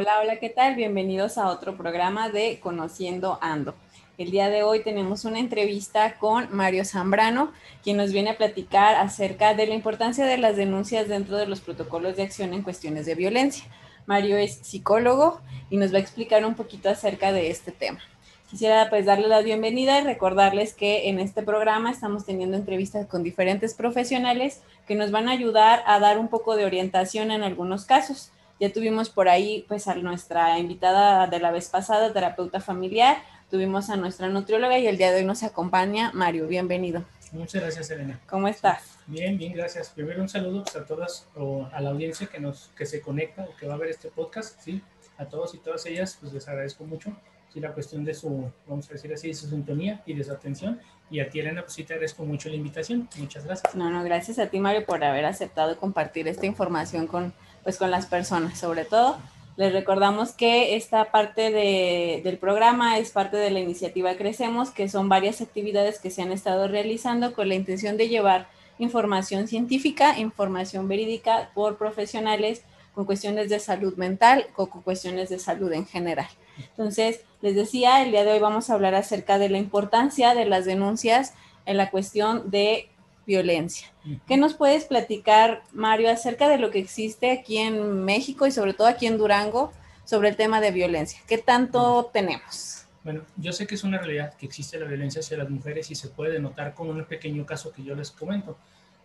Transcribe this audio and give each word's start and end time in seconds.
Hola, 0.00 0.18
hola, 0.22 0.36
¿qué 0.36 0.48
tal? 0.48 0.76
Bienvenidos 0.76 1.36
a 1.36 1.48
otro 1.48 1.76
programa 1.76 2.30
de 2.30 2.58
Conociendo 2.58 3.38
Ando. 3.42 3.74
El 4.16 4.30
día 4.30 4.48
de 4.48 4.62
hoy 4.62 4.82
tenemos 4.82 5.26
una 5.26 5.38
entrevista 5.38 6.16
con 6.16 6.48
Mario 6.56 6.86
Zambrano, 6.86 7.52
quien 7.82 7.98
nos 7.98 8.10
viene 8.10 8.30
a 8.30 8.38
platicar 8.38 8.96
acerca 8.96 9.52
de 9.52 9.66
la 9.66 9.74
importancia 9.74 10.24
de 10.24 10.38
las 10.38 10.56
denuncias 10.56 11.06
dentro 11.06 11.36
de 11.36 11.44
los 11.44 11.60
protocolos 11.60 12.16
de 12.16 12.22
acción 12.22 12.54
en 12.54 12.62
cuestiones 12.62 13.04
de 13.04 13.14
violencia. 13.14 13.66
Mario 14.06 14.38
es 14.38 14.60
psicólogo 14.62 15.42
y 15.68 15.76
nos 15.76 15.92
va 15.92 15.98
a 15.98 16.00
explicar 16.00 16.46
un 16.46 16.54
poquito 16.54 16.88
acerca 16.88 17.30
de 17.30 17.50
este 17.50 17.70
tema. 17.70 18.00
Quisiera 18.48 18.88
pues 18.88 19.04
darle 19.04 19.28
la 19.28 19.42
bienvenida 19.42 20.00
y 20.00 20.04
recordarles 20.04 20.72
que 20.72 21.10
en 21.10 21.18
este 21.18 21.42
programa 21.42 21.90
estamos 21.90 22.24
teniendo 22.24 22.56
entrevistas 22.56 23.06
con 23.06 23.22
diferentes 23.22 23.74
profesionales 23.74 24.62
que 24.86 24.94
nos 24.94 25.10
van 25.10 25.28
a 25.28 25.32
ayudar 25.32 25.82
a 25.84 25.98
dar 25.98 26.18
un 26.18 26.28
poco 26.28 26.56
de 26.56 26.64
orientación 26.64 27.32
en 27.32 27.42
algunos 27.42 27.84
casos. 27.84 28.32
Ya 28.60 28.70
tuvimos 28.70 29.08
por 29.08 29.30
ahí 29.30 29.64
pues 29.68 29.88
a 29.88 29.94
nuestra 29.94 30.58
invitada 30.58 31.26
de 31.26 31.40
la 31.40 31.50
vez 31.50 31.70
pasada, 31.70 32.12
terapeuta 32.12 32.60
familiar, 32.60 33.16
tuvimos 33.50 33.88
a 33.88 33.96
nuestra 33.96 34.28
nutrióloga 34.28 34.78
y 34.78 34.86
el 34.86 34.98
día 34.98 35.10
de 35.10 35.20
hoy 35.20 35.24
nos 35.24 35.42
acompaña 35.42 36.10
Mario. 36.12 36.46
Bienvenido. 36.46 37.02
Muchas 37.32 37.62
gracias, 37.62 37.90
Elena. 37.90 38.20
¿Cómo 38.28 38.48
estás? 38.48 38.98
Bien, 39.06 39.38
bien, 39.38 39.54
gracias. 39.54 39.88
Primero 39.88 40.20
un 40.20 40.28
saludo 40.28 40.62
pues, 40.62 40.76
a 40.76 40.84
todas 40.84 41.26
o 41.36 41.70
a 41.72 41.80
la 41.80 41.88
audiencia 41.88 42.26
que 42.26 42.38
nos 42.38 42.70
que 42.76 42.84
se 42.84 43.00
conecta 43.00 43.44
o 43.44 43.56
que 43.56 43.66
va 43.66 43.74
a 43.74 43.78
ver 43.78 43.88
este 43.88 44.10
podcast, 44.10 44.60
sí. 44.60 44.82
A 45.16 45.24
todos 45.24 45.54
y 45.54 45.58
todas 45.58 45.86
ellas, 45.86 46.18
pues 46.20 46.34
les 46.34 46.46
agradezco 46.46 46.84
mucho 46.84 47.16
sí, 47.48 47.60
la 47.60 47.72
cuestión 47.72 48.04
de 48.04 48.12
su, 48.12 48.50
vamos 48.66 48.90
a 48.90 48.92
decir 48.92 49.10
así, 49.14 49.28
de 49.28 49.34
su 49.34 49.48
sintonía 49.48 50.02
y 50.04 50.12
de 50.12 50.22
su 50.22 50.32
atención. 50.32 50.80
Y 51.10 51.20
a 51.20 51.30
ti, 51.30 51.40
Elena, 51.40 51.62
pues 51.62 51.72
sí 51.72 51.84
te 51.84 51.94
agradezco 51.94 52.24
mucho 52.24 52.50
la 52.50 52.56
invitación. 52.56 53.08
Muchas 53.16 53.46
gracias. 53.46 53.74
No, 53.74 53.90
no, 53.90 54.04
gracias 54.04 54.38
a 54.38 54.48
ti, 54.48 54.60
Mario, 54.60 54.84
por 54.84 55.02
haber 55.02 55.24
aceptado 55.24 55.78
compartir 55.78 56.28
esta 56.28 56.44
información 56.44 57.06
con, 57.06 57.32
pues, 57.62 57.76
con 57.76 57.90
las 57.90 58.06
personas, 58.06 58.58
sobre 58.58 58.84
todo. 58.84 59.18
Les 59.56 59.72
recordamos 59.72 60.32
que 60.32 60.76
esta 60.76 61.10
parte 61.10 61.50
de, 61.50 62.20
del 62.24 62.38
programa 62.38 62.98
es 62.98 63.10
parte 63.10 63.36
de 63.36 63.50
la 63.50 63.60
iniciativa 63.60 64.14
Crecemos, 64.14 64.70
que 64.70 64.88
son 64.88 65.08
varias 65.08 65.40
actividades 65.40 65.98
que 65.98 66.10
se 66.10 66.22
han 66.22 66.32
estado 66.32 66.68
realizando 66.68 67.34
con 67.34 67.48
la 67.48 67.54
intención 67.54 67.96
de 67.96 68.08
llevar 68.08 68.48
información 68.78 69.48
científica, 69.48 70.18
información 70.18 70.88
verídica 70.88 71.50
por 71.54 71.76
profesionales 71.76 72.62
con 72.94 73.04
cuestiones 73.04 73.50
de 73.50 73.60
salud 73.60 73.96
mental 73.96 74.46
o 74.56 74.68
con 74.68 74.82
cuestiones 74.82 75.28
de 75.28 75.38
salud 75.38 75.72
en 75.72 75.86
general. 75.86 76.28
Entonces, 76.58 77.20
les 77.40 77.54
decía, 77.54 78.02
el 78.02 78.10
día 78.10 78.24
de 78.24 78.32
hoy 78.32 78.38
vamos 78.38 78.70
a 78.70 78.74
hablar 78.74 78.94
acerca 78.94 79.38
de 79.38 79.48
la 79.48 79.58
importancia 79.58 80.34
de 80.34 80.46
las 80.46 80.64
denuncias 80.64 81.34
en 81.66 81.76
la 81.76 81.90
cuestión 81.90 82.50
de 82.50 82.89
violencia. 83.30 83.86
¿Qué 84.26 84.36
nos 84.36 84.54
puedes 84.54 84.86
platicar, 84.86 85.62
Mario, 85.72 86.10
acerca 86.10 86.48
de 86.48 86.58
lo 86.58 86.70
que 86.72 86.80
existe 86.80 87.30
aquí 87.30 87.58
en 87.58 88.04
México 88.04 88.44
y 88.46 88.50
sobre 88.50 88.74
todo 88.74 88.88
aquí 88.88 89.06
en 89.06 89.18
Durango 89.18 89.72
sobre 90.04 90.30
el 90.30 90.36
tema 90.36 90.60
de 90.60 90.72
violencia? 90.72 91.20
¿Qué 91.28 91.38
tanto 91.38 92.10
tenemos? 92.12 92.86
Bueno, 93.04 93.22
yo 93.36 93.52
sé 93.52 93.68
que 93.68 93.76
es 93.76 93.84
una 93.84 93.98
realidad 93.98 94.34
que 94.34 94.46
existe 94.46 94.80
la 94.80 94.86
violencia 94.86 95.20
hacia 95.20 95.38
las 95.38 95.48
mujeres 95.48 95.90
y 95.92 95.94
se 95.94 96.08
puede 96.08 96.40
notar 96.40 96.74
con 96.74 96.88
un 96.88 97.04
pequeño 97.04 97.46
caso 97.46 97.72
que 97.72 97.84
yo 97.84 97.94
les 97.94 98.10
comento. 98.10 98.58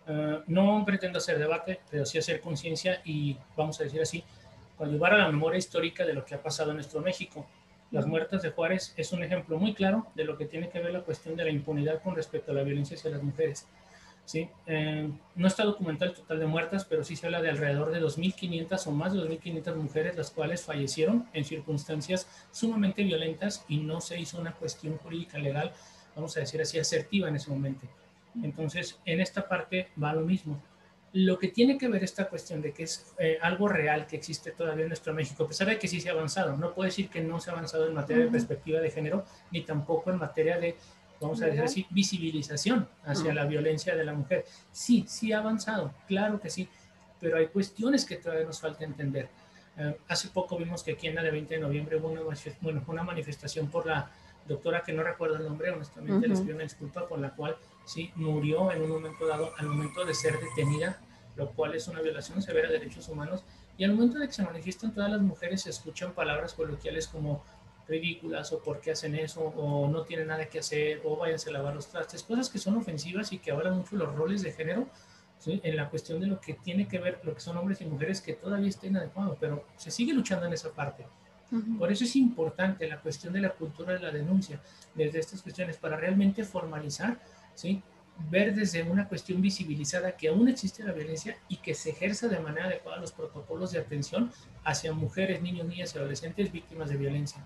Eh, 0.07 0.39
no 0.47 0.83
pretendo 0.85 1.19
hacer 1.19 1.37
debate, 1.37 1.79
pero 1.91 2.03
sí 2.05 2.17
hacer 2.17 2.41
conciencia 2.41 3.01
y, 3.05 3.37
vamos 3.55 3.79
a 3.79 3.83
decir 3.83 4.01
así, 4.01 4.23
ayudar 4.79 5.13
a 5.13 5.17
la 5.19 5.31
memoria 5.31 5.59
histórica 5.59 6.03
de 6.03 6.13
lo 6.13 6.25
que 6.25 6.33
ha 6.33 6.41
pasado 6.41 6.71
en 6.71 6.77
nuestro 6.77 6.99
México. 7.01 7.45
Las 7.91 8.07
muertas 8.07 8.41
de 8.41 8.49
Juárez 8.49 8.93
es 8.97 9.11
un 9.13 9.23
ejemplo 9.23 9.59
muy 9.59 9.75
claro 9.75 10.07
de 10.15 10.25
lo 10.25 10.35
que 10.35 10.45
tiene 10.45 10.69
que 10.69 10.79
ver 10.79 10.91
la 10.91 11.01
cuestión 11.01 11.35
de 11.35 11.43
la 11.43 11.51
impunidad 11.51 12.01
con 12.01 12.15
respecto 12.15 12.51
a 12.51 12.55
la 12.55 12.63
violencia 12.63 12.97
hacia 12.97 13.11
las 13.11 13.21
mujeres. 13.21 13.67
¿Sí? 14.25 14.49
Eh, 14.65 15.09
no 15.35 15.47
está 15.47 15.63
documentado 15.63 16.11
el 16.11 16.17
total 16.17 16.39
de 16.39 16.45
muertas, 16.47 16.85
pero 16.85 17.03
sí 17.03 17.15
se 17.15 17.27
habla 17.27 17.41
de 17.41 17.49
alrededor 17.49 17.91
de 17.91 18.01
2.500 18.01 18.87
o 18.87 18.91
más 18.91 19.13
de 19.13 19.19
2.500 19.19 19.75
mujeres, 19.75 20.17
las 20.17 20.31
cuales 20.31 20.63
fallecieron 20.63 21.27
en 21.33 21.45
circunstancias 21.45 22.27
sumamente 22.51 23.03
violentas 23.03 23.63
y 23.67 23.77
no 23.77 24.01
se 24.01 24.19
hizo 24.19 24.39
una 24.39 24.53
cuestión 24.53 24.97
jurídica 24.97 25.37
legal, 25.37 25.71
vamos 26.15 26.35
a 26.37 26.41
decir 26.41 26.61
así, 26.61 26.79
asertiva 26.79 27.29
en 27.29 27.35
ese 27.35 27.49
momento. 27.49 27.87
Entonces, 28.43 28.99
en 29.05 29.21
esta 29.21 29.47
parte 29.47 29.89
va 30.01 30.13
lo 30.13 30.21
mismo. 30.21 30.61
Lo 31.13 31.39
que 31.39 31.47
tiene 31.47 31.77
que 31.77 31.87
ver 31.87 32.03
esta 32.03 32.27
cuestión 32.27 32.61
de 32.61 32.73
que 32.73 32.83
es 32.83 33.13
eh, 33.17 33.37
algo 33.41 33.69
real 33.69 34.05
que 34.05 34.17
existe 34.17 34.51
todavía 34.51 34.83
en 34.83 34.89
nuestro 34.89 35.13
México, 35.13 35.45
a 35.45 35.47
pesar 35.47 35.67
de 35.67 35.79
que 35.79 35.87
sí 35.87 36.01
se 36.01 36.09
ha 36.09 36.11
avanzado, 36.11 36.57
no 36.57 36.73
puedo 36.73 36.87
decir 36.87 37.07
que 37.07 37.21
no 37.21 37.39
se 37.39 37.49
ha 37.49 37.53
avanzado 37.53 37.87
en 37.87 37.93
materia 37.93 38.25
de 38.25 38.31
perspectiva 38.31 38.81
de 38.81 38.91
género, 38.91 39.23
ni 39.51 39.61
tampoco 39.61 40.11
en 40.11 40.17
materia 40.17 40.57
de, 40.59 40.75
vamos 41.19 41.41
a 41.41 41.45
decir 41.45 41.61
así, 41.61 41.87
visibilización 41.89 42.87
hacia 43.05 43.33
la 43.33 43.45
violencia 43.45 43.95
de 43.95 44.03
la 44.03 44.13
mujer. 44.13 44.45
Sí, 44.71 45.05
sí 45.07 45.31
ha 45.31 45.39
avanzado, 45.39 45.93
claro 46.07 46.39
que 46.39 46.49
sí, 46.49 46.67
pero 47.19 47.37
hay 47.37 47.47
cuestiones 47.47 48.05
que 48.05 48.17
todavía 48.17 48.45
nos 48.45 48.59
falta 48.59 48.83
entender. 48.83 49.29
Eh, 49.77 49.97
hace 50.07 50.29
poco 50.29 50.57
vimos 50.57 50.83
que 50.83 50.93
aquí 50.93 51.07
en 51.07 51.15
la 51.15 51.23
de 51.23 51.31
20 51.31 51.55
de 51.55 51.59
noviembre 51.59 51.97
hubo 51.97 52.09
una, 52.09 52.21
bueno, 52.61 52.83
una 52.87 53.03
manifestación 53.03 53.69
por 53.69 53.85
la 53.85 54.09
doctora 54.47 54.83
que 54.83 54.93
no 54.93 55.03
recuerdo 55.03 55.37
el 55.37 55.43
nombre, 55.43 55.71
honestamente 55.71 56.27
les 56.27 56.39
pido 56.39 56.55
una 56.55 56.63
disculpa, 56.63 57.07
por 57.07 57.19
la 57.19 57.31
cual 57.31 57.57
sí 57.85 58.11
murió 58.15 58.71
en 58.71 58.83
un 58.83 58.89
momento 58.89 59.25
dado 59.25 59.51
al 59.57 59.67
momento 59.67 60.05
de 60.05 60.13
ser 60.13 60.39
detenida, 60.39 60.99
lo 61.35 61.49
cual 61.51 61.75
es 61.75 61.87
una 61.87 62.01
violación 62.01 62.41
severa 62.41 62.69
de 62.69 62.79
derechos 62.79 63.09
humanos. 63.09 63.43
Y 63.77 63.83
al 63.83 63.93
momento 63.93 64.19
de 64.19 64.27
que 64.27 64.33
se 64.33 64.43
manifiestan 64.43 64.93
todas 64.93 65.11
las 65.11 65.21
mujeres 65.21 65.63
se 65.63 65.69
escuchan 65.69 66.13
palabras 66.13 66.53
coloquiales 66.53 67.07
como 67.07 67.43
ridículas 67.87 68.51
o 68.51 68.59
por 68.59 68.81
qué 68.81 68.91
hacen 68.91 69.15
eso 69.15 69.41
o 69.41 69.87
no 69.87 70.03
tienen 70.03 70.27
nada 70.27 70.45
que 70.45 70.59
hacer 70.59 71.01
o 71.03 71.17
váyanse 71.17 71.49
a 71.49 71.53
lavar 71.53 71.75
los 71.75 71.87
trastes, 71.87 72.23
cosas 72.23 72.49
que 72.49 72.57
son 72.57 72.75
ofensivas 72.77 73.31
y 73.31 73.39
que 73.39 73.51
hablan 73.51 73.77
mucho 73.77 73.95
los 73.95 74.13
roles 74.15 74.41
de 74.41 74.51
género 74.51 74.87
en 75.45 75.75
la 75.75 75.89
cuestión 75.89 76.19
de 76.19 76.27
lo 76.27 76.39
que 76.39 76.53
tiene 76.53 76.87
que 76.87 76.97
ver 76.97 77.19
lo 77.23 77.33
que 77.33 77.39
son 77.39 77.57
hombres 77.57 77.81
y 77.81 77.85
mujeres 77.85 78.21
que 78.21 78.33
todavía 78.33 78.69
estén 78.69 78.97
adecuados, 78.97 79.37
pero 79.39 79.65
se 79.77 79.91
sigue 79.91 80.13
luchando 80.13 80.45
en 80.45 80.53
esa 80.53 80.71
parte. 80.71 81.05
Por 81.77 81.91
eso 81.91 82.03
es 82.03 82.15
importante 82.15 82.87
la 82.87 82.99
cuestión 82.99 83.31
de 83.31 83.39
la 83.39 83.51
cultura 83.51 83.93
de 83.93 83.99
la 83.99 84.11
denuncia 84.11 84.59
desde 84.93 85.19
estas 85.19 85.41
cuestiones 85.41 85.77
para 85.77 85.95
realmente 85.95 86.43
formalizar, 86.43 87.19
¿sí? 87.53 87.81
ver 88.29 88.55
desde 88.55 88.83
una 88.83 89.07
cuestión 89.07 89.41
visibilizada 89.41 90.15
que 90.15 90.29
aún 90.29 90.47
existe 90.47 90.83
la 90.83 90.91
violencia 90.91 91.37
y 91.47 91.57
que 91.57 91.75
se 91.75 91.91
ejerza 91.91 92.27
de 92.27 92.39
manera 92.39 92.67
adecuada 92.67 92.99
los 92.99 93.11
protocolos 93.11 93.71
de 93.71 93.79
atención 93.79 94.31
hacia 94.63 94.93
mujeres, 94.93 95.41
niños, 95.41 95.67
niñas 95.67 95.93
y 95.93 95.99
adolescentes 95.99 96.51
víctimas 96.51 96.89
de 96.89 96.97
violencia. 96.97 97.45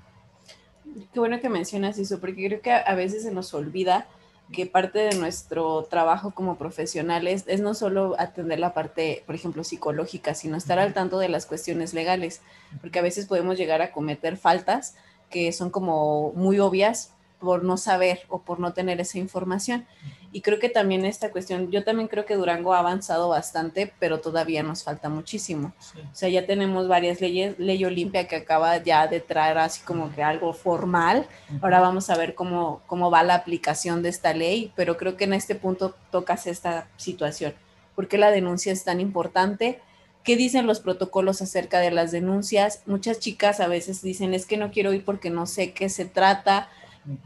Qué 1.13 1.19
bueno 1.19 1.39
que 1.39 1.50
mencionas 1.50 1.97
eso, 1.97 2.19
porque 2.19 2.47
creo 2.47 2.61
que 2.61 2.72
a 2.72 2.95
veces 2.95 3.23
se 3.23 3.31
nos 3.31 3.53
olvida 3.53 4.07
que 4.51 4.66
parte 4.66 5.00
de 5.00 5.16
nuestro 5.16 5.83
trabajo 5.83 6.31
como 6.31 6.57
profesionales 6.57 7.44
es 7.47 7.61
no 7.61 7.73
solo 7.73 8.16
atender 8.17 8.59
la 8.59 8.73
parte, 8.73 9.23
por 9.25 9.35
ejemplo, 9.35 9.63
psicológica, 9.63 10.33
sino 10.33 10.57
estar 10.57 10.79
al 10.79 10.94
tanto 10.94 11.19
de 11.19 11.29
las 11.29 11.45
cuestiones 11.45 11.94
legales, 11.94 12.41
porque 12.81 12.99
a 12.99 13.03
veces 13.03 13.28
podemos 13.28 13.57
llegar 13.57 13.81
a 13.81 13.91
cometer 13.91 14.38
faltas 14.38 14.95
que 15.29 15.51
son 15.51 15.69
como 15.69 16.33
muy 16.33 16.59
obvias 16.59 17.13
por 17.39 17.63
no 17.63 17.77
saber 17.77 18.22
o 18.27 18.41
por 18.41 18.59
no 18.59 18.73
tener 18.73 19.00
esa 19.00 19.17
información. 19.17 19.85
Y 20.31 20.41
creo 20.41 20.59
que 20.59 20.69
también 20.69 21.05
esta 21.05 21.31
cuestión, 21.31 21.72
yo 21.72 21.83
también 21.83 22.07
creo 22.07 22.25
que 22.25 22.35
Durango 22.35 22.73
ha 22.73 22.79
avanzado 22.79 23.29
bastante, 23.29 23.91
pero 23.97 24.19
todavía 24.19 24.61
nos 24.61 24.83
falta 24.83 25.09
muchísimo. 25.09 25.73
O 25.95 26.16
sea, 26.16 26.29
ya 26.29 26.45
tenemos 26.45 26.88
varias 26.88 27.19
leyes, 27.19 27.57
ley 27.57 27.83
Olimpia 27.83 28.28
que 28.28 28.35
acaba 28.35 28.78
ya 28.78 29.07
de 29.07 29.22
traer 29.22 29.57
así 29.57 29.81
como 29.81 30.13
que 30.13 30.22
algo 30.22 30.53
formal. 30.53 31.28
Ahora 31.61 31.79
vamos 31.79 32.11
a 32.11 32.17
ver 32.17 32.35
cómo, 32.35 32.81
cómo 32.85 33.09
va 33.09 33.23
la 33.23 33.35
aplicación 33.35 34.03
de 34.03 34.09
esta 34.09 34.33
ley, 34.33 34.72
pero 34.75 34.97
creo 34.97 35.17
que 35.17 35.23
en 35.23 35.33
este 35.33 35.55
punto 35.55 35.95
tocas 36.11 36.45
esta 36.45 36.88
situación. 36.97 37.55
¿Por 37.95 38.07
qué 38.07 38.19
la 38.19 38.29
denuncia 38.29 38.72
es 38.72 38.84
tan 38.84 38.99
importante? 38.99 39.81
¿Qué 40.23 40.35
dicen 40.35 40.67
los 40.67 40.79
protocolos 40.79 41.41
acerca 41.41 41.79
de 41.79 41.90
las 41.90 42.11
denuncias? 42.11 42.84
Muchas 42.85 43.19
chicas 43.19 43.59
a 43.59 43.67
veces 43.67 44.03
dicen, 44.03 44.35
es 44.35 44.46
que 44.46 44.58
no 44.58 44.69
quiero 44.69 44.93
ir 44.93 45.03
porque 45.03 45.31
no 45.31 45.47
sé 45.47 45.73
qué 45.73 45.90
se 45.90 46.05
trata 46.05 46.69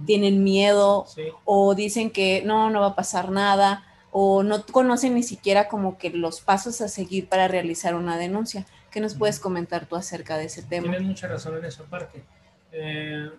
tienen 0.06 0.44
miedo 0.44 1.06
o 1.46 1.76
dicen 1.76 2.12
que 2.12 2.44
no, 2.46 2.70
no 2.70 2.82
va 2.82 2.88
a 2.88 2.96
pasar 2.96 3.32
nada 3.32 3.86
o 4.12 4.44
no 4.44 4.66
conocen 4.66 5.16
ni 5.16 5.24
siquiera 5.24 5.68
como 5.68 5.98
que 5.98 6.12
los 6.12 6.42
pasos 6.42 6.82
a 6.82 6.88
seguir 6.88 7.28
para 7.28 7.48
realizar 7.48 7.96
una 7.96 8.18
denuncia. 8.18 8.66
¿Qué 8.92 9.00
nos 9.02 9.16
puedes 9.16 9.40
comentar 9.40 9.88
tú 9.88 9.96
acerca 9.96 10.38
de 10.38 10.46
ese 10.46 10.62
tema? 10.62 10.84
Tienes 10.84 11.02
mucha 11.02 11.28
razón 11.28 11.58
en 11.58 11.66
esa 11.66 11.84
parte. 11.84 12.24
Eh, 12.72 13.32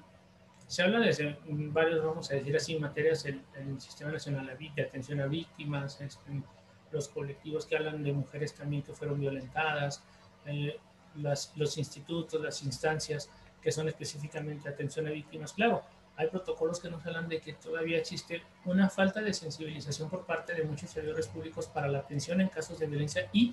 se 0.66 0.82
habla 0.82 0.98
de 0.98 1.36
varios, 1.70 2.04
vamos 2.04 2.30
a 2.30 2.34
decir 2.34 2.56
así, 2.56 2.76
materias 2.78 3.24
en 3.26 3.44
el 3.54 3.80
Sistema 3.80 4.10
Nacional 4.10 4.50
de 4.74 4.82
Atención 4.82 5.20
a 5.20 5.26
Víctimas, 5.26 6.00
este, 6.00 6.42
los 6.90 7.08
colectivos 7.08 7.66
que 7.66 7.76
hablan 7.76 8.02
de 8.02 8.12
mujeres 8.12 8.54
también 8.54 8.82
que 8.82 8.92
fueron 8.92 9.20
violentadas, 9.20 10.02
eh, 10.46 10.76
las, 11.16 11.52
los 11.56 11.78
institutos, 11.78 12.40
las 12.40 12.62
instancias 12.62 13.30
que 13.62 13.70
son 13.70 13.88
específicamente 13.88 14.68
atención 14.68 15.06
a 15.06 15.10
víctimas. 15.10 15.52
Claro, 15.52 15.82
hay 16.16 16.28
protocolos 16.28 16.80
que 16.80 16.90
nos 16.90 17.04
hablan 17.06 17.28
de 17.28 17.40
que 17.40 17.54
todavía 17.54 17.98
existe 17.98 18.42
una 18.64 18.88
falta 18.88 19.20
de 19.20 19.34
sensibilización 19.34 20.08
por 20.08 20.24
parte 20.26 20.54
de 20.54 20.64
muchos 20.64 20.90
servidores 20.90 21.26
públicos 21.26 21.66
para 21.66 21.88
la 21.88 21.98
atención 21.98 22.40
en 22.40 22.48
casos 22.48 22.78
de 22.78 22.86
violencia 22.86 23.28
y 23.32 23.52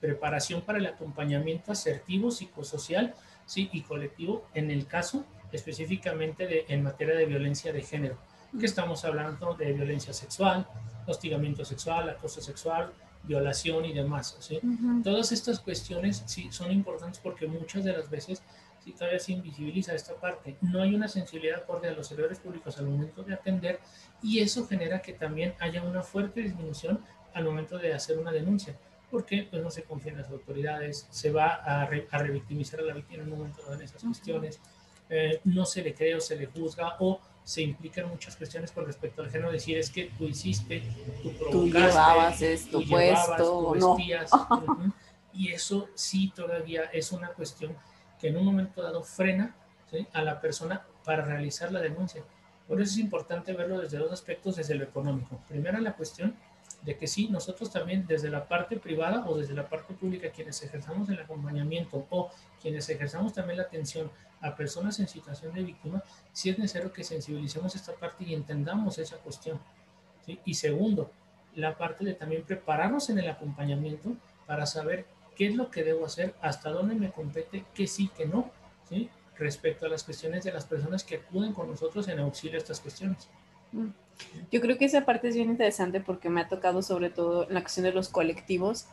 preparación 0.00 0.62
para 0.62 0.78
el 0.78 0.86
acompañamiento 0.86 1.72
asertivo, 1.72 2.30
psicosocial 2.30 3.14
¿sí? 3.46 3.70
y 3.72 3.82
colectivo 3.82 4.46
en 4.52 4.70
el 4.70 4.86
caso 4.86 5.24
específicamente 5.52 6.46
de, 6.46 6.64
en 6.68 6.82
materia 6.82 7.14
de 7.14 7.26
violencia 7.26 7.72
de 7.72 7.82
género, 7.82 8.16
que 8.58 8.66
estamos 8.66 9.04
hablando 9.04 9.54
de 9.54 9.72
violencia 9.72 10.12
sexual, 10.12 10.66
hostigamiento 11.06 11.64
sexual, 11.64 12.08
acoso 12.08 12.40
sexual, 12.40 12.92
violación 13.22 13.84
y 13.84 13.92
demás. 13.92 14.36
¿sí? 14.40 14.60
Todas 15.04 15.32
estas 15.32 15.60
cuestiones 15.60 16.22
sí 16.26 16.48
son 16.50 16.72
importantes 16.72 17.20
porque 17.22 17.46
muchas 17.46 17.84
de 17.84 17.92
las 17.92 18.10
veces 18.10 18.42
si 18.82 18.92
todavía 18.92 19.18
se 19.18 19.32
invisibiliza 19.32 19.94
esta 19.94 20.14
parte. 20.14 20.56
No 20.60 20.82
hay 20.82 20.94
una 20.94 21.08
sensibilidad 21.08 21.64
por 21.64 21.80
de 21.80 21.94
los 21.94 22.06
servidores 22.06 22.38
públicos 22.38 22.78
al 22.78 22.86
momento 22.86 23.22
de 23.22 23.34
atender 23.34 23.80
y 24.22 24.40
eso 24.40 24.66
genera 24.66 25.02
que 25.02 25.12
también 25.12 25.54
haya 25.60 25.82
una 25.82 26.02
fuerte 26.02 26.40
disminución 26.40 27.00
al 27.34 27.44
momento 27.44 27.78
de 27.78 27.94
hacer 27.94 28.18
una 28.18 28.32
denuncia, 28.32 28.76
porque 29.10 29.46
pues, 29.50 29.62
no 29.62 29.70
se 29.70 29.84
confía 29.84 30.12
en 30.12 30.18
las 30.18 30.30
autoridades, 30.30 31.06
se 31.10 31.30
va 31.30 31.54
a, 31.54 31.86
revictimizar 31.86 32.80
a 32.80 32.84
la 32.84 32.94
víctima 32.94 33.22
en 33.22 33.32
un 33.32 33.38
momento 33.38 33.76
de 33.76 33.84
esas 33.84 34.02
cuestiones, 34.02 34.60
eh, 35.08 35.40
no 35.44 35.64
se 35.64 35.82
le 35.82 35.94
cree 35.94 36.14
o 36.14 36.20
se 36.20 36.36
le 36.36 36.46
juzga 36.46 36.96
o 37.00 37.20
se 37.44 37.62
implican 37.62 38.08
muchas 38.08 38.36
cuestiones 38.36 38.70
con 38.70 38.86
respecto 38.86 39.22
al 39.22 39.30
género, 39.30 39.50
decir 39.50 39.76
es 39.76 39.90
que 39.90 40.10
tú 40.16 40.26
hiciste, 40.26 40.82
tú 41.22 41.32
provocaste, 41.38 41.50
tú 41.50 41.66
llevabas 41.66 42.42
esto 42.42 42.80
tú 42.80 42.88
puesto, 42.88 43.36
tú 43.36 43.96
vestías, 43.96 44.30
y 45.32 45.50
eso 45.50 45.88
sí 45.94 46.32
todavía 46.34 46.84
es 46.92 47.10
una 47.12 47.28
cuestión 47.28 47.74
que 48.22 48.28
en 48.28 48.36
un 48.36 48.44
momento 48.44 48.80
dado 48.80 49.02
frena 49.02 49.56
a 50.12 50.22
la 50.22 50.40
persona 50.40 50.86
para 51.04 51.24
realizar 51.24 51.72
la 51.72 51.80
denuncia. 51.80 52.22
Por 52.68 52.80
eso 52.80 52.92
es 52.92 52.98
importante 52.98 53.52
verlo 53.52 53.80
desde 53.80 53.98
dos 53.98 54.12
aspectos, 54.12 54.54
desde 54.54 54.76
lo 54.76 54.84
económico. 54.84 55.40
Primero 55.48 55.78
la 55.80 55.94
cuestión 55.94 56.36
de 56.82 56.96
que 56.96 57.08
sí, 57.08 57.28
nosotros 57.28 57.72
también 57.72 58.06
desde 58.06 58.30
la 58.30 58.46
parte 58.46 58.76
privada 58.76 59.26
o 59.26 59.36
desde 59.36 59.54
la 59.54 59.68
parte 59.68 59.92
pública, 59.94 60.30
quienes 60.30 60.62
ejerzamos 60.62 61.08
el 61.08 61.18
acompañamiento 61.18 62.06
o 62.10 62.30
quienes 62.60 62.88
ejerzamos 62.88 63.32
también 63.32 63.58
la 63.58 63.64
atención 63.64 64.08
a 64.40 64.54
personas 64.54 65.00
en 65.00 65.08
situación 65.08 65.52
de 65.52 65.64
víctima, 65.64 66.00
sí 66.32 66.48
es 66.48 66.58
necesario 66.58 66.92
que 66.92 67.02
sensibilicemos 67.02 67.74
esta 67.74 67.92
parte 67.92 68.22
y 68.22 68.34
entendamos 68.34 68.98
esa 68.98 69.16
cuestión. 69.16 69.58
Y 70.44 70.54
segundo, 70.54 71.10
la 71.56 71.76
parte 71.76 72.04
de 72.04 72.14
también 72.14 72.44
prepararnos 72.44 73.10
en 73.10 73.18
el 73.18 73.28
acompañamiento 73.28 74.14
para 74.46 74.64
saber 74.64 75.06
qué 75.36 75.48
es 75.48 75.56
lo 75.56 75.70
que 75.70 75.84
debo 75.84 76.06
hacer, 76.06 76.34
hasta 76.40 76.70
dónde 76.70 76.94
me 76.94 77.10
compete, 77.10 77.64
qué 77.74 77.86
sí, 77.86 78.10
qué 78.16 78.26
no, 78.26 78.50
¿sí? 78.88 79.08
respecto 79.38 79.86
a 79.86 79.88
las 79.88 80.04
cuestiones 80.04 80.44
de 80.44 80.52
las 80.52 80.64
personas 80.64 81.04
que 81.04 81.16
acuden 81.16 81.52
con 81.52 81.68
nosotros 81.68 82.08
en 82.08 82.18
auxilio 82.18 82.56
a 82.56 82.58
estas 82.58 82.80
cuestiones. 82.80 83.28
Mm. 83.72 83.88
Yo 84.50 84.60
creo 84.60 84.78
que 84.78 84.84
esa 84.84 85.04
parte 85.04 85.28
es 85.28 85.34
bien 85.34 85.50
interesante 85.50 86.00
porque 86.00 86.28
me 86.28 86.42
ha 86.42 86.48
tocado 86.48 86.82
sobre 86.82 87.10
todo 87.10 87.48
en 87.48 87.54
la 87.54 87.60
cuestión 87.62 87.84
de 87.84 87.92
los 87.92 88.08
colectivos. 88.08 88.86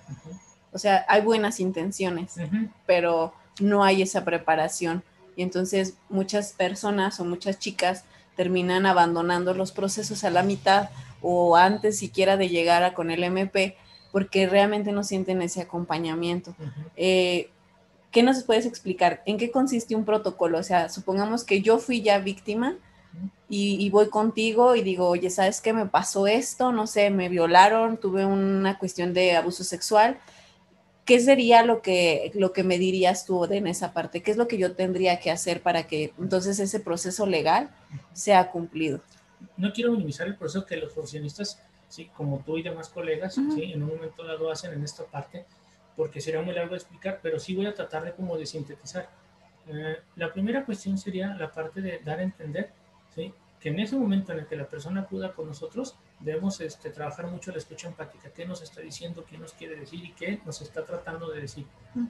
O 0.71 0.79
sea, 0.79 1.05
hay 1.07 1.21
buenas 1.21 1.59
intenciones, 1.59 2.35
pero 2.85 3.33
no 3.59 3.83
hay 3.83 4.01
esa 4.01 4.23
preparación. 4.23 5.03
Y 5.35 5.43
entonces 5.43 5.95
muchas 6.09 6.53
personas 6.53 7.19
o 7.19 7.25
muchas 7.25 7.59
chicas 7.59 8.05
terminan 8.35 8.85
abandonando 8.85 9.53
los 9.53 9.71
procesos 9.71 10.23
a 10.23 10.29
la 10.29 10.43
mitad 10.43 10.89
o 11.21 11.57
antes 11.57 11.99
siquiera 11.99 12.37
de 12.37 12.49
llegar 12.49 12.83
a 12.83 12.93
con 12.93 13.11
el 13.11 13.23
MP 13.23 13.77
porque 14.11 14.47
realmente 14.47 14.91
no 14.91 15.03
sienten 15.03 15.41
ese 15.41 15.61
acompañamiento. 15.61 16.55
Eh, 16.95 17.49
¿Qué 18.11 18.23
nos 18.23 18.43
puedes 18.43 18.65
explicar? 18.65 19.21
¿En 19.25 19.37
qué 19.37 19.51
consiste 19.51 19.95
un 19.95 20.05
protocolo? 20.05 20.57
O 20.57 20.63
sea, 20.63 20.89
supongamos 20.89 21.43
que 21.43 21.61
yo 21.61 21.77
fui 21.77 22.01
ya 22.01 22.17
víctima 22.19 22.75
y, 23.49 23.89
voy 23.89 24.09
contigo 24.09 24.75
y 24.75 24.81
digo, 24.81 25.07
oye, 25.07 25.29
¿sabes 25.29 25.61
qué 25.61 25.73
me 25.73 25.85
pasó 25.85 26.27
esto? 26.27 26.71
No 26.71 26.87
sé, 26.87 27.09
me 27.09 27.29
violaron, 27.29 27.97
tuve 27.97 28.25
una 28.25 28.77
cuestión 28.77 29.13
de 29.13 29.35
abuso 29.35 29.63
sexual. 29.63 30.19
¿Qué 31.05 31.19
sería 31.19 31.63
lo 31.63 31.81
que, 31.81 32.31
lo 32.35 32.53
que 32.53 32.63
me 32.63 32.77
dirías 32.77 33.25
tú 33.25 33.43
en 33.45 33.65
esa 33.65 33.93
parte? 33.93 34.21
¿Qué 34.21 34.29
es 34.29 34.37
lo 34.37 34.47
que 34.47 34.59
yo 34.59 34.75
tendría 34.75 35.19
que 35.19 35.31
hacer 35.31 35.61
para 35.61 35.87
que 35.87 36.13
entonces 36.19 36.59
ese 36.59 36.79
proceso 36.79 37.25
legal 37.25 37.71
sea 38.13 38.51
cumplido? 38.51 39.01
No 39.57 39.73
quiero 39.73 39.91
minimizar 39.91 40.27
el 40.27 40.35
proceso 40.35 40.65
que 40.65 40.77
los 40.77 40.93
profesionistas, 40.93 41.59
¿sí? 41.89 42.09
como 42.15 42.39
tú 42.39 42.57
y 42.57 42.63
demás 42.63 42.89
colegas, 42.89 43.35
¿sí? 43.35 43.73
en 43.73 43.83
un 43.83 43.89
momento 43.89 44.23
dado 44.23 44.49
hacen 44.49 44.73
en 44.73 44.83
esta 44.83 45.03
parte, 45.03 45.45
porque 45.95 46.21
sería 46.21 46.41
muy 46.41 46.53
largo 46.53 46.71
de 46.71 46.77
explicar, 46.77 47.19
pero 47.21 47.39
sí 47.39 47.55
voy 47.55 47.65
a 47.65 47.73
tratar 47.73 48.05
de 48.05 48.13
como 48.13 48.37
de 48.37 48.45
sintetizar. 48.45 49.09
Eh, 49.67 49.97
la 50.15 50.31
primera 50.31 50.65
cuestión 50.65 50.97
sería 50.97 51.35
la 51.35 51.51
parte 51.51 51.81
de 51.81 51.99
dar 51.99 52.19
a 52.19 52.23
entender 52.23 52.71
¿sí? 53.13 53.33
que 53.59 53.69
en 53.69 53.79
ese 53.79 53.95
momento 53.97 54.31
en 54.31 54.39
el 54.39 54.47
que 54.47 54.55
la 54.55 54.67
persona 54.67 55.01
acuda 55.01 55.33
con 55.33 55.47
nosotros, 55.47 55.95
debemos 56.19 56.59
este, 56.61 56.89
trabajar 56.89 57.27
mucho 57.27 57.51
la 57.51 57.57
escucha 57.57 57.87
empática, 57.87 58.29
qué 58.29 58.45
nos 58.45 58.61
está 58.61 58.81
diciendo, 58.81 59.25
qué 59.25 59.37
nos 59.37 59.53
quiere 59.53 59.75
decir 59.75 60.03
y 60.03 60.11
qué 60.13 60.39
nos 60.45 60.61
está 60.61 60.85
tratando 60.85 61.29
de 61.29 61.41
decir. 61.41 61.65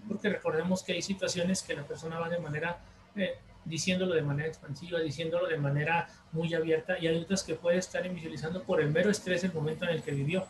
Porque 0.08 0.30
recordemos 0.30 0.84
que 0.84 0.94
hay 0.94 1.02
situaciones 1.02 1.64
que 1.64 1.74
la 1.74 1.84
persona 1.84 2.20
va 2.20 2.30
de 2.30 2.40
manera, 2.40 2.80
eh, 3.16 3.38
diciéndolo 3.66 4.16
de 4.16 4.22
manera 4.22 4.48
expansiva, 4.48 5.00
diciéndolo 5.00 5.48
de 5.48 5.58
manera 5.58 6.08
muy 6.32 6.54
abierta 6.54 6.98
y 7.00 7.08
hay 7.08 7.18
otras 7.18 7.44
que 7.44 7.56
puede 7.56 7.78
estar 7.78 8.06
invisibilizando 8.06 8.64
por 8.64 8.82
el 8.82 8.90
mero 8.90 9.10
estrés 9.10 9.42
del 9.42 9.54
momento 9.54 9.86
en 9.86 9.92
el 9.92 10.02
que 10.02 10.12
vivió. 10.12 10.48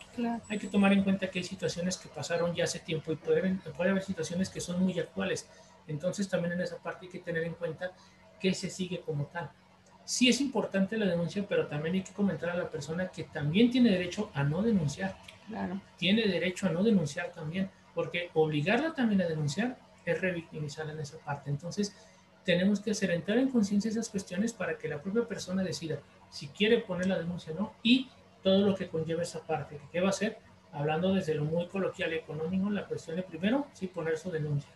Hay 0.48 0.58
que 0.58 0.68
tomar 0.68 0.92
en 0.92 1.02
cuenta 1.02 1.30
que 1.30 1.40
hay 1.40 1.44
situaciones 1.44 1.96
que 1.96 2.08
pasaron 2.08 2.54
ya 2.54 2.64
hace 2.64 2.78
tiempo 2.78 3.12
y 3.12 3.16
puede, 3.16 3.56
puede 3.76 3.90
haber 3.90 4.02
situaciones 4.02 4.48
que 4.48 4.60
son 4.60 4.82
muy 4.82 4.98
actuales. 4.98 5.48
Entonces 5.86 6.28
también 6.28 6.52
en 6.52 6.60
esa 6.60 6.78
parte 6.78 7.06
hay 7.06 7.12
que 7.12 7.18
tener 7.18 7.44
en 7.44 7.54
cuenta 7.54 7.92
que 8.38 8.54
se 8.54 8.70
sigue 8.70 9.00
como 9.00 9.26
tal 9.26 9.50
sí 10.10 10.28
es 10.28 10.40
importante 10.40 10.98
la 10.98 11.06
denuncia, 11.06 11.46
pero 11.48 11.68
también 11.68 11.94
hay 11.94 12.02
que 12.02 12.12
comentar 12.12 12.50
a 12.50 12.56
la 12.56 12.68
persona 12.68 13.06
que 13.08 13.22
también 13.22 13.70
tiene 13.70 13.90
derecho 13.90 14.28
a 14.34 14.42
no 14.42 14.60
denunciar. 14.60 15.14
Claro. 15.46 15.80
Tiene 15.98 16.26
derecho 16.26 16.66
a 16.66 16.70
no 16.70 16.82
denunciar 16.82 17.30
también, 17.32 17.70
porque 17.94 18.28
obligarla 18.34 18.92
también 18.92 19.22
a 19.22 19.26
denunciar 19.26 19.78
es 20.04 20.20
revictimizarla 20.20 20.94
en 20.94 20.98
esa 20.98 21.18
parte. 21.18 21.48
Entonces, 21.48 21.94
tenemos 22.50 22.80
que 22.80 22.90
hacer 22.90 23.12
entrar 23.12 23.38
en 23.38 23.48
conciencia 23.48 23.88
esas 23.88 24.08
cuestiones 24.08 24.52
para 24.52 24.76
que 24.76 24.88
la 24.88 25.00
propia 25.00 25.22
persona 25.24 25.62
decida 25.62 26.00
si 26.30 26.48
quiere 26.48 26.78
poner 26.78 27.06
la 27.06 27.16
denuncia 27.16 27.52
o 27.52 27.56
no 27.60 27.72
y 27.84 28.08
todo 28.42 28.66
lo 28.66 28.74
que 28.74 28.88
conlleva 28.88 29.22
esa 29.22 29.46
parte. 29.46 29.78
¿Qué 29.92 30.00
va 30.00 30.08
a 30.08 30.10
hacer? 30.10 30.38
Hablando 30.72 31.14
desde 31.14 31.34
lo 31.34 31.44
muy 31.44 31.68
coloquial 31.68 32.12
y 32.12 32.16
económico, 32.16 32.68
la 32.68 32.86
cuestión 32.86 33.14
de 33.14 33.22
primero, 33.22 33.68
sí 33.72 33.86
poner 33.86 34.18
su 34.18 34.32
denuncia 34.32 34.68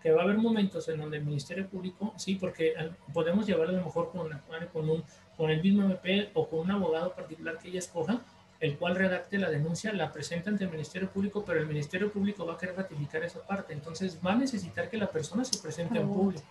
que 0.00 0.12
va 0.12 0.20
a 0.20 0.24
haber 0.24 0.38
momentos 0.38 0.88
en 0.88 0.98
donde 0.98 1.16
el 1.16 1.24
Ministerio 1.24 1.68
Público, 1.68 2.14
sí, 2.16 2.36
porque 2.36 2.72
podemos 3.12 3.44
llevarlo 3.48 3.74
a 3.74 3.78
lo 3.80 3.86
mejor 3.86 4.12
con, 4.12 4.30
con, 4.72 4.88
un, 4.88 5.02
con 5.36 5.50
el 5.50 5.60
mismo 5.60 5.82
MP 5.82 6.30
o 6.34 6.48
con 6.48 6.60
un 6.60 6.70
abogado 6.70 7.12
particular 7.16 7.58
que 7.58 7.68
ella 7.68 7.80
escoja, 7.80 8.20
el 8.60 8.76
cual 8.76 8.96
redacte 8.96 9.38
la 9.38 9.50
denuncia, 9.50 9.92
la 9.92 10.12
presenta 10.12 10.50
ante 10.50 10.64
el 10.64 10.70
Ministerio 10.70 11.08
Público, 11.10 11.44
pero 11.44 11.60
el 11.60 11.66
Ministerio 11.66 12.10
Público 12.10 12.44
va 12.44 12.54
a 12.54 12.58
querer 12.58 12.76
ratificar 12.76 13.22
esa 13.22 13.46
parte. 13.46 13.72
Entonces 13.72 14.18
va 14.24 14.32
a 14.32 14.36
necesitar 14.36 14.90
que 14.90 14.96
la 14.96 15.10
persona 15.10 15.44
se 15.44 15.58
presente 15.58 15.98
en 15.98 16.08
público. 16.08 16.44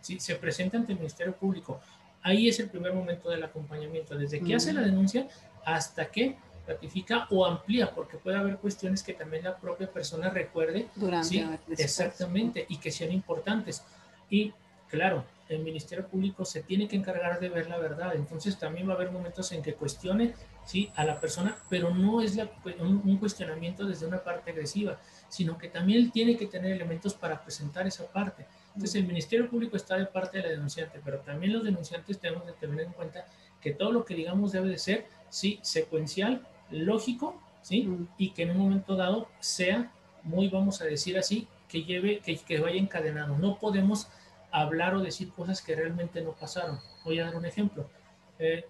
Sí, 0.00 0.20
se 0.20 0.34
presenta 0.34 0.76
ante 0.76 0.92
el 0.92 0.98
Ministerio 0.98 1.34
Público. 1.34 1.80
Ahí 2.22 2.48
es 2.48 2.60
el 2.60 2.68
primer 2.68 2.92
momento 2.92 3.30
del 3.30 3.42
acompañamiento, 3.42 4.16
desde 4.16 4.40
que 4.40 4.54
hace 4.54 4.72
la 4.72 4.82
denuncia 4.82 5.26
hasta 5.64 6.06
que 6.06 6.36
ratifica 6.66 7.26
o 7.30 7.44
amplía, 7.44 7.90
porque 7.94 8.16
puede 8.16 8.36
haber 8.36 8.56
cuestiones 8.56 9.02
que 9.02 9.12
también 9.14 9.44
la 9.44 9.56
propia 9.56 9.90
persona 9.90 10.30
recuerde. 10.30 10.88
Durante. 10.94 11.46
exactamente, 11.78 12.66
y 12.68 12.78
que 12.78 12.90
sean 12.90 13.12
importantes. 13.12 13.82
Y 14.28 14.52
claro, 14.88 15.24
el 15.48 15.60
Ministerio 15.60 16.06
Público 16.06 16.44
se 16.44 16.62
tiene 16.62 16.88
que 16.88 16.96
encargar 16.96 17.38
de 17.38 17.48
ver 17.48 17.68
la 17.68 17.78
verdad, 17.78 18.14
entonces 18.14 18.58
también 18.58 18.88
va 18.88 18.92
a 18.92 18.96
haber 18.96 19.10
momentos 19.10 19.52
en 19.52 19.62
que 19.62 19.74
cuestione 19.74 20.34
¿sí? 20.64 20.90
a 20.96 21.04
la 21.04 21.20
persona, 21.20 21.56
pero 21.68 21.94
no 21.94 22.22
es 22.22 22.38
un, 22.80 23.18
cuestionamiento 23.18 23.84
desde 23.84 24.06
una 24.06 24.22
parte 24.22 24.50
agresiva, 24.50 24.98
sino 25.28 25.58
que 25.58 25.68
también 25.68 26.10
tiene 26.10 26.36
que 26.36 26.46
tener 26.46 26.72
elementos 26.72 27.14
para 27.14 27.42
presentar 27.42 27.86
esa 27.86 28.06
parte. 28.06 28.46
Entonces 28.68 28.94
el 28.96 29.06
Ministerio 29.06 29.48
Público 29.48 29.76
está 29.76 29.96
de 29.96 30.06
parte 30.06 30.38
de 30.38 30.44
la 30.44 30.50
denunciante, 30.50 31.00
pero 31.04 31.20
también 31.20 31.52
los 31.52 31.64
denunciantes 31.64 32.18
tenemos 32.18 32.44
que 32.44 32.52
tener 32.52 32.80
en 32.80 32.92
cuenta 32.92 33.26
que 33.60 33.72
todo 33.72 33.92
lo 33.92 34.04
que 34.04 34.14
digamos 34.14 34.52
debe 34.52 34.68
de 34.68 34.78
ser, 34.78 35.06
sí, 35.28 35.58
secuencial, 35.62 36.46
lógico, 36.70 37.40
¿sí? 37.62 37.88
Y 38.18 38.30
que 38.30 38.42
en 38.42 38.50
un 38.50 38.58
momento 38.58 38.96
dado 38.96 39.28
sea 39.40 39.92
muy, 40.22 40.48
vamos 40.48 40.80
a 40.80 40.84
decir 40.84 41.18
así, 41.18 41.46
que 41.68 41.84
lleve, 41.84 42.20
que, 42.20 42.36
que 42.36 42.60
vaya 42.60 42.78
encadenado. 42.78 43.36
No 43.36 43.58
podemos 43.58 44.08
hablar 44.54 44.94
o 44.94 45.00
decir 45.00 45.30
cosas 45.30 45.60
que 45.60 45.74
realmente 45.74 46.20
no 46.20 46.32
pasaron. 46.32 46.78
Voy 47.04 47.18
a 47.18 47.24
dar 47.24 47.36
un 47.36 47.44
ejemplo. 47.44 47.90
Eh, 48.38 48.64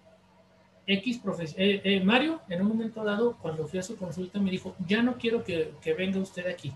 X 0.87 1.21
eh, 1.57 1.81
eh, 1.83 2.03
Mario, 2.03 2.41
en 2.49 2.61
un 2.61 2.69
momento 2.69 3.03
dado, 3.03 3.37
cuando 3.39 3.67
fui 3.67 3.79
a 3.79 3.83
su 3.83 3.95
consulta, 3.95 4.39
me 4.39 4.49
dijo, 4.49 4.75
ya 4.87 5.03
no 5.03 5.17
quiero 5.17 5.43
que, 5.43 5.75
que 5.81 5.93
venga 5.93 6.19
usted 6.19 6.47
aquí. 6.47 6.73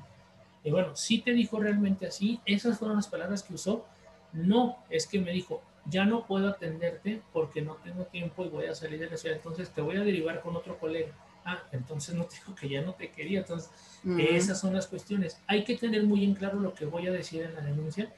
Y 0.63 0.70
bueno, 0.70 0.96
si 0.96 1.22
te 1.22 1.32
dijo 1.32 1.60
realmente 1.60 2.06
así, 2.06 2.39
esas 2.46 2.78
fueron 2.78 2.98
las 2.98 3.08
palabras 3.08 3.42
que 3.42 3.56
usó. 3.56 3.86
No, 4.32 4.78
es 4.92 5.08
que 5.08 5.20
me 5.20 5.32
dijo, 5.32 5.63
ya 5.86 6.06
no 6.06 6.28
puedo 6.28 6.48
atenderte 6.48 7.22
porque 7.34 7.63
no 7.63 7.75
tengo 7.75 8.06
tiempo 8.06 8.46
y 8.46 8.50
voy 8.50 8.66
a 8.66 8.75
salir 8.75 9.00
de 9.00 9.10
la 9.10 9.18
ciudad, 9.18 9.38
entonces 9.38 9.72
te 9.72 9.82
voy 9.82 9.98
a 9.98 10.01
derivar 10.01 10.42
con 10.42 10.56
otro 10.56 10.78
colega. 10.78 11.13
Ah, 11.46 11.63
entonces 11.72 12.13
no 12.13 12.25
te 12.25 12.36
digo 12.36 12.54
que 12.54 12.70
ya 12.70 12.82
no 12.82 12.94
te 12.94 13.10
quería. 13.10 13.39
Entonces, 13.39 13.72
esas 14.20 14.60
son 14.60 14.75
las 14.75 14.86
cuestiones. 14.86 15.42
Hay 15.48 15.63
que 15.63 15.78
tener 15.78 16.04
muy 16.04 16.24
en 16.24 16.36
claro 16.36 16.60
lo 16.60 16.75
que 16.75 16.86
voy 16.86 17.08
a 17.08 17.12
decir 17.12 17.42
en 17.42 17.56
la 17.56 17.62
denuncia. 17.62 18.13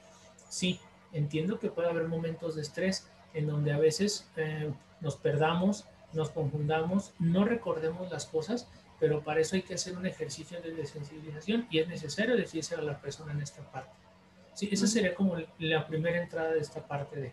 Sí, 0.52 0.78
entiendo 1.14 1.58
que 1.58 1.70
puede 1.70 1.88
haber 1.88 2.08
momentos 2.08 2.56
de 2.56 2.60
estrés 2.60 3.08
en 3.32 3.46
donde 3.46 3.72
a 3.72 3.78
veces 3.78 4.28
eh, 4.36 4.70
nos 5.00 5.16
perdamos, 5.16 5.86
nos 6.12 6.28
confundamos, 6.28 7.14
no 7.18 7.46
recordemos 7.46 8.10
las 8.10 8.26
cosas, 8.26 8.68
pero 9.00 9.24
para 9.24 9.40
eso 9.40 9.56
hay 9.56 9.62
que 9.62 9.72
hacer 9.72 9.96
un 9.96 10.04
ejercicio 10.04 10.60
de 10.60 10.84
sensibilización 10.84 11.66
y 11.70 11.78
es 11.78 11.88
necesario 11.88 12.36
decirse 12.36 12.74
a 12.74 12.82
la 12.82 13.00
persona 13.00 13.32
en 13.32 13.40
esta 13.40 13.62
parte. 13.72 13.92
Sí, 14.52 14.68
esa 14.70 14.86
sería 14.86 15.14
como 15.14 15.36
la 15.58 15.86
primera 15.86 16.22
entrada 16.22 16.52
de 16.52 16.58
esta 16.58 16.86
parte 16.86 17.18
de, 17.18 17.32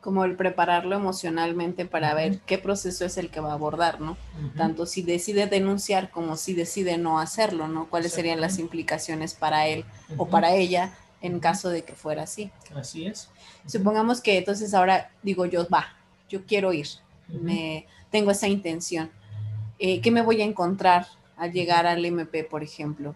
como 0.00 0.24
el 0.24 0.36
prepararlo 0.36 0.94
emocionalmente 0.94 1.84
para 1.84 2.12
ver 2.12 2.38
qué 2.40 2.58
proceso 2.58 3.04
es 3.04 3.18
el 3.18 3.30
que 3.30 3.40
va 3.40 3.50
a 3.50 3.54
abordar, 3.54 4.00
¿no? 4.00 4.16
Tanto 4.56 4.84
si 4.84 5.02
decide 5.02 5.46
denunciar 5.46 6.10
como 6.10 6.36
si 6.36 6.54
decide 6.54 6.98
no 6.98 7.18
hacerlo, 7.18 7.66
¿no? 7.66 7.88
¿Cuáles 7.88 8.12
serían 8.12 8.40
las 8.40 8.58
implicaciones 8.58 9.34
para 9.34 9.68
él 9.68 9.84
o 10.16 10.28
para 10.28 10.54
ella 10.54 10.92
en 11.22 11.40
caso 11.40 11.70
de 11.70 11.82
que 11.82 11.94
fuera 11.94 12.24
así. 12.24 12.50
Así 12.74 13.06
es. 13.06 13.30
Supongamos 13.66 14.20
que 14.20 14.38
entonces 14.38 14.74
ahora 14.74 15.10
digo 15.22 15.46
yo, 15.46 15.66
va, 15.68 15.96
yo 16.28 16.44
quiero 16.44 16.72
ir, 16.72 16.88
me, 17.28 17.86
tengo 18.10 18.30
esa 18.30 18.48
intención. 18.48 19.10
Eh, 19.78 20.00
¿Qué 20.00 20.10
me 20.10 20.22
voy 20.22 20.42
a 20.42 20.44
encontrar 20.44 21.06
al 21.36 21.52
llegar 21.52 21.86
al 21.86 22.04
MP, 22.04 22.44
por 22.44 22.62
ejemplo? 22.62 23.14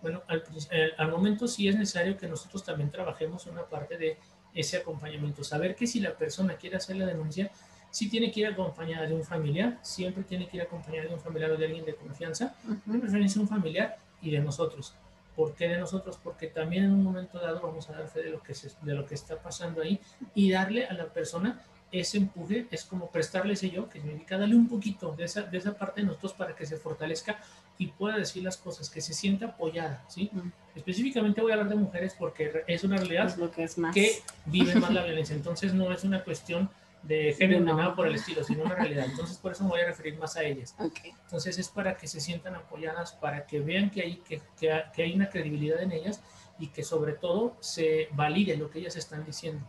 Bueno, 0.00 0.22
al, 0.26 0.42
eh, 0.70 0.90
al, 0.98 1.10
momento 1.10 1.46
sí 1.46 1.68
es 1.68 1.76
necesario 1.76 2.16
que 2.16 2.26
nosotros 2.26 2.64
también 2.64 2.90
trabajemos 2.90 3.46
una 3.46 3.62
parte 3.62 3.96
de 3.96 4.18
ese 4.52 4.78
acompañamiento, 4.78 5.44
saber 5.44 5.76
que 5.76 5.86
si 5.86 6.00
la 6.00 6.16
persona 6.16 6.54
quiere 6.54 6.76
hacer 6.76 6.96
la 6.96 7.06
denuncia, 7.06 7.50
sí 7.90 8.08
tiene 8.08 8.32
que 8.32 8.40
ir 8.40 8.46
acompañada 8.46 9.06
de 9.06 9.14
un 9.14 9.22
familiar, 9.22 9.78
siempre 9.82 10.24
tiene 10.24 10.48
que 10.48 10.56
ir 10.56 10.62
acompañada 10.62 11.08
de 11.08 11.14
un 11.14 11.20
familiar 11.20 11.52
o 11.52 11.56
de 11.56 11.66
alguien 11.66 11.84
de 11.84 11.94
confianza, 11.94 12.54
de 12.84 12.98
preferencia 12.98 13.40
un 13.40 13.48
familiar 13.48 13.96
y 14.20 14.30
de 14.30 14.40
nosotros. 14.40 14.94
¿Por 15.36 15.54
qué 15.54 15.68
de 15.68 15.78
nosotros? 15.78 16.18
Porque 16.22 16.46
también 16.46 16.84
en 16.84 16.92
un 16.92 17.02
momento 17.02 17.38
dado 17.38 17.60
vamos 17.60 17.88
a 17.88 17.94
dar 17.94 18.08
fe 18.08 18.22
de 18.22 18.30
lo 18.30 18.42
que, 18.42 18.54
de 18.82 18.94
lo 18.94 19.06
que 19.06 19.14
está 19.14 19.40
pasando 19.40 19.82
ahí 19.82 20.00
y 20.34 20.50
darle 20.50 20.86
a 20.86 20.92
la 20.92 21.06
persona 21.06 21.62
ese 21.92 22.16
empuje, 22.16 22.66
es 22.70 22.84
como 22.84 23.10
prestarle 23.10 23.52
ese 23.52 23.70
yo, 23.70 23.88
que 23.88 24.00
significa 24.00 24.38
darle 24.38 24.56
un 24.56 24.66
poquito 24.66 25.12
de 25.12 25.24
esa, 25.24 25.42
de 25.42 25.58
esa 25.58 25.74
parte 25.74 26.00
de 26.00 26.06
nosotros 26.06 26.32
para 26.32 26.56
que 26.56 26.64
se 26.64 26.78
fortalezca 26.78 27.38
y 27.76 27.88
pueda 27.88 28.16
decir 28.16 28.42
las 28.42 28.56
cosas, 28.56 28.88
que 28.88 29.02
se 29.02 29.12
sienta 29.12 29.46
apoyada, 29.46 30.02
¿sí? 30.08 30.30
Específicamente 30.74 31.42
voy 31.42 31.52
a 31.52 31.54
hablar 31.54 31.68
de 31.68 31.76
mujeres 31.76 32.16
porque 32.18 32.64
es 32.66 32.82
una 32.82 32.96
realidad 32.96 33.36
lo 33.36 33.50
que, 33.50 33.64
es 33.64 33.76
más. 33.76 33.94
que 33.94 34.22
vive 34.46 34.74
más 34.76 34.92
la 34.92 35.02
violencia, 35.04 35.36
entonces 35.36 35.74
no 35.74 35.92
es 35.92 36.02
una 36.04 36.24
cuestión 36.24 36.70
de 37.02 37.34
género 37.34 37.60
no. 37.60 37.76
nada 37.76 37.94
por 37.94 38.06
el 38.06 38.14
estilo, 38.14 38.44
sino 38.44 38.64
una 38.64 38.74
realidad. 38.74 39.06
Entonces, 39.08 39.36
por 39.38 39.52
eso 39.52 39.64
me 39.64 39.70
voy 39.70 39.80
a 39.80 39.86
referir 39.86 40.16
más 40.18 40.36
a 40.36 40.44
ellas. 40.44 40.74
Okay. 40.78 41.12
Entonces, 41.24 41.58
es 41.58 41.68
para 41.68 41.96
que 41.96 42.06
se 42.06 42.20
sientan 42.20 42.54
apoyadas, 42.54 43.12
para 43.12 43.46
que 43.46 43.60
vean 43.60 43.90
que 43.90 44.02
hay, 44.02 44.16
que, 44.16 44.40
que, 44.58 44.82
que, 44.94 45.02
hay 45.02 45.14
una 45.14 45.28
credibilidad 45.28 45.82
en 45.82 45.92
ellas 45.92 46.22
y 46.58 46.68
que 46.68 46.82
sobre 46.82 47.14
todo 47.14 47.56
se 47.60 48.08
valide 48.12 48.56
lo 48.56 48.70
que 48.70 48.78
ellas 48.78 48.96
están 48.96 49.24
diciendo. 49.24 49.66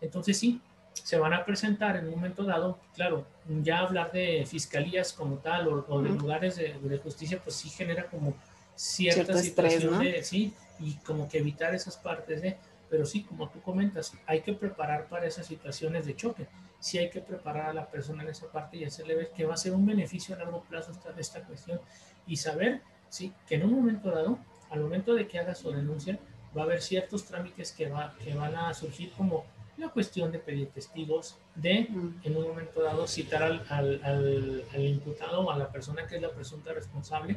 Entonces, 0.00 0.38
sí, 0.38 0.60
se 0.92 1.18
van 1.18 1.32
a 1.32 1.44
presentar 1.44 1.96
en 1.96 2.06
un 2.06 2.12
momento 2.12 2.44
dado, 2.44 2.78
claro, 2.94 3.26
ya 3.62 3.80
hablar 3.80 4.12
de 4.12 4.44
fiscalías 4.46 5.12
como 5.12 5.36
tal 5.38 5.68
o, 5.68 5.84
o 5.88 6.02
de 6.02 6.10
uh 6.10 6.14
-huh. 6.14 6.20
lugares 6.20 6.56
de, 6.56 6.74
de, 6.80 6.98
justicia, 6.98 7.40
pues 7.42 7.56
sí 7.56 7.70
genera 7.70 8.06
como 8.06 8.34
cierta 8.74 9.24
Cierto 9.24 9.38
situación 9.38 9.82
estrés, 9.82 9.92
¿no? 9.92 9.98
de, 9.98 10.22
sí, 10.22 10.54
y 10.78 10.94
como 10.98 11.28
que 11.28 11.38
evitar 11.38 11.74
esas 11.74 11.96
partes 11.96 12.42
de, 12.42 12.56
pero 12.90 13.04
sí, 13.04 13.24
como 13.24 13.48
tú 13.48 13.60
comentas, 13.62 14.14
hay 14.26 14.40
que 14.40 14.52
preparar 14.52 15.08
para 15.08 15.26
esas 15.26 15.46
situaciones 15.46 16.06
de 16.06 16.16
choque 16.16 16.46
sí 16.80 16.98
hay 16.98 17.10
que 17.10 17.20
preparar 17.20 17.70
a 17.70 17.72
la 17.72 17.90
persona 17.90 18.22
en 18.22 18.30
esa 18.30 18.50
parte 18.50 18.76
y 18.76 18.84
hacerle 18.84 19.14
ver 19.14 19.30
que 19.30 19.44
va 19.44 19.54
a 19.54 19.56
ser 19.56 19.72
un 19.72 19.84
beneficio 19.84 20.34
a 20.34 20.38
largo 20.38 20.62
plazo 20.62 20.92
esta, 20.92 21.10
esta 21.18 21.42
cuestión 21.42 21.80
y 22.26 22.36
saber 22.36 22.82
sí, 23.08 23.32
que 23.46 23.56
en 23.56 23.64
un 23.64 23.74
momento 23.74 24.10
dado, 24.10 24.38
al 24.70 24.80
momento 24.80 25.14
de 25.14 25.26
que 25.26 25.38
haga 25.38 25.54
su 25.54 25.70
denuncia, 25.70 26.18
va 26.56 26.62
a 26.62 26.64
haber 26.64 26.82
ciertos 26.82 27.24
trámites 27.24 27.72
que, 27.72 27.88
va, 27.88 28.14
que 28.22 28.34
van 28.34 28.54
a 28.54 28.72
surgir 28.74 29.12
como 29.12 29.44
la 29.76 29.88
cuestión 29.88 30.32
de 30.32 30.40
pedir 30.40 30.70
testigos, 30.70 31.38
de 31.54 31.88
en 32.24 32.36
un 32.36 32.48
momento 32.48 32.82
dado 32.82 33.06
citar 33.06 33.44
al, 33.44 33.64
al, 33.68 34.00
al, 34.02 34.64
al 34.74 34.84
imputado 34.84 35.42
o 35.42 35.50
a 35.52 35.56
la 35.56 35.70
persona 35.70 36.06
que 36.06 36.16
es 36.16 36.22
la 36.22 36.30
presunta 36.30 36.72
responsable. 36.72 37.36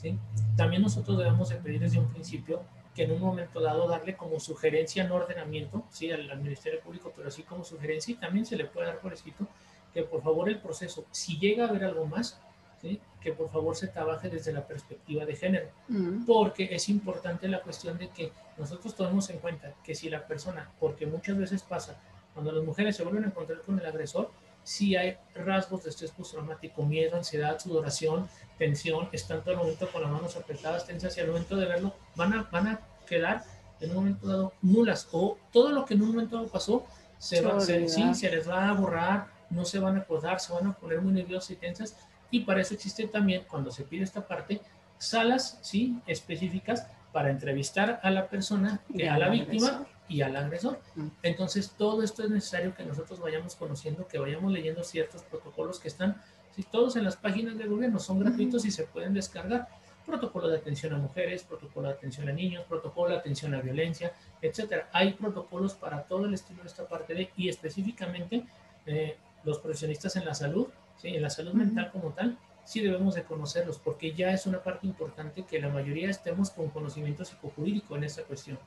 ¿sí? 0.00 0.16
También 0.56 0.82
nosotros 0.82 1.18
debemos 1.18 1.48
de 1.48 1.56
pedir 1.56 1.80
desde 1.80 1.98
un 1.98 2.06
principio 2.12 2.62
que 3.00 3.04
en 3.04 3.12
un 3.12 3.20
momento 3.20 3.60
dado 3.62 3.88
darle 3.88 4.14
como 4.14 4.38
sugerencia, 4.38 5.04
no 5.04 5.14
ordenamiento, 5.14 5.84
sí, 5.88 6.10
al, 6.10 6.30
al, 6.30 6.42
Ministerio 6.42 6.80
Público, 6.80 7.10
pero 7.16 7.28
así 7.28 7.42
como 7.44 7.64
sugerencia 7.64 8.12
y 8.12 8.16
también 8.16 8.44
se 8.44 8.56
le 8.56 8.66
puede 8.66 8.88
dar 8.88 9.00
por 9.00 9.14
escrito 9.14 9.48
que 9.94 10.02
por 10.02 10.22
favor 10.22 10.50
el 10.50 10.58
proceso, 10.58 11.06
si 11.10 11.38
llega 11.38 11.64
a 11.64 11.68
haber 11.70 11.84
algo 11.84 12.04
más, 12.04 12.38
¿sí? 12.82 13.00
que 13.22 13.32
por 13.32 13.50
favor 13.50 13.74
se 13.74 13.88
trabaje 13.88 14.28
desde 14.28 14.52
la 14.52 14.66
perspectiva 14.66 15.24
de 15.24 15.34
género, 15.34 15.68
uh 15.88 15.92
-huh. 15.94 16.26
porque 16.26 16.68
es 16.72 16.90
importante 16.90 17.48
la 17.48 17.62
cuestión 17.62 17.96
de 17.96 18.10
que 18.10 18.32
nosotros 18.58 18.94
tomemos 18.94 19.30
en 19.30 19.38
cuenta 19.38 19.72
que 19.82 19.94
si 19.94 20.10
la 20.10 20.26
persona, 20.26 20.70
porque 20.78 21.06
muchas 21.06 21.38
veces 21.38 21.62
pasa, 21.62 21.98
cuando 22.34 22.52
las 22.52 22.62
mujeres 22.62 22.96
se 22.96 23.02
vuelven 23.02 23.24
a 23.24 23.28
encontrar 23.28 23.62
con 23.62 23.78
el 23.80 23.86
agresor, 23.86 24.30
si 24.62 24.94
hay 24.94 25.16
rasgos 25.34 25.84
de 25.84 25.90
estrés 25.90 26.10
postraumático, 26.10 26.84
miedo, 26.84 27.16
ansiedad, 27.16 27.58
sudoración, 27.58 28.28
tensión, 28.58 29.08
están 29.10 29.40
todo 29.40 29.52
el 29.52 29.56
momento 29.56 29.90
con 29.90 30.02
las 30.02 30.10
manos 30.10 30.36
apretadas, 30.36 30.86
tensas 30.86 31.16
y 31.16 31.20
al 31.20 31.28
momento 31.28 31.56
de 31.56 31.64
verlo 31.64 31.94
van 32.14 32.34
a, 32.34 32.42
van 32.52 32.66
a 32.68 32.89
quedar 33.10 33.44
en 33.80 33.90
un 33.90 33.96
momento 33.96 34.26
dado 34.26 34.52
nulas 34.62 35.08
o 35.10 35.36
todo 35.52 35.70
lo 35.72 35.84
que 35.84 35.94
en 35.94 36.02
un 36.02 36.08
momento 36.08 36.36
dado 36.36 36.48
pasó 36.48 36.86
se, 37.18 37.42
va, 37.42 37.60
se, 37.60 37.88
sí, 37.88 38.14
se 38.14 38.30
les 38.30 38.48
va 38.48 38.68
a 38.68 38.72
borrar, 38.72 39.26
no 39.50 39.64
se 39.64 39.78
van 39.78 39.96
a 39.96 40.00
acordar, 40.00 40.40
se 40.40 40.52
van 40.52 40.68
a 40.68 40.72
poner 40.72 41.02
muy 41.02 41.12
nerviosas 41.12 41.50
y 41.50 41.56
tensas 41.56 41.96
y 42.30 42.40
para 42.40 42.60
eso 42.60 42.74
existe 42.74 43.06
también 43.08 43.44
cuando 43.50 43.70
se 43.70 43.82
pide 43.82 44.04
esta 44.04 44.26
parte 44.26 44.60
salas 44.98 45.58
sí 45.62 45.98
específicas 46.06 46.86
para 47.12 47.30
entrevistar 47.30 48.00
a 48.02 48.10
la 48.10 48.28
persona, 48.28 48.80
que, 48.94 49.08
a 49.08 49.18
la 49.18 49.28
víctima 49.28 49.66
agresor. 49.66 49.86
y 50.08 50.22
al 50.22 50.36
agresor. 50.36 50.80
Mm. 50.94 51.06
Entonces, 51.22 51.70
todo 51.76 52.02
esto 52.02 52.22
es 52.22 52.30
necesario 52.30 52.74
que 52.74 52.84
nosotros 52.84 53.18
vayamos 53.18 53.56
conociendo, 53.56 54.06
que 54.06 54.18
vayamos 54.18 54.52
leyendo 54.52 54.84
ciertos 54.84 55.22
protocolos 55.22 55.80
que 55.80 55.88
están, 55.88 56.22
si 56.54 56.62
todos 56.62 56.96
en 56.96 57.04
las 57.04 57.16
páginas 57.16 57.58
del 57.58 57.68
gobierno 57.68 57.98
son 57.98 58.20
gratuitos 58.20 58.64
y 58.64 58.70
se 58.70 58.84
pueden 58.84 59.14
descargar. 59.14 59.68
Protocolo 60.06 60.48
de 60.48 60.58
atención 60.58 60.92
a 60.94 60.98
mujeres, 60.98 61.44
protocolo 61.44 61.88
de 61.88 61.94
atención 61.94 62.28
a 62.28 62.32
niños, 62.32 62.64
protocolo 62.68 63.10
de 63.10 63.18
atención 63.18 63.54
a 63.54 63.60
violencia, 63.60 64.12
etcétera. 64.42 64.88
Hay 64.92 65.12
protocolos 65.12 65.74
para 65.74 66.02
todo 66.02 66.26
el 66.26 66.34
estilo 66.34 66.62
de 66.62 66.68
esta 66.68 66.86
parte 66.88 67.14
de, 67.14 67.30
y 67.36 67.48
específicamente 67.48 68.44
eh, 68.86 69.16
los 69.44 69.58
profesionistas 69.58 70.16
en 70.16 70.24
la 70.24 70.34
salud, 70.34 70.68
¿sí? 70.96 71.08
en 71.08 71.22
la 71.22 71.30
salud 71.30 71.52
mental 71.52 71.90
como 71.92 72.10
tal, 72.10 72.38
sí 72.64 72.80
debemos 72.80 73.14
de 73.14 73.24
conocerlos, 73.24 73.78
porque 73.78 74.12
ya 74.12 74.32
es 74.32 74.46
una 74.46 74.62
parte 74.62 74.86
importante 74.86 75.44
que 75.44 75.60
la 75.60 75.68
mayoría 75.68 76.10
estemos 76.10 76.50
con 76.50 76.68
conocimiento 76.70 77.24
psicojurídico 77.24 77.96
en 77.96 78.04
esta 78.04 78.22
cuestión. 78.22 78.58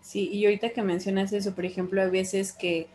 Sí, 0.00 0.28
y 0.32 0.44
ahorita 0.44 0.70
que 0.70 0.82
mencionas 0.82 1.32
eso, 1.32 1.54
por 1.54 1.64
ejemplo, 1.64 2.00
hay 2.02 2.10
veces 2.10 2.52
que 2.52 2.88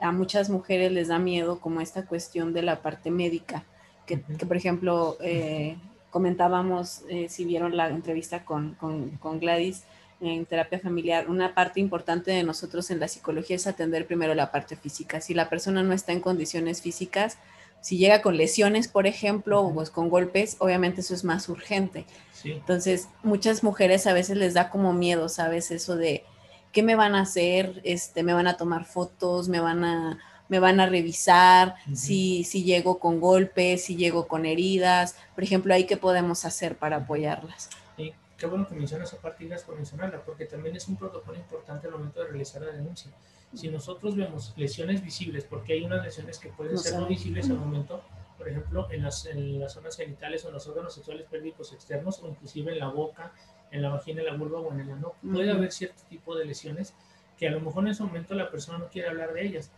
a 0.00 0.12
muchas 0.12 0.50
mujeres 0.50 0.92
les 0.92 1.08
da 1.08 1.18
miedo 1.18 1.60
como 1.60 1.80
esta 1.80 2.06
cuestión 2.06 2.52
de 2.52 2.62
la 2.62 2.82
parte 2.82 3.10
médica, 3.10 3.64
que, 4.06 4.16
uh 4.16 4.18
-huh. 4.18 4.36
que 4.36 4.46
por 4.46 4.56
ejemplo, 4.56 5.16
eh, 5.20 5.76
comentábamos, 6.10 7.02
eh, 7.08 7.28
si 7.28 7.44
vieron 7.44 7.76
la 7.76 7.88
entrevista 7.88 8.44
con, 8.44 8.74
con, 8.74 9.10
con 9.18 9.40
Gladys, 9.40 9.84
en 10.20 10.44
terapia 10.44 10.78
familiar, 10.78 11.30
una 11.30 11.54
parte 11.54 11.80
importante 11.80 12.30
de 12.30 12.42
nosotros 12.42 12.90
en 12.90 13.00
la 13.00 13.08
psicología 13.08 13.56
es 13.56 13.66
atender 13.66 14.06
primero 14.06 14.34
la 14.34 14.52
parte 14.52 14.76
física. 14.76 15.20
Si 15.20 15.32
la 15.32 15.48
persona 15.48 15.82
no 15.82 15.94
está 15.94 16.12
en 16.12 16.20
condiciones 16.20 16.82
físicas, 16.82 17.38
si 17.80 17.96
llega 17.96 18.20
con 18.20 18.36
lesiones, 18.36 18.88
por 18.88 19.06
ejemplo, 19.06 19.62
o 19.62 19.72
pues 19.72 19.90
con 19.90 20.10
golpes, 20.10 20.56
obviamente 20.58 21.00
eso 21.00 21.14
es 21.14 21.24
más 21.24 21.48
urgente. 21.48 22.04
Sí. 22.34 22.52
Entonces, 22.52 23.08
muchas 23.22 23.64
mujeres 23.64 24.06
a 24.06 24.12
veces 24.12 24.36
les 24.36 24.52
da 24.52 24.68
como 24.68 24.92
miedo, 24.92 25.30
¿sabes? 25.30 25.70
Eso 25.70 25.96
de, 25.96 26.24
¿qué 26.72 26.82
me 26.82 26.96
van 26.96 27.14
a 27.14 27.22
hacer? 27.22 27.80
Este, 27.84 28.22
¿Me 28.22 28.34
van 28.34 28.46
a 28.46 28.58
tomar 28.58 28.84
fotos? 28.84 29.48
¿Me 29.48 29.60
van 29.60 29.84
a, 29.84 30.18
me 30.50 30.58
van 30.58 30.80
a 30.80 30.86
revisar? 30.86 31.76
Uh 31.86 31.92
-huh. 31.92 31.94
si, 31.96 32.44
si 32.44 32.62
llego 32.64 32.98
con 32.98 33.20
golpes, 33.20 33.84
si 33.84 33.96
llego 33.96 34.28
con 34.28 34.44
heridas. 34.44 35.16
Por 35.34 35.44
ejemplo, 35.44 35.72
¿ahí 35.72 35.86
qué 35.86 35.96
podemos 35.96 36.44
hacer 36.44 36.76
para 36.76 36.96
apoyarlas? 36.96 37.70
Sí, 37.96 38.12
qué 38.36 38.46
bueno 38.46 38.68
que 38.68 38.74
mencionas 38.74 39.08
esa 39.10 39.22
parte 39.22 39.44
y 39.44 39.48
por 39.64 39.76
mencionarla, 39.76 40.22
porque 40.22 40.44
también 40.44 40.76
es 40.76 40.86
un 40.88 40.96
protocolo 40.96 41.38
importante 41.38 41.86
al 41.86 41.94
momento 41.94 42.20
de 42.20 42.26
realizar 42.26 42.60
la 42.60 42.72
denuncia 42.72 43.10
si 43.54 43.68
nosotros 43.68 44.16
vemos 44.16 44.52
lesiones 44.56 45.02
visibles, 45.02 45.44
porque 45.44 45.72
hay 45.72 45.82
unas 45.82 46.04
lesiones 46.04 46.38
que 46.38 46.50
pueden 46.50 46.74
no 46.74 46.80
ser 46.80 47.00
no 47.00 47.06
visibles 47.06 47.50
al 47.50 47.56
momento, 47.56 48.02
por 48.38 48.48
ejemplo, 48.48 48.88
en 48.90 49.02
las, 49.02 49.26
en 49.26 49.58
las 49.58 49.72
zonas 49.72 49.96
genitales 49.96 50.44
o 50.44 50.48
en 50.48 50.54
los 50.54 50.66
órganos 50.68 50.94
sexuales 50.94 51.26
pélvicos 51.28 51.72
externos, 51.72 52.20
o 52.22 52.28
inclusive 52.28 52.72
en 52.72 52.78
la 52.78 52.88
boca, 52.88 53.32
en 53.70 53.82
la 53.82 53.90
vagina, 53.90 54.20
en 54.20 54.26
la 54.26 54.36
vulva 54.36 54.60
o 54.60 54.72
en 54.72 54.80
el 54.80 54.90
ano, 54.90 55.14
puede 55.20 55.50
uh 55.50 55.54
-huh. 55.54 55.56
haber 55.56 55.72
cierto 55.72 56.02
tipo 56.08 56.36
de 56.36 56.44
lesiones 56.44 56.94
que 57.36 57.48
a 57.48 57.50
lo 57.50 57.60
mejor 57.60 57.84
en 57.84 57.90
ese 57.90 58.02
momento 58.02 58.34
la 58.34 58.50
persona 58.50 58.78
no 58.78 58.88
quiere 58.88 59.08
hablar 59.08 59.32
de 59.32 59.46
ellas, 59.46 59.70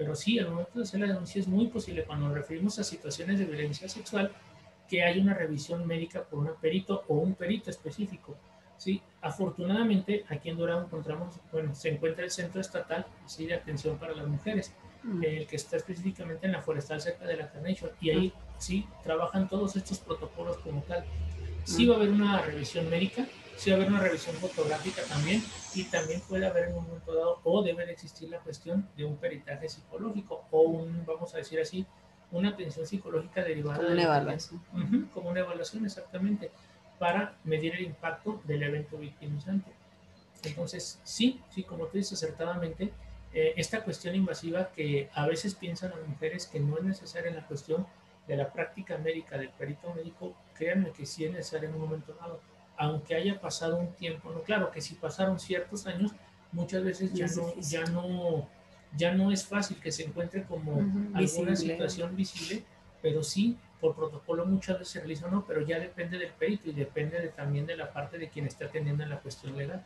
pero 0.00 0.16
sí, 0.16 0.38
al 0.38 0.48
momento 0.48 0.78
de 0.78 0.84
hacer 0.84 1.00
la 1.00 1.08
denuncia 1.08 1.42
es 1.42 1.46
muy 1.46 1.66
posible 1.66 2.04
cuando 2.04 2.28
nos 2.28 2.34
referimos 2.34 2.78
a 2.78 2.84
situaciones 2.84 3.38
de 3.38 3.44
violencia 3.44 3.86
sexual 3.86 4.32
que 4.88 5.04
hay 5.04 5.20
una 5.20 5.34
revisión 5.34 5.86
médica 5.86 6.22
por 6.24 6.38
un 6.38 6.54
perito 6.58 7.04
o 7.06 7.16
un 7.16 7.34
perito 7.34 7.68
específico 7.68 8.34
¿sí? 8.80 9.02
Afortunadamente, 9.20 10.24
aquí 10.30 10.48
en 10.48 10.56
Dorado 10.56 10.84
encontramos, 10.84 11.34
bueno, 11.52 11.74
se 11.74 11.90
encuentra 11.90 12.24
el 12.24 12.30
Centro 12.30 12.62
Estatal 12.62 13.04
¿sí? 13.26 13.44
de 13.44 13.52
Atención 13.52 13.98
para 13.98 14.14
las 14.14 14.26
Mujeres, 14.26 14.72
mm. 15.02 15.22
el 15.22 15.46
que 15.46 15.56
está 15.56 15.76
específicamente 15.76 16.46
en 16.46 16.52
la 16.52 16.62
forestal 16.62 16.98
cerca 16.98 17.26
de 17.26 17.36
la 17.36 17.52
Carnation, 17.52 17.90
y 18.00 18.08
ahí 18.08 18.32
sí 18.56 18.86
trabajan 19.04 19.50
todos 19.50 19.76
estos 19.76 19.98
protocolos 19.98 20.56
como 20.58 20.80
tal. 20.84 21.04
Sí 21.64 21.84
mm. 21.84 21.90
va 21.90 21.94
a 21.94 21.96
haber 21.98 22.08
una 22.08 22.40
revisión 22.40 22.88
médica, 22.88 23.26
sí 23.60 23.70
va 23.70 23.76
a 23.76 23.80
haber 23.80 23.92
una 23.92 24.00
revisión 24.00 24.34
fotográfica 24.36 25.02
también, 25.02 25.42
y 25.74 25.84
también 25.84 26.20
puede 26.22 26.46
haber 26.46 26.70
en 26.70 26.76
un 26.76 26.84
momento 26.84 27.14
dado, 27.14 27.40
o 27.44 27.62
debe 27.62 27.84
de 27.84 27.92
existir 27.92 28.30
la 28.30 28.38
cuestión 28.38 28.88
de 28.96 29.04
un 29.04 29.16
peritaje 29.18 29.68
psicológico, 29.68 30.46
o 30.50 30.62
un, 30.62 31.04
vamos 31.04 31.34
a 31.34 31.38
decir 31.38 31.60
así, 31.60 31.86
una 32.32 32.50
atención 32.50 32.86
psicológica 32.86 33.42
derivada 33.42 33.76
como 33.76 33.90
una 33.90 34.02
evaluación. 34.02 34.62
Uh 34.72 34.78
-huh, 34.78 35.10
como 35.10 35.30
una 35.30 35.40
evaluación, 35.40 35.84
exactamente 35.84 36.50
para 36.98 37.34
medir 37.44 37.74
el 37.74 37.82
impacto 37.82 38.42
del 38.44 38.62
evento 38.62 38.98
victimizante. 38.98 39.70
Entonces, 40.44 41.00
sí, 41.02 41.40
sí, 41.50 41.62
como 41.64 41.86
tú 41.86 41.96
dices 41.96 42.22
acertadamente, 42.22 42.92
eh, 43.32 43.54
esta 43.56 43.82
cuestión 43.82 44.14
invasiva 44.14 44.70
que 44.70 45.08
a 45.14 45.26
veces 45.26 45.54
piensan 45.54 45.90
las 45.90 46.06
mujeres 46.06 46.46
que 46.46 46.60
no 46.60 46.76
es 46.76 46.84
necesaria 46.84 47.30
en 47.30 47.36
la 47.36 47.46
cuestión 47.46 47.86
de 48.28 48.36
la 48.36 48.52
práctica 48.52 48.98
médica 48.98 49.38
del 49.38 49.48
perito 49.48 49.92
médico, 49.94 50.34
créanme 50.54 50.92
que 50.92 51.06
sí 51.06 51.24
es 51.24 51.32
necesaria 51.32 51.68
en 51.68 51.74
un 51.74 51.80
momento 51.80 52.14
dado. 52.20 52.40
Aunque 52.80 53.14
haya 53.14 53.38
pasado 53.38 53.76
un 53.76 53.92
tiempo, 53.92 54.32
no, 54.32 54.40
claro 54.40 54.70
que 54.70 54.80
si 54.80 54.94
pasaron 54.94 55.38
ciertos 55.38 55.86
años, 55.86 56.12
muchas 56.50 56.82
veces 56.82 57.12
ya 57.12 57.26
no, 57.26 57.54
ya 57.60 57.84
no, 57.84 58.48
ya 58.96 59.12
no 59.12 59.30
es 59.30 59.44
fácil 59.44 59.76
que 59.78 59.92
se 59.92 60.04
encuentre 60.04 60.44
como 60.44 60.78
alguna 61.12 61.54
situación 61.54 62.16
visible, 62.16 62.64
pero 63.02 63.22
sí 63.22 63.58
por 63.82 63.94
protocolo 63.94 64.46
muchas 64.46 64.78
veces 64.78 64.94
se 64.94 65.00
realiza 65.00 65.28
no, 65.28 65.44
pero 65.46 65.60
ya 65.60 65.78
depende 65.78 66.18
del 66.18 66.32
perito 66.32 66.70
y 66.70 66.72
depende 66.72 67.18
también 67.36 67.66
de 67.66 67.76
la 67.76 67.92
parte 67.92 68.16
de 68.16 68.30
quien 68.30 68.46
está 68.46 68.64
atendiendo 68.64 69.02
en 69.02 69.10
la 69.10 69.18
cuestión 69.18 69.58
legal. 69.58 69.84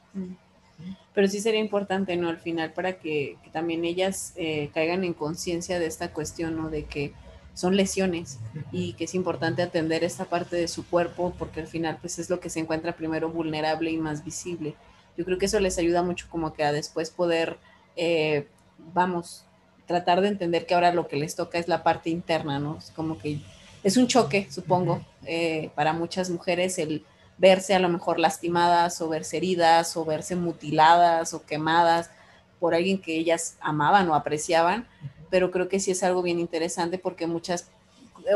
Pero 1.15 1.27
sí 1.27 1.41
sería 1.41 1.61
importante, 1.61 2.17
¿no? 2.17 2.29
Al 2.29 2.39
final, 2.39 2.73
para 2.75 2.99
que, 2.99 3.39
también 3.53 3.85
ellas 3.85 4.35
eh, 4.37 4.71
caigan 4.73 5.03
en 5.03 5.15
conciencia 5.15 5.81
de 5.81 5.87
esta 5.87 6.13
cuestión, 6.13 6.55
¿no? 6.55 6.71
De 6.71 6.85
que 6.85 7.13
son 7.55 7.77
lesiones 7.77 8.39
y 8.73 8.95
que 8.95 9.05
es 9.05 9.15
importante 9.15 9.63
atender 9.63 10.05
esta 10.05 10.25
parte 10.25 10.57
de 10.57 10.69
su 10.69 10.87
cuerpo 10.87 11.33
porque 11.39 11.61
al 11.61 11.69
final, 11.69 11.99
pues 12.01 12.19
es 12.19 12.29
lo 12.29 12.41
que 12.41 12.51
se 12.51 12.61
encuentra 12.61 12.97
primero 12.97 13.31
vulnerable 13.31 13.91
y 13.91 13.97
más 13.97 14.25
visible. 14.25 14.75
Yo 15.17 15.25
creo 15.25 15.39
que 15.39 15.47
eso 15.47 15.61
les 15.61 15.79
ayuda 15.79 16.03
mucho 16.03 16.27
como 16.29 16.53
que 16.53 16.65
a 16.65 16.73
después 16.73 17.11
poder, 17.11 17.59
eh, 17.97 18.49
vamos, 18.93 19.45
tratar 19.87 20.21
de 20.21 20.29
entender 20.29 20.67
que 20.67 20.75
ahora 20.75 20.93
lo 20.93 21.07
que 21.07 21.17
les 21.17 21.37
toca 21.37 21.59
es 21.59 21.69
la 21.69 21.83
parte 21.83 22.11
interna, 22.11 22.59
¿no? 22.59 22.79
Es 22.79 22.91
como 22.91 23.19
que 23.19 23.41
es 23.85 23.97
un 23.97 24.09
choque, 24.09 24.49
supongo, 24.51 25.05
eh, 25.27 25.71
para 25.75 25.93
muchas 25.93 26.31
mujeres 26.31 26.79
el 26.79 27.05
verse 27.39 27.75
a 27.75 27.79
lo 27.79 27.89
mejor 27.89 28.19
lastimadas 28.19 29.01
o 29.01 29.09
verse 29.09 29.37
heridas 29.37 29.97
o 29.97 30.05
verse 30.05 30.37
mutiladas 30.37 31.35
o 31.35 31.45
quemadas 31.45 32.11
por 32.59 32.75
alguien 32.75 33.01
que 33.01 33.17
ellas 33.17 33.57
amaban 33.61 34.09
o 34.09 34.15
apreciaban, 34.15 34.87
pero 35.35 35.51
creo 35.51 35.69
que 35.69 35.81
sí 35.81 35.91
es 35.91 36.05
algo 36.05 36.23
bien 36.23 36.39
interesante 36.39 36.97
porque 36.97 37.27
muchas, 37.27 37.69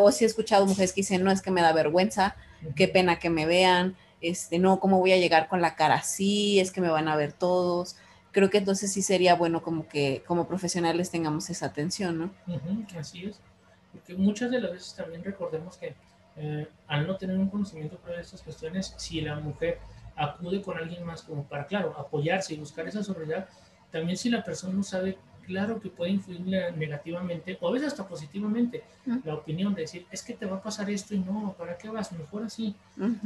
o 0.01 0.11
sí 0.11 0.25
he 0.25 0.27
escuchado 0.27 0.67
mujeres 0.67 0.93
que 0.93 1.03
dicen, 1.03 1.23
no, 1.23 1.31
es 1.31 1.43
que 1.43 1.53
me 1.53 1.63
da 1.63 1.73
vergüenza, 1.73 2.35
qué 2.75 2.89
pena 2.89 3.21
que 3.21 3.31
me 3.31 3.47
vean, 3.47 3.95
este, 4.21 4.59
no, 4.59 4.81
¿cómo 4.81 4.99
voy 4.99 5.13
a 5.13 5.17
llegar 5.17 5.47
con 5.47 5.61
la 5.61 5.77
cara 5.77 5.95
así? 5.95 6.59
Es 6.59 6.73
que 6.73 6.81
me 6.81 6.89
van 6.89 7.07
a 7.07 7.15
ver 7.15 7.33
todos. 7.33 7.95
Creo 8.33 8.51
que 8.51 8.59
entonces 8.59 8.93
sí 8.93 9.03
sería 9.03 9.37
bueno 9.37 9.63
como 9.63 9.87
que 9.87 10.25
como 10.27 10.49
profesionales 10.49 11.13
tengamos 11.13 11.51
esa 11.51 11.67
atención, 11.67 12.19
¿no? 12.19 12.35
así 12.99 13.27
es. 13.27 13.41
Porque 13.93 14.15
muchas 14.15 14.51
de 14.51 14.61
las 14.61 14.73
veces 14.73 14.97
también 14.97 15.23
recordemos 15.23 15.77
que 15.77 15.95
eh, 16.35 16.67
al 16.89 17.07
no 17.07 17.17
tener 17.17 17.39
un 17.39 17.49
conocimiento 17.49 17.97
de 18.09 18.21
estas 18.21 18.43
cuestiones, 18.43 18.93
si 18.97 19.21
la 19.21 19.37
mujer 19.39 19.79
acude 20.17 20.61
con 20.63 20.77
alguien 20.77 21.05
más 21.05 21.23
como 21.23 21.45
para, 21.45 21.65
claro, 21.65 21.95
apoyarse 21.97 22.55
y 22.55 22.57
buscar 22.57 22.89
esa 22.89 23.05
soledad, 23.05 23.49
también 23.93 24.19
si 24.19 24.31
la 24.31 24.43
persona 24.43 24.75
no 24.75 24.83
sabe, 24.83 25.17
claro 25.49 25.81
que 25.81 25.89
puede 25.89 26.13
influir 26.13 26.41
negativamente 26.77 27.57
o 27.61 27.69
a 27.69 27.73
veces 27.73 27.89
hasta 27.89 28.07
positivamente 28.07 28.85
la 29.25 29.35
opinión 29.35 29.75
de 29.75 29.83
decir, 29.83 30.07
es 30.11 30.23
que 30.23 30.35
te 30.35 30.45
va 30.45 30.59
a 30.59 30.63
pasar 30.63 30.91
esto 30.91 31.15
y 31.15 31.21
no, 31.21 31.55
¿para 31.57 31.79
qué 31.79 31.89
vas? 31.89 32.13
Mejor 32.13 32.43
así. 32.45 32.77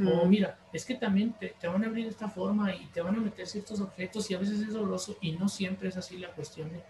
O 0.07 0.25
mira, 0.25 0.57
es 0.71 0.85
que 0.85 0.95
también 0.95 1.33
te, 1.33 1.49
te, 1.59 1.67
van 1.67 1.83
a 1.83 1.87
abrir 1.87 2.05
de 2.05 2.11
esta 2.11 2.29
forma 2.29 2.73
y 2.73 2.85
te 2.87 3.01
van 3.01 3.15
a 3.15 3.19
meter 3.19 3.45
ciertos 3.45 3.81
objetos 3.81 4.31
y 4.31 4.35
a 4.35 4.39
veces 4.39 4.61
es 4.61 4.73
doloroso 4.73 5.17
y 5.19 5.33
no 5.33 5.49
siempre 5.49 5.89
es 5.89 5.97
así 5.97 6.17
la 6.17 6.29
cuestión 6.29 6.71
de, 6.71 6.81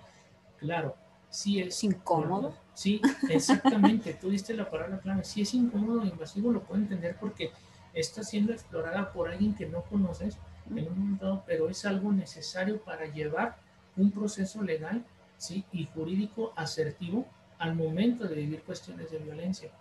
claro, 0.59 0.95
sí 1.29 1.59
es 1.59 1.83
incómodo. 1.83 2.53
Sí, 2.75 2.99
exactamente, 3.29 4.15
tú 4.15 4.31
diste 4.31 4.51
la 4.55 4.67
palabra 4.67 4.97
clave. 4.97 5.23
Si 5.23 5.43
es 5.43 5.53
incómodo 5.53 6.01
e 6.01 6.07
invasivo, 6.07 6.51
lo 6.51 6.63
puedo 6.63 6.81
entender 6.81 7.15
porque 7.19 7.51
está 7.93 8.23
siendo 8.23 8.51
explorada 8.51 9.13
por 9.13 9.29
alguien 9.29 9.53
que 9.53 9.67
no 9.67 9.83
conoces 9.83 10.39
en 10.69 10.87
un 10.87 10.99
momento 10.99 11.43
pero 11.45 11.69
es 11.69 11.85
algo 11.85 12.11
necesario 12.11 12.81
para 12.81 13.05
llevar 13.05 13.57
un 13.95 14.11
proceso 14.11 14.63
legal 14.63 15.03
¿sí? 15.43 15.65
y 15.71 15.85
jurídico 15.93 16.53
asertivo 16.55 17.27
al 17.59 17.75
momento 17.75 18.25
de 18.25 18.35
vivir 18.35 18.61
cuestiones 18.63 19.11
de 19.11 19.19
violencia. 19.19 19.71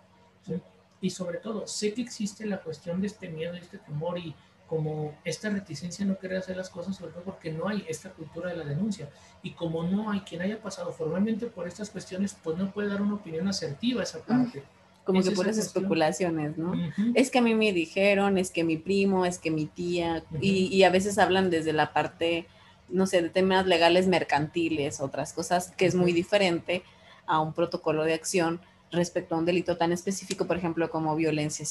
Y 1.01 1.09
sobre 1.09 1.39
todo, 1.39 1.67
sé 1.67 1.93
que 1.93 2.01
existe 2.01 2.45
la 2.45 2.61
cuestión 2.61 3.01
de 3.01 3.07
este 3.07 3.27
miedo, 3.29 3.53
este 3.55 3.77
temor 3.77 4.17
y 4.17 4.33
como 4.67 5.15
esta 5.23 5.49
reticencia 5.49 6.05
no 6.05 6.17
querer 6.17 6.37
hacer 6.37 6.55
las 6.57 6.69
cosas, 6.69 6.95
sobre 6.95 7.11
todo 7.11 7.23
porque 7.23 7.51
no 7.51 7.67
hay 7.67 7.85
esta 7.87 8.09
cultura 8.11 8.49
de 8.49 8.57
la 8.57 8.65
denuncia. 8.65 9.09
Y 9.41 9.51
como 9.51 9.83
no 9.83 10.09
hay 10.09 10.21
quien 10.21 10.41
haya 10.41 10.61
pasado 10.61 10.91
formalmente 10.91 11.47
por 11.47 11.67
estas 11.67 11.89
cuestiones, 11.89 12.35
pues 12.41 12.57
no 12.57 12.71
puede 12.71 12.87
dar 12.89 13.01
una 13.01 13.15
opinión 13.15 13.47
asertiva 13.47 14.01
a 14.01 14.03
esa 14.03 14.19
parte. 14.19 14.63
Como 15.03 15.21
que 15.21 15.31
puras 15.31 15.57
especulaciones, 15.57 16.57
¿no? 16.57 16.73
Es 17.13 17.29
que 17.29 17.39
a 17.39 17.41
mí 17.41 17.53
me 17.53 17.73
dijeron, 17.73 18.37
es 18.37 18.51
que 18.51 18.63
mi 18.63 18.77
primo, 18.77 19.25
es 19.25 19.37
que 19.37 19.51
mi 19.51 19.65
tía, 19.65 20.23
y, 20.39 20.67
y, 20.67 20.83
a 20.83 20.89
veces 20.89 21.17
hablan 21.17 21.49
desde 21.49 21.73
la 21.73 21.91
parte, 21.91 22.47
no 22.93 23.07
sé, 23.07 23.21
de 23.21 23.29
temas 23.29 23.65
legales 23.65 24.07
mercantiles, 24.07 25.01
otras 25.01 25.33
cosas, 25.33 25.71
que 25.75 25.85
es 25.85 25.95
muy 25.95 26.13
diferente 26.13 26.83
a 27.25 27.39
un 27.39 27.53
protocolo 27.53 28.03
de 28.03 28.13
acción 28.13 28.61
respecto 28.91 29.35
a 29.35 29.39
un 29.39 29.45
delito 29.45 29.75
tan 29.77 29.91
específico, 29.91 30.45
por 30.45 30.57
ejemplo, 30.57 30.89
como 30.89 31.15
violencia 31.15 31.65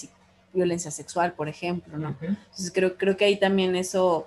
violencia 0.52 0.90
sexual, 0.90 1.32
por 1.32 1.48
ejemplo, 1.48 1.96
¿no? 1.96 2.16
Entonces 2.20 2.70
creo, 2.74 2.98
creo 2.98 3.16
que 3.16 3.24
ahí 3.24 3.38
también 3.38 3.74
eso 3.74 4.26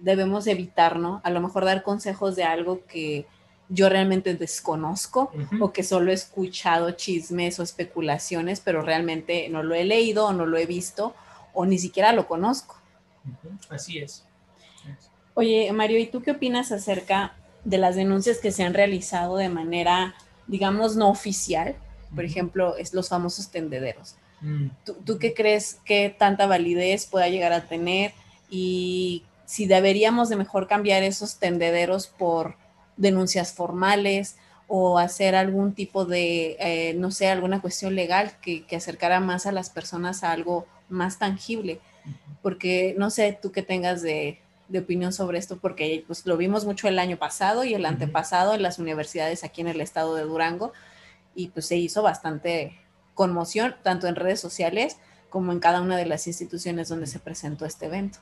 debemos 0.00 0.46
evitar, 0.46 0.98
¿no? 0.98 1.20
A 1.24 1.30
lo 1.30 1.40
mejor 1.40 1.64
dar 1.64 1.82
consejos 1.82 2.36
de 2.36 2.44
algo 2.44 2.84
que 2.86 3.26
yo 3.68 3.88
realmente 3.88 4.34
desconozco 4.34 5.32
o 5.60 5.72
que 5.72 5.82
solo 5.82 6.10
he 6.10 6.14
escuchado 6.14 6.90
chismes 6.90 7.58
o 7.58 7.62
especulaciones, 7.62 8.60
pero 8.60 8.82
realmente 8.82 9.48
no 9.48 9.62
lo 9.62 9.74
he 9.74 9.84
leído 9.84 10.26
o 10.26 10.32
no 10.32 10.44
lo 10.44 10.58
he 10.58 10.66
visto 10.66 11.14
o 11.54 11.64
ni 11.64 11.78
siquiera 11.78 12.12
lo 12.12 12.26
conozco. 12.26 12.76
Así 13.70 13.98
es. 13.98 14.24
Oye, 15.34 15.72
Mario, 15.72 15.98
¿y 15.98 16.06
tú 16.06 16.22
qué 16.22 16.32
opinas 16.32 16.72
acerca 16.72 17.34
de 17.64 17.78
las 17.78 17.96
denuncias 17.96 18.38
que 18.38 18.52
se 18.52 18.64
han 18.64 18.74
realizado 18.74 19.36
de 19.36 19.48
manera, 19.48 20.14
digamos, 20.46 20.96
no 20.96 21.08
oficial? 21.08 21.76
Por 22.14 22.24
ejemplo, 22.24 22.76
es 22.76 22.92
los 22.92 23.08
famosos 23.08 23.50
tendederos. 23.50 24.16
Mm. 24.42 24.66
¿Tú, 24.84 25.18
qué 25.18 25.32
crees 25.32 25.78
que 25.84 26.10
tanta 26.10 26.46
validez 26.46 27.06
pueda 27.06 27.28
llegar 27.28 27.52
a 27.52 27.66
tener 27.66 28.12
y 28.50 29.24
si 29.46 29.66
deberíamos 29.66 30.28
de 30.28 30.36
mejor 30.36 30.66
cambiar 30.66 31.02
esos 31.02 31.36
tendederos 31.36 32.06
por 32.06 32.56
denuncias 32.96 33.54
formales 33.54 34.36
o 34.66 34.98
hacer 34.98 35.34
algún 35.34 35.74
tipo 35.74 36.04
de, 36.04 36.56
eh, 36.58 36.94
no 36.94 37.10
sé, 37.10 37.28
alguna 37.28 37.60
cuestión 37.60 37.94
legal 37.94 38.32
que, 38.42 38.64
acercara 38.76 39.20
más 39.20 39.46
a 39.46 39.52
las 39.52 39.70
personas 39.70 40.24
a 40.24 40.32
algo 40.32 40.66
más 40.88 41.18
tangible? 41.18 41.80
Porque 42.42 42.94
no 42.98 43.10
sé 43.10 43.38
tú 43.40 43.52
qué 43.52 43.62
tengas 43.62 44.02
de, 44.02 44.40
opinión 44.78 45.12
sobre 45.12 45.38
esto, 45.38 45.58
porque 45.58 46.04
pues, 46.06 46.26
lo 46.26 46.36
vimos 46.36 46.64
mucho 46.64 46.88
el 46.88 46.98
año 46.98 47.16
pasado 47.18 47.64
y 47.64 47.74
el 47.74 47.86
antepasado 47.86 48.54
en 48.54 48.62
las 48.62 48.78
universidades 48.78 49.44
aquí 49.44 49.60
en 49.60 49.68
el 49.68 49.80
estado 49.80 50.14
de 50.14 50.22
Durango 50.22 50.72
y 51.34 51.48
pues 51.48 51.66
se 51.66 51.76
hizo 51.76 52.02
bastante 52.02 52.78
conmoción, 53.14 53.76
tanto 53.82 54.06
en 54.06 54.16
redes 54.16 54.40
sociales 54.40 54.98
como 55.30 55.52
en 55.52 55.60
cada 55.60 55.80
una 55.80 55.96
de 55.96 56.06
las 56.06 56.26
instituciones 56.26 56.88
donde 56.88 57.06
se 57.06 57.18
presentó 57.18 57.64
este 57.64 57.86
evento. 57.86 58.18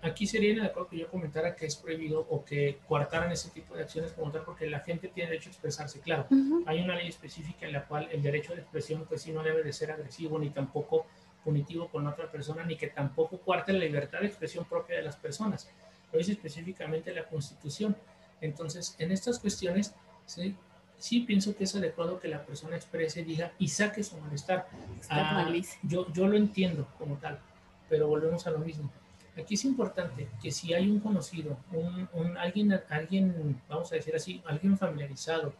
Aquí 0.00 0.28
sería 0.28 0.52
inadecuado 0.52 0.88
que 0.88 0.98
yo 0.98 1.08
comentara 1.08 1.56
que 1.56 1.66
es 1.66 1.74
prohibido 1.74 2.24
o 2.30 2.44
que 2.44 2.78
coartaran 2.86 3.32
ese 3.32 3.50
tipo 3.50 3.74
de 3.74 3.82
acciones 3.82 4.12
como 4.12 4.30
tal, 4.30 4.42
porque 4.44 4.66
la 4.68 4.78
gente 4.80 5.08
tiene 5.08 5.30
derecho 5.30 5.48
a 5.48 5.52
expresarse. 5.52 6.00
Claro, 6.00 6.26
hay 6.66 6.80
una 6.80 6.94
ley 6.94 7.08
específica 7.08 7.66
en 7.66 7.72
la 7.72 7.84
cual 7.84 8.08
el 8.12 8.22
derecho 8.22 8.54
de 8.54 8.60
expresión, 8.60 9.04
pues 9.08 9.22
sí, 9.22 9.32
no 9.32 9.42
debe 9.42 9.64
de 9.64 9.72
ser 9.72 9.90
agresivo 9.90 10.38
ni 10.38 10.50
tampoco 10.50 11.06
punitivo 11.48 11.88
con 11.88 12.06
otra 12.06 12.30
persona, 12.30 12.62
ni 12.62 12.76
que 12.76 12.88
tampoco 12.88 13.38
cuarte 13.38 13.72
la 13.72 13.78
libertad 13.78 14.20
de 14.20 14.26
expresión 14.26 14.66
propia 14.66 14.96
de 14.96 15.02
las 15.02 15.16
personas. 15.16 15.66
Lo 16.12 16.18
dice 16.18 16.32
específicamente 16.32 17.14
la 17.14 17.24
Constitución. 17.24 17.96
Entonces, 18.42 18.94
en 18.98 19.12
estas 19.12 19.38
cuestiones, 19.38 19.94
¿sí? 20.26 20.54
sí 20.98 21.20
pienso 21.20 21.56
que 21.56 21.64
es 21.64 21.74
adecuado 21.74 22.20
que 22.20 22.28
la 22.28 22.44
persona 22.44 22.76
exprese, 22.76 23.24
diga 23.24 23.52
y 23.58 23.68
saque 23.68 24.02
su 24.02 24.18
malestar. 24.18 24.68
Ah, 25.08 25.50
yo, 25.84 26.12
yo 26.12 26.28
lo 26.28 26.36
entiendo 26.36 26.86
como 26.98 27.16
tal, 27.16 27.40
pero 27.88 28.08
volvemos 28.08 28.46
a 28.46 28.50
lo 28.50 28.58
mismo. 28.58 28.92
Aquí 29.34 29.54
es 29.54 29.64
importante 29.64 30.28
que 30.42 30.50
si 30.50 30.74
hay 30.74 30.90
un 30.90 31.00
conocido, 31.00 31.56
un, 31.72 32.36
alguien, 32.36 32.78
alguien, 32.90 33.62
vamos 33.70 33.90
a 33.90 33.94
decir 33.94 34.14
así, 34.14 34.42
alguien 34.44 34.76
familiarizado, 34.76 35.54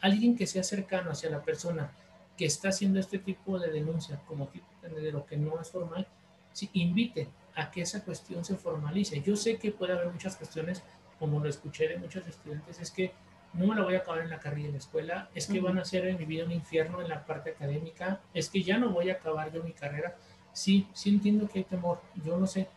alguien 0.00 0.36
que 0.36 0.46
sea 0.46 0.62
cercano 0.62 1.10
hacia 1.10 1.28
la 1.28 1.42
persona 1.42 1.92
que 2.36 2.46
está 2.46 2.68
haciendo 2.68 2.98
este 2.98 3.18
tipo 3.18 3.58
de 3.58 3.70
denuncia 3.70 4.20
como 4.26 4.48
tipo 4.48 4.66
de 4.82 5.12
lo 5.12 5.24
que 5.24 5.36
no 5.36 5.60
es 5.60 5.70
formal, 5.70 6.06
sí, 6.52 6.68
invite 6.72 7.28
a 7.54 7.70
que 7.70 7.82
esa 7.82 8.04
cuestión 8.04 8.44
se 8.44 8.56
formalice. 8.56 9.20
Yo 9.20 9.36
sé 9.36 9.56
que 9.56 9.70
puede 9.70 9.92
haber 9.92 10.10
muchas 10.10 10.36
cuestiones, 10.36 10.82
como 11.18 11.40
lo 11.40 11.48
escuché 11.48 11.88
de 11.88 11.98
muchos 11.98 12.26
estudiantes, 12.26 12.80
es 12.80 12.90
que 12.90 13.12
no 13.52 13.68
me 13.68 13.76
la 13.76 13.82
voy 13.82 13.94
a 13.94 13.98
acabar 13.98 14.20
en 14.20 14.30
la 14.30 14.40
carrera 14.40 14.66
de 14.66 14.72
la 14.72 14.78
escuela, 14.78 15.30
es 15.34 15.46
que 15.46 15.60
van 15.60 15.78
a 15.78 15.82
hacer 15.82 16.06
en 16.06 16.18
mi 16.18 16.24
vida 16.24 16.44
un 16.44 16.50
infierno 16.50 17.00
en 17.00 17.08
la 17.08 17.24
parte 17.24 17.50
académica, 17.50 18.20
es 18.32 18.48
que 18.48 18.62
ya 18.62 18.78
no 18.78 18.90
voy 18.90 19.10
a 19.10 19.14
acabar 19.14 19.52
yo 19.52 19.62
mi 19.62 19.72
carrera. 19.72 20.16
Sí, 20.52 20.88
sí 20.92 21.10
entiendo 21.10 21.48
que 21.48 21.60
hay 21.60 21.64
temor, 21.64 22.00
yo 22.24 22.36
no 22.36 22.46
sé, 22.46 22.68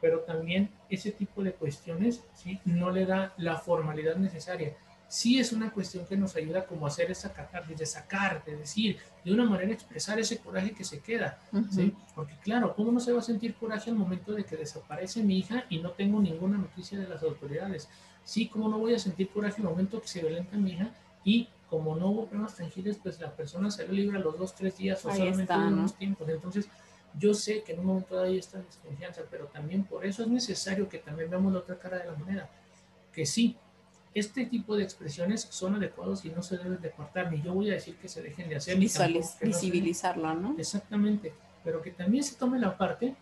pero 0.00 0.20
también 0.20 0.70
ese 0.88 1.10
tipo 1.12 1.42
de 1.42 1.52
cuestiones 1.52 2.22
¿sí? 2.34 2.60
no 2.64 2.90
le 2.90 3.06
da 3.06 3.32
la 3.38 3.56
formalidad 3.56 4.16
necesaria. 4.16 4.76
Sí 5.08 5.38
es 5.38 5.52
una 5.52 5.70
cuestión 5.70 6.04
que 6.04 6.16
nos 6.16 6.34
ayuda 6.34 6.66
como 6.66 6.84
a 6.84 6.88
hacer 6.88 7.10
esa 7.10 7.32
de 7.68 7.86
sacar, 7.86 8.44
de 8.44 8.56
decir, 8.56 8.98
de 9.24 9.32
una 9.32 9.44
manera 9.44 9.72
expresar 9.72 10.18
ese 10.18 10.38
coraje 10.38 10.72
que 10.72 10.82
se 10.82 10.98
queda, 11.00 11.38
¿sí? 11.70 11.94
Porque 12.14 12.34
claro, 12.42 12.74
¿cómo 12.74 12.90
no 12.90 12.98
se 12.98 13.12
va 13.12 13.20
a 13.20 13.22
sentir 13.22 13.54
coraje 13.54 13.90
al 13.90 13.96
momento 13.96 14.32
de 14.32 14.44
que 14.44 14.56
desaparece 14.56 15.22
mi 15.22 15.38
hija 15.38 15.64
y 15.68 15.78
no 15.78 15.92
tengo 15.92 16.20
ninguna 16.20 16.58
noticia 16.58 16.98
de 16.98 17.08
las 17.08 17.22
autoridades? 17.22 17.88
Sí, 18.24 18.48
como 18.48 18.68
no 18.68 18.78
voy 18.78 18.94
a 18.94 18.98
sentir 18.98 19.28
coraje 19.30 19.62
el 19.62 19.68
momento 19.68 20.00
que 20.00 20.08
se 20.08 20.20
violenta 20.20 20.56
mi 20.56 20.72
hija 20.72 20.90
y 21.24 21.48
como 21.70 21.94
no 21.96 22.08
hubo 22.08 22.26
pruebas 22.26 22.56
tangibles, 22.56 22.98
pues 23.00 23.20
la 23.20 23.30
persona 23.30 23.70
se 23.70 23.86
libre 23.86 24.18
a 24.18 24.20
los 24.20 24.36
dos, 24.36 24.54
tres 24.54 24.76
días 24.76 25.04
o 25.04 25.12
solamente 25.12 25.52
unos 25.54 25.94
tiempos. 25.96 26.28
Entonces, 26.28 26.68
Yo 27.18 27.32
sé 27.32 27.62
que 27.62 27.72
en 27.72 27.80
un 27.80 27.86
momento 27.86 28.14
dado 28.14 28.26
hay 28.26 28.38
esta 28.38 28.60
desconfianza, 28.60 29.22
pero 29.30 29.46
también 29.46 29.84
por 29.84 30.04
eso 30.04 30.22
es 30.22 30.28
necesario 30.28 30.88
que 30.88 30.98
también 30.98 31.30
veamos 31.30 31.52
la 31.52 31.60
otra 31.60 31.78
cara 31.78 31.98
de 31.98 32.06
la 32.06 32.12
moneda. 32.12 32.50
Que 33.10 33.24
sí, 33.24 33.56
este 34.18 34.46
tipo 34.46 34.76
de 34.76 34.82
expresiones 34.82 35.42
son 35.42 35.74
adecuados 35.74 36.24
y 36.24 36.30
no 36.30 36.42
se 36.42 36.56
deben 36.56 36.80
de 36.80 36.90
cortar, 36.90 37.30
ni 37.30 37.42
yo 37.42 37.52
voy 37.52 37.68
a 37.68 37.74
decir 37.74 37.96
que 37.96 38.08
se 38.08 38.22
dejen 38.22 38.48
de 38.48 38.56
hacer. 38.56 38.78
visibilizarlo, 38.78 40.34
¿no? 40.34 40.54
Exactamente, 40.58 41.34
pero 41.62 41.82
que 41.82 41.90
también 41.90 42.24
se 42.24 42.36
tome 42.36 42.58
la 42.58 42.78
parte 42.78 43.14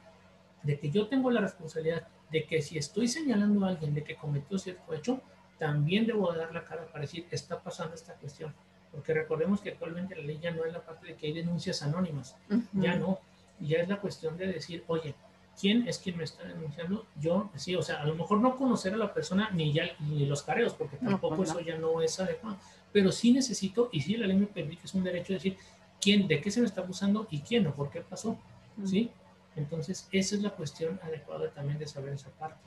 de 0.63 0.79
que 0.79 0.91
yo 0.91 1.09
tengo 1.09 1.33
la 1.33 1.41
responsabilidad 1.41 2.07
de 2.31 2.45
que 2.45 2.63
si 2.63 2.79
estoy 2.79 3.09
señalando 3.09 3.67
a 3.67 3.71
alguien 3.71 3.93
de 3.93 4.05
que 4.05 4.15
cometió 4.15 4.57
cierto 4.57 4.95
hecho, 4.95 5.21
también 5.59 6.07
debo 6.07 6.33
dar 6.33 6.55
la 6.55 6.65
cara 6.65 6.87
para 6.87 7.03
decir, 7.03 7.27
está 7.33 7.61
pasando 7.61 7.97
esta 7.97 8.15
cuestión. 8.15 8.55
Porque 8.93 9.13
recordemos 9.13 9.61
que 9.61 9.71
actualmente 9.71 10.15
la 10.15 10.23
ley 10.23 10.39
ya 10.41 10.53
no 10.53 10.65
es 10.65 10.73
la 10.73 10.81
parte 10.81 11.09
de 11.09 11.17
que 11.17 11.27
hay 11.27 11.33
denuncias 11.33 11.83
anónimas, 11.83 12.37
ya 12.73 12.95
no, 12.95 13.19
ya 13.59 13.79
es 13.79 13.89
la 13.89 14.01
cuestión 14.01 14.37
de 14.37 14.47
decir, 14.47 14.85
oye, 14.87 15.17
¿quién 15.61 15.87
es 15.89 15.99
quien 15.99 16.17
me 16.17 16.25
está 16.25 16.45
denunciando? 16.45 17.07
Yo, 17.21 17.51
sí, 17.57 17.75
o 17.75 17.83
sea, 17.83 18.03
a 18.03 18.07
lo 18.07 18.15
mejor 18.15 18.41
no 18.41 18.57
conocer 18.57 18.95
a 18.95 18.97
la 18.97 19.13
persona 19.13 19.51
ni 19.51 19.73
ya 19.73 19.85
ni 20.01 20.27
los 20.27 20.43
careos, 20.43 20.75
porque 20.75 20.97
tampoco 20.97 21.37
pues 21.37 21.51
eso 21.51 21.61
ya 21.61 21.77
no 21.77 22.01
es 22.03 22.19
adecuado, 22.21 22.57
pero 22.93 23.13
sí 23.13 23.33
necesito, 23.33 23.89
y 23.93 24.01
sí 24.01 24.17
la 24.17 24.27
ley 24.27 24.37
me 24.37 24.47
permite, 24.47 24.85
es 24.85 24.95
un 24.95 25.05
derecho 25.05 25.29
de 25.29 25.35
decir, 25.35 25.57
quién, 26.01 26.29
de 26.29 26.41
qué 26.41 26.51
se 26.51 26.61
me 26.61 26.67
está 26.67 26.81
abusando 26.83 27.27
y 27.31 27.41
quién 27.41 27.67
o 27.67 27.75
por 27.75 27.91
qué 27.91 28.01
pasó, 28.01 28.39
¿sí? 28.85 29.11
Entonces, 29.57 30.09
esa 30.13 30.35
es 30.35 30.43
la 30.43 30.51
cuestión 30.51 31.01
adecuada 31.03 31.51
también 31.51 31.79
de 31.79 31.87
saber 31.87 32.15
esa 32.15 32.31
parte. 32.31 32.59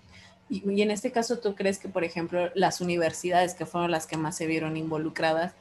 Y, 0.50 0.82
en 0.82 0.92
este 0.92 1.12
caso, 1.12 1.40
¿tú 1.40 1.56
crees 1.56 1.78
que, 1.78 1.90
por 1.90 2.06
ejemplo, 2.06 2.50
las 2.56 2.80
universidades, 2.80 3.54
que 3.54 3.66
fueron 3.66 3.92
las 3.92 4.08
que 4.08 4.16
más 4.16 4.38
se 4.38 4.48
vieron 4.48 4.78
involucradas, 4.78 5.54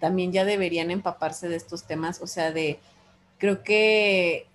también 0.00 0.32
ya 0.32 0.44
deberían 0.44 0.90
empaparse 0.90 1.48
de 1.48 1.54
estos 1.56 1.84
temas? 1.84 2.20
O 2.20 2.26
sea, 2.26 2.50
de, 2.50 2.80
creo 3.38 3.62
que, 3.62 4.48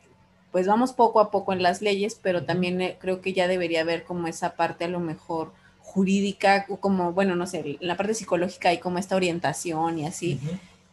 pues 0.57 0.65
vamos 0.65 0.91
poco 0.91 1.19
a 1.19 1.29
poco 1.29 1.53
en 1.53 1.61
las 1.61 1.83
leyes, 1.83 2.19
pero 2.19 2.43
también 2.43 2.81
eh, 2.81 2.97
creo 2.99 3.21
que 3.21 3.31
ya 3.31 3.47
debería 3.47 3.81
haber 3.81 4.03
como 4.05 4.25
esa 4.25 4.55
parte 4.55 4.85
a 4.85 4.87
lo 4.87 4.99
mejor 4.99 5.51
jurídica, 5.81 6.65
como, 6.65 7.13
bueno, 7.13 7.35
no 7.35 7.45
sé, 7.45 7.77
la 7.79 7.95
parte 7.95 8.15
psicológica 8.15 8.69
hay 8.69 8.79
como 8.79 8.97
esta 8.97 9.15
orientación 9.15 9.99
y 9.99 10.07
así. 10.07 10.39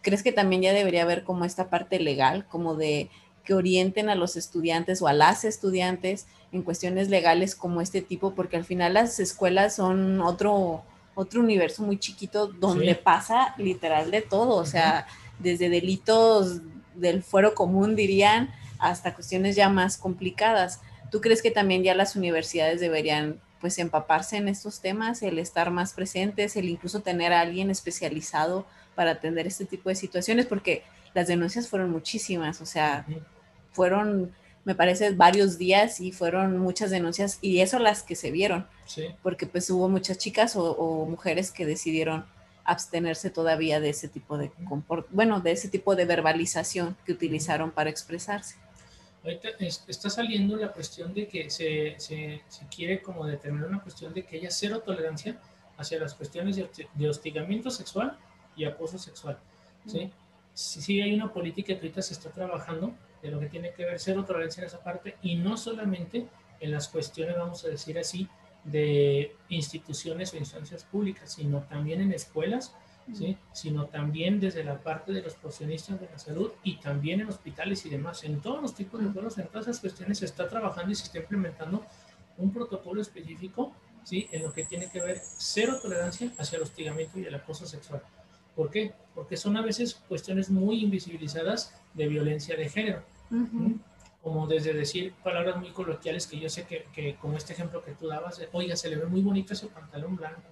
¿Crees 0.02 0.22
que 0.22 0.32
también 0.32 0.60
ya 0.60 0.74
debería 0.74 1.00
haber 1.00 1.24
como 1.24 1.46
esta 1.46 1.70
parte 1.70 1.98
legal, 1.98 2.44
como 2.50 2.74
de 2.74 3.08
que 3.42 3.54
orienten 3.54 4.10
a 4.10 4.16
los 4.16 4.36
estudiantes 4.36 5.00
o 5.00 5.08
a 5.08 5.14
las 5.14 5.46
estudiantes 5.46 6.26
en 6.52 6.60
cuestiones 6.60 7.08
legales 7.08 7.54
como 7.54 7.80
este 7.80 8.02
tipo, 8.02 8.34
porque 8.34 8.58
al 8.58 8.66
final 8.66 8.92
las 8.92 9.18
escuelas 9.18 9.76
son 9.76 10.20
otro, 10.20 10.82
otro 11.14 11.40
universo 11.40 11.82
muy 11.82 11.98
chiquito 11.98 12.48
donde 12.48 12.96
pasa 12.96 13.54
literal 13.56 14.10
de 14.10 14.20
todo, 14.20 14.56
o 14.56 14.66
sea, 14.66 15.06
desde 15.38 15.70
delitos 15.70 16.60
del 16.94 17.22
fuero 17.22 17.54
común 17.54 17.96
dirían 17.96 18.52
hasta 18.84 19.14
cuestiones 19.14 19.56
ya 19.56 19.68
más 19.70 19.96
complicadas. 19.96 20.80
¿Tú 21.10 21.20
crees 21.20 21.40
que 21.40 21.50
también 21.50 21.82
ya 21.82 21.94
las 21.94 22.16
universidades 22.16 22.80
deberían 22.80 23.40
pues 23.60 23.78
empaparse 23.78 24.36
en 24.36 24.48
estos 24.48 24.80
temas, 24.80 25.22
el 25.22 25.38
estar 25.38 25.70
más 25.70 25.94
presentes, 25.94 26.54
el 26.56 26.68
incluso 26.68 27.00
tener 27.00 27.32
a 27.32 27.40
alguien 27.40 27.70
especializado 27.70 28.66
para 28.94 29.12
atender 29.12 29.46
este 29.46 29.64
tipo 29.64 29.88
de 29.88 29.94
situaciones? 29.94 30.44
Porque 30.44 30.82
las 31.14 31.28
denuncias 31.28 31.66
fueron 31.68 31.90
muchísimas, 31.90 32.60
o 32.60 32.66
sea, 32.66 33.06
fueron, 33.72 34.34
me 34.64 34.74
parece, 34.74 35.12
varios 35.12 35.56
días 35.56 35.98
y 35.98 36.12
fueron 36.12 36.58
muchas 36.58 36.90
denuncias 36.90 37.38
y 37.40 37.60
eso 37.60 37.78
las 37.78 38.02
que 38.02 38.16
se 38.16 38.30
vieron. 38.30 38.66
Porque 39.22 39.46
pues 39.46 39.70
hubo 39.70 39.88
muchas 39.88 40.18
chicas 40.18 40.56
o, 40.56 41.06
mujeres 41.08 41.50
que 41.50 41.64
decidieron 41.64 42.26
abstenerse 42.66 43.30
todavía 43.30 43.80
de 43.80 43.90
ese 43.90 44.08
tipo 44.08 44.36
de 44.36 44.50
bueno, 45.10 45.40
de 45.40 45.52
ese 45.52 45.68
tipo 45.68 45.96
de 45.96 46.04
verbalización 46.04 46.96
que 47.06 47.12
utilizaron 47.12 47.70
para 47.70 47.88
expresarse. 47.88 48.56
Ahorita 49.24 49.48
está 49.88 50.10
saliendo 50.10 50.54
la 50.56 50.70
cuestión 50.70 51.14
de 51.14 51.26
que 51.26 51.48
se, 51.48 51.94
se, 51.98 52.42
quiere 52.74 53.00
como 53.00 53.26
determinar 53.26 53.68
una 53.68 53.80
cuestión 53.82 54.12
de 54.12 54.22
que 54.22 54.36
haya 54.36 54.50
cero 54.50 54.82
tolerancia 54.84 55.40
hacia 55.78 55.98
las 55.98 56.14
cuestiones 56.14 56.56
de, 56.56 57.08
hostigamiento 57.08 57.70
sexual 57.70 58.18
y 58.54 58.66
acoso 58.66 58.98
sexual. 58.98 59.38
¿sí? 59.86 60.10
sí, 60.52 61.00
hay 61.00 61.14
una 61.14 61.32
política 61.32 61.68
que 61.68 61.80
ahorita 61.80 62.02
se 62.02 62.12
está 62.12 62.30
trabajando 62.30 62.94
de 63.22 63.30
lo 63.30 63.40
que 63.40 63.46
tiene 63.46 63.72
que 63.72 63.86
ver 63.86 63.98
cero 63.98 64.26
tolerancia 64.26 64.60
en 64.60 64.66
esa 64.66 64.84
parte 64.84 65.16
y 65.22 65.36
no 65.36 65.56
solamente 65.56 66.28
en 66.60 66.70
las 66.70 66.88
cuestiones, 66.88 67.36
vamos 67.36 67.64
a 67.64 67.68
decir 67.68 67.98
así, 67.98 68.28
de 68.62 69.34
instituciones 69.48 70.34
o 70.34 70.36
instancias 70.36 70.84
públicas, 70.84 71.32
sino 71.32 71.62
también 71.62 72.02
en 72.02 72.12
escuelas, 72.12 72.74
¿sí? 73.12 73.36
sino 73.52 73.86
también 73.86 74.40
desde 74.40 74.64
la 74.64 74.82
parte 74.82 75.12
de 75.12 75.22
los 75.22 75.34
profesionistas 75.34 76.00
de 76.00 76.08
la 76.10 76.18
salud 76.18 76.52
y 76.62 76.76
también 76.76 77.20
en 77.20 77.28
hospitales 77.28 77.84
y 77.86 77.90
demás. 77.90 78.24
En 78.24 78.40
todos 78.40 78.62
los 78.62 78.74
tipos 78.74 79.02
de 79.02 79.10
pueblos, 79.10 79.38
en 79.38 79.46
todas 79.48 79.68
esas 79.68 79.80
cuestiones 79.80 80.18
se 80.18 80.24
está 80.24 80.48
trabajando 80.48 80.92
y 80.92 80.94
se 80.94 81.04
está 81.04 81.18
implementando 81.18 81.84
un 82.38 82.52
protocolo 82.52 83.00
específico 83.00 83.72
¿sí? 84.04 84.28
en 84.32 84.42
lo 84.42 84.52
que 84.52 84.64
tiene 84.64 84.88
que 84.90 85.00
ver 85.00 85.20
cero 85.22 85.78
tolerancia 85.80 86.32
hacia 86.38 86.56
el 86.56 86.62
hostigamiento 86.62 87.18
y 87.18 87.24
el 87.24 87.34
acoso 87.34 87.66
sexual. 87.66 88.02
¿Por 88.56 88.70
qué? 88.70 88.92
Porque 89.14 89.36
son 89.36 89.56
a 89.56 89.62
veces 89.62 89.94
cuestiones 90.08 90.50
muy 90.50 90.82
invisibilizadas 90.82 91.74
de 91.92 92.08
violencia 92.08 92.56
de 92.56 92.68
género. 92.68 93.02
Como 94.22 94.46
desde 94.46 94.72
decir 94.72 95.12
palabras 95.22 95.56
muy 95.56 95.70
coloquiales 95.70 96.26
que 96.26 96.38
yo 96.38 96.48
sé 96.48 96.64
que, 96.64 96.86
que 96.94 97.16
como 97.16 97.36
este 97.36 97.52
ejemplo 97.52 97.84
que 97.84 97.92
tú 97.92 98.06
dabas, 98.06 98.40
oiga, 98.52 98.76
se 98.76 98.88
le 98.88 98.96
ve 98.96 99.06
muy 99.06 99.20
bonito 99.20 99.52
ese 99.52 99.66
pantalón 99.66 100.16
blanco, 100.16 100.42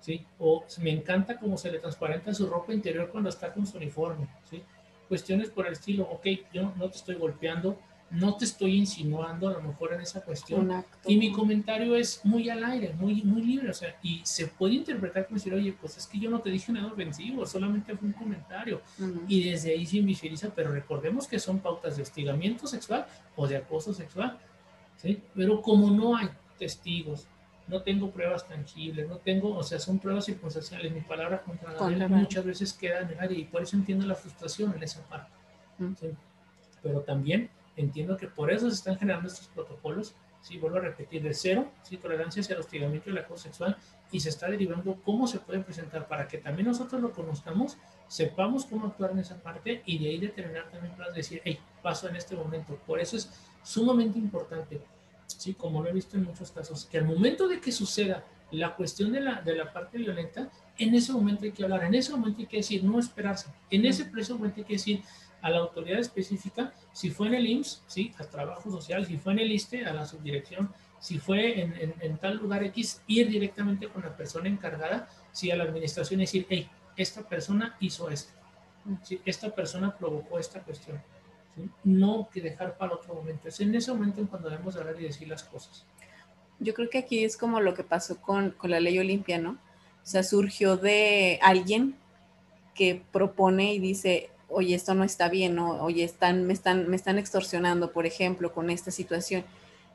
¿sí? 0.00 0.26
O 0.38 0.64
me 0.80 0.90
encanta 0.90 1.38
cómo 1.38 1.56
se 1.56 1.70
le 1.70 1.78
transparenta 1.78 2.34
su 2.34 2.46
ropa 2.46 2.72
interior 2.72 3.10
cuando 3.10 3.28
está 3.28 3.52
con 3.52 3.66
su 3.66 3.76
uniforme, 3.76 4.26
¿sí? 4.48 4.62
Cuestiones 5.08 5.50
por 5.50 5.66
el 5.66 5.72
estilo, 5.72 6.04
ok, 6.04 6.26
yo 6.52 6.72
no 6.76 6.88
te 6.88 6.96
estoy 6.96 7.16
golpeando, 7.16 7.78
no 8.10 8.36
te 8.36 8.44
estoy 8.44 8.76
insinuando 8.76 9.48
a 9.48 9.52
lo 9.52 9.62
mejor 9.62 9.92
en 9.92 10.00
esa 10.00 10.20
cuestión. 10.22 10.84
Y 11.06 11.16
mi 11.16 11.30
comentario 11.30 11.94
es 11.94 12.20
muy 12.24 12.48
al 12.48 12.64
aire, 12.64 12.92
muy, 12.94 13.22
muy 13.22 13.42
libre, 13.42 13.70
o 13.70 13.74
sea, 13.74 13.96
y 14.02 14.20
se 14.24 14.48
puede 14.48 14.74
interpretar 14.74 15.26
como 15.26 15.36
decir, 15.36 15.54
oye, 15.54 15.72
pues 15.80 15.96
es 15.96 16.06
que 16.06 16.18
yo 16.18 16.30
no 16.30 16.40
te 16.40 16.50
dije 16.50 16.72
nada 16.72 16.88
ofensivo, 16.92 17.46
solamente 17.46 17.96
fue 17.96 18.08
un 18.08 18.14
comentario. 18.14 18.80
Y 19.28 19.50
desde 19.50 19.72
ahí 19.72 19.86
se 19.86 19.98
invisibiliza, 19.98 20.52
pero 20.54 20.72
recordemos 20.72 21.28
que 21.28 21.38
son 21.38 21.60
pautas 21.60 21.96
de 21.96 22.02
hostigamiento 22.02 22.66
sexual 22.66 23.06
o 23.36 23.46
de 23.46 23.56
acoso 23.56 23.92
sexual, 23.92 24.38
¿sí? 24.96 25.22
Pero 25.34 25.60
como 25.62 25.90
no 25.90 26.16
hay 26.16 26.28
testigos, 26.58 27.28
no 27.70 27.82
tengo 27.82 28.10
pruebas 28.10 28.46
tangibles, 28.46 29.08
no 29.08 29.16
tengo, 29.18 29.56
o 29.56 29.62
sea, 29.62 29.78
son 29.78 29.98
pruebas 29.98 30.26
circunstanciales, 30.26 30.92
mi 30.92 31.00
palabra 31.00 31.42
contra 31.42 31.72
la 31.72 31.88
ley 31.88 32.08
muchas 32.08 32.44
veces 32.44 32.72
queda 32.72 33.00
en 33.00 33.10
el 33.10 33.20
aire 33.20 33.34
y 33.34 33.44
por 33.44 33.62
eso 33.62 33.76
entiendo 33.76 34.06
la 34.06 34.14
frustración 34.14 34.74
en 34.76 34.82
esa 34.82 35.02
parte. 35.08 35.30
Pero 36.82 37.00
también 37.00 37.50
Entiendo 37.80 38.16
que 38.16 38.26
por 38.26 38.52
eso 38.52 38.68
se 38.68 38.76
están 38.76 38.98
generando 38.98 39.28
estos 39.28 39.46
protocolos, 39.48 40.14
sí, 40.42 40.58
vuelvo 40.58 40.76
a 40.76 40.80
repetir, 40.80 41.22
de 41.22 41.32
cero, 41.32 41.70
sí, 41.82 41.96
tolerancia 41.96 42.40
hacia 42.40 42.54
el 42.54 42.60
hostigamiento 42.60 43.08
y 43.08 43.12
el 43.12 43.18
acoso 43.18 43.44
sexual, 43.44 43.76
y 44.12 44.20
se 44.20 44.28
está 44.28 44.50
derivando 44.50 44.98
cómo 45.02 45.26
se 45.26 45.38
puede 45.38 45.60
presentar 45.60 46.06
para 46.06 46.28
que 46.28 46.38
también 46.38 46.68
nosotros 46.68 47.00
lo 47.00 47.12
conozcamos, 47.12 47.78
sepamos 48.06 48.66
cómo 48.66 48.88
actuar 48.88 49.12
en 49.12 49.20
esa 49.20 49.36
parte 49.36 49.82
y 49.86 49.98
de 49.98 50.10
ahí 50.10 50.18
determinar 50.18 50.68
también 50.70 50.94
para 50.94 51.10
decir, 51.12 51.40
hey, 51.44 51.58
paso 51.82 52.08
en 52.08 52.16
este 52.16 52.36
momento. 52.36 52.74
Por 52.86 53.00
eso 53.00 53.16
es 53.16 53.30
sumamente 53.62 54.18
importante, 54.18 54.80
sí, 55.38 55.54
como 55.54 55.82
lo 55.82 55.88
he 55.88 55.92
visto 55.92 56.16
en 56.16 56.24
muchos 56.24 56.50
casos, 56.50 56.86
que 56.86 56.98
al 56.98 57.04
momento 57.04 57.48
de 57.48 57.60
que 57.60 57.72
suceda 57.72 58.24
la 58.50 58.74
cuestión 58.74 59.12
de 59.12 59.20
la, 59.20 59.40
de 59.42 59.54
la 59.54 59.72
parte 59.72 59.98
violenta, 59.98 60.50
en 60.78 60.94
ese 60.94 61.12
momento 61.12 61.44
hay 61.44 61.52
que 61.52 61.62
hablar, 61.62 61.84
en 61.84 61.94
ese 61.94 62.12
momento 62.12 62.40
hay 62.40 62.46
que 62.46 62.58
decir, 62.58 62.82
no 62.82 62.98
esperarse, 62.98 63.50
en 63.70 63.86
ese 63.86 64.04
preciso 64.06 64.36
momento 64.36 64.60
hay 64.60 64.66
que 64.66 64.72
decir, 64.74 65.02
a 65.42 65.50
la 65.50 65.58
autoridad 65.58 65.98
específica, 65.98 66.72
si 66.92 67.10
fue 67.10 67.28
en 67.28 67.34
el 67.34 67.46
IMSS, 67.46 67.82
¿sí? 67.86 68.12
a 68.18 68.24
trabajo 68.24 68.70
social, 68.70 69.06
si 69.06 69.16
fue 69.16 69.32
en 69.32 69.38
el 69.40 69.52
ISTE, 69.52 69.86
a 69.86 69.94
la 69.94 70.04
subdirección, 70.04 70.72
si 70.98 71.18
fue 71.18 71.60
en, 71.60 72.18
tal 72.18 72.36
lugar 72.36 72.62
X, 72.64 73.02
ir 73.06 73.28
directamente 73.28 73.88
con 73.88 74.02
la 74.02 74.14
persona 74.16 74.48
encargada, 74.48 75.08
si 75.32 75.50
a 75.50 75.56
la 75.56 75.64
administración 75.64 76.20
decir, 76.20 76.46
hey, 76.50 76.68
esta 76.96 77.26
persona 77.26 77.76
hizo 77.80 78.10
esto, 78.10 78.32
¿sí? 79.02 79.20
esta 79.24 79.54
persona 79.54 79.96
provocó 79.96 80.38
esta 80.38 80.60
cuestión. 80.60 81.00
No 81.84 82.28
que 82.32 82.40
dejar 82.40 82.76
para 82.76 82.94
otro 82.94 83.14
momento, 83.14 83.48
es 83.48 83.60
en 83.60 83.74
ese 83.74 83.92
momento 83.92 84.20
en 84.20 84.26
cuando 84.26 84.48
debemos 84.48 84.76
hablar 84.76 84.96
y 85.00 85.04
decir 85.04 85.28
las 85.28 85.42
cosas. 85.44 85.84
Yo 86.58 86.74
creo 86.74 86.90
que 86.90 86.98
aquí 86.98 87.24
es 87.24 87.36
como 87.36 87.60
lo 87.60 87.74
que 87.74 87.84
pasó 87.84 88.20
con, 88.20 88.50
con 88.50 88.70
la 88.70 88.80
ley 88.80 88.98
Olimpia, 88.98 89.38
¿no? 89.38 89.52
O 89.52 90.06
sea, 90.06 90.22
surgió 90.22 90.76
de 90.76 91.38
alguien 91.42 91.96
que 92.74 93.02
propone 93.12 93.74
y 93.74 93.78
dice, 93.78 94.30
oye, 94.48 94.74
esto 94.74 94.94
no 94.94 95.04
está 95.04 95.28
bien, 95.28 95.54
¿no? 95.54 95.82
oye, 95.82 96.04
están, 96.04 96.46
me, 96.46 96.52
están, 96.52 96.88
me 96.88 96.96
están 96.96 97.18
extorsionando, 97.18 97.92
por 97.92 98.06
ejemplo, 98.06 98.52
con 98.52 98.70
esta 98.70 98.90
situación. 98.90 99.44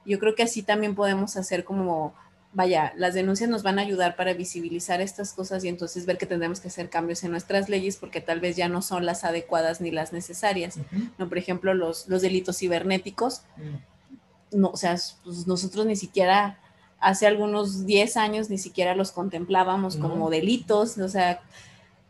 Yo 0.06 0.20
creo 0.20 0.36
que 0.36 0.44
así 0.44 0.63
también 0.63 0.96
podemos 0.96 1.36
hacer 1.36 1.63
como, 1.63 2.13
vaya, 2.56 2.94
las 2.96 3.13
denuncias 3.13 3.50
nos 3.50 3.63
van 3.63 3.80
a 3.80 3.82
ayudar 3.82 4.15
para 4.15 4.34
visibilizar 4.34 5.02
estas 5.02 5.34
cosas 5.34 5.63
y 5.65 5.68
entonces 5.68 6.06
ver 6.06 6.18
que 6.18 6.26
tendremos 6.26 6.62
que 6.62 6.70
hacer 6.70 6.89
cambios 6.89 7.22
en 7.26 7.32
nuestras 7.32 7.68
leyes 7.68 7.98
porque 7.98 8.22
tal 8.22 8.39
vez 8.39 8.56
ya 8.56 8.70
no 8.70 8.82
son 8.82 9.06
las 9.06 9.26
adecuadas 9.26 9.82
ni 9.82 9.91
las 9.91 10.13
necesarias. 10.13 10.80
¿no? 11.18 11.28
Por 11.28 11.38
ejemplo, 11.38 11.74
los, 11.74 12.08
los 12.08 12.22
delitos 12.22 12.58
cibernéticos, 12.58 13.41
mm. 13.58 14.58
no, 14.58 14.70
o 14.70 14.78
sea, 14.78 14.96
pues 15.26 15.46
nosotros 15.46 15.86
ni 15.86 15.98
siquiera 15.98 16.58
hace 17.02 17.28
algunos 17.28 17.86
10 17.86 18.15
años 18.15 18.50
ni 18.50 18.58
siquiera 18.58 18.96
los 18.96 19.12
contemplábamos 19.12 19.98
como 19.98 20.30
delitos, 20.30 20.98
o 20.98 21.10
sea, 21.10 21.41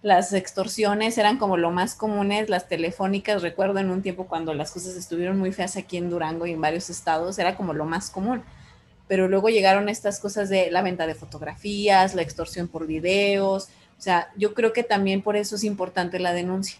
las 0.04 0.32
extorsiones 0.32 1.18
eran 1.18 1.40
como 1.40 1.58
lo 1.58 1.72
más 1.72 1.96
comunes, 1.96 2.50
las 2.50 2.70
telefónicas, 2.70 3.42
recuerdo 3.42 3.80
en 3.80 3.90
un 3.90 4.04
tiempo 4.04 4.28
cuando 4.28 4.54
las 4.54 4.70
cosas 4.70 4.96
estuvieron 4.96 5.40
muy 5.40 5.52
feas 5.52 5.76
aquí 5.76 5.98
en 5.98 6.12
Durango 6.12 6.46
y 6.46 6.52
en 6.52 6.62
varios 6.62 6.92
estados, 6.92 7.40
era 7.40 7.58
como 7.58 7.74
lo 7.74 7.86
más 7.86 8.12
común. 8.12 8.44
Pero 9.08 9.28
luego 9.28 9.50
llegaron 9.50 9.90
estas 9.90 10.20
cosas 10.20 10.50
de 10.50 10.72
la 10.72 10.82
venta 10.82 11.06
de 11.08 11.16
fotografías, 11.16 12.16
la 12.16 12.22
extorsión 12.22 12.68
por 12.68 12.88
videos, 12.88 13.70
o 13.98 14.02
sea, 14.02 14.30
yo 14.36 14.54
creo 14.54 14.74
que 14.74 14.84
también 14.84 15.22
por 15.22 15.36
eso 15.36 15.56
es 15.56 15.64
importante 15.64 16.20
la 16.20 16.34
denuncia, 16.34 16.80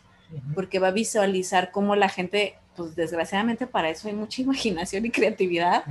porque 0.54 0.80
va 0.80 0.90
a 0.90 0.92
visualizar 0.92 1.72
cómo 1.72 1.96
la 1.96 2.10
gente, 2.10 2.56
pues 2.76 2.96
desgraciadamente 2.96 3.68
para 3.68 3.90
eso 3.90 4.08
hay 4.08 4.14
mucha 4.14 4.42
imaginación 4.44 5.06
y 5.06 5.12
creatividad, 5.12 5.84